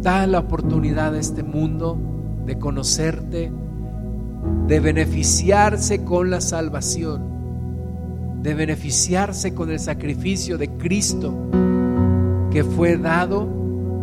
da 0.00 0.26
la 0.26 0.38
oportunidad 0.38 1.14
a 1.14 1.20
este 1.20 1.42
mundo 1.42 1.98
de 2.46 2.58
conocerte, 2.58 3.52
de 4.66 4.80
beneficiarse 4.80 6.04
con 6.04 6.30
la 6.30 6.40
salvación, 6.40 8.40
de 8.42 8.54
beneficiarse 8.54 9.52
con 9.52 9.70
el 9.70 9.78
sacrificio 9.78 10.56
de 10.56 10.70
Cristo 10.70 11.34
que 12.50 12.64
fue 12.64 12.96
dado 12.96 13.55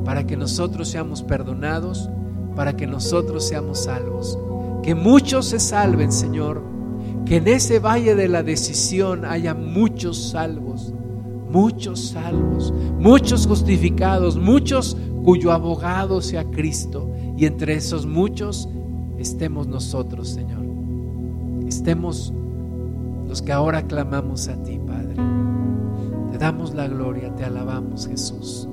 para 0.06 0.26
que 0.26 0.38
nosotros 0.38 0.90
seamos 0.90 1.22
perdonados, 1.22 2.10
para 2.56 2.76
que 2.76 2.88
nosotros 2.88 3.48
seamos 3.48 3.84
salvos. 3.84 4.38
Que 4.82 4.96
muchos 4.96 5.48
se 5.48 5.60
salven, 5.60 6.12
Señor. 6.12 6.62
Que 7.26 7.38
en 7.38 7.48
ese 7.48 7.80
valle 7.80 8.16
de 8.16 8.28
la 8.28 8.44
decisión 8.44 9.24
haya 9.24 9.54
muchos 9.54 10.32
salvos, 10.32 10.94
muchos 11.50 12.10
salvos, 12.10 12.74
muchos 13.00 13.48
justificados, 13.48 14.36
muchos 14.36 14.98
cuyo 15.24 15.52
abogado 15.52 16.22
sea 16.22 16.44
Cristo. 16.44 17.10
Y 17.38 17.46
entre 17.46 17.76
esos 17.76 18.06
muchos 18.06 18.68
estemos 19.18 19.68
nosotros, 19.68 20.30
Señor. 20.30 20.66
Estemos 21.68 22.34
los 23.28 23.42
que 23.42 23.54
ahora 23.54 23.88
clamamos 23.88 24.50
a 24.50 24.62
ti, 24.62 24.80
Padre. 24.86 25.16
Te 26.32 26.38
damos 26.38 26.74
la 26.74 26.88
gloria, 26.88 27.34
te 27.36 27.46
alabamos, 27.46 28.08
Jesús. 28.08 28.68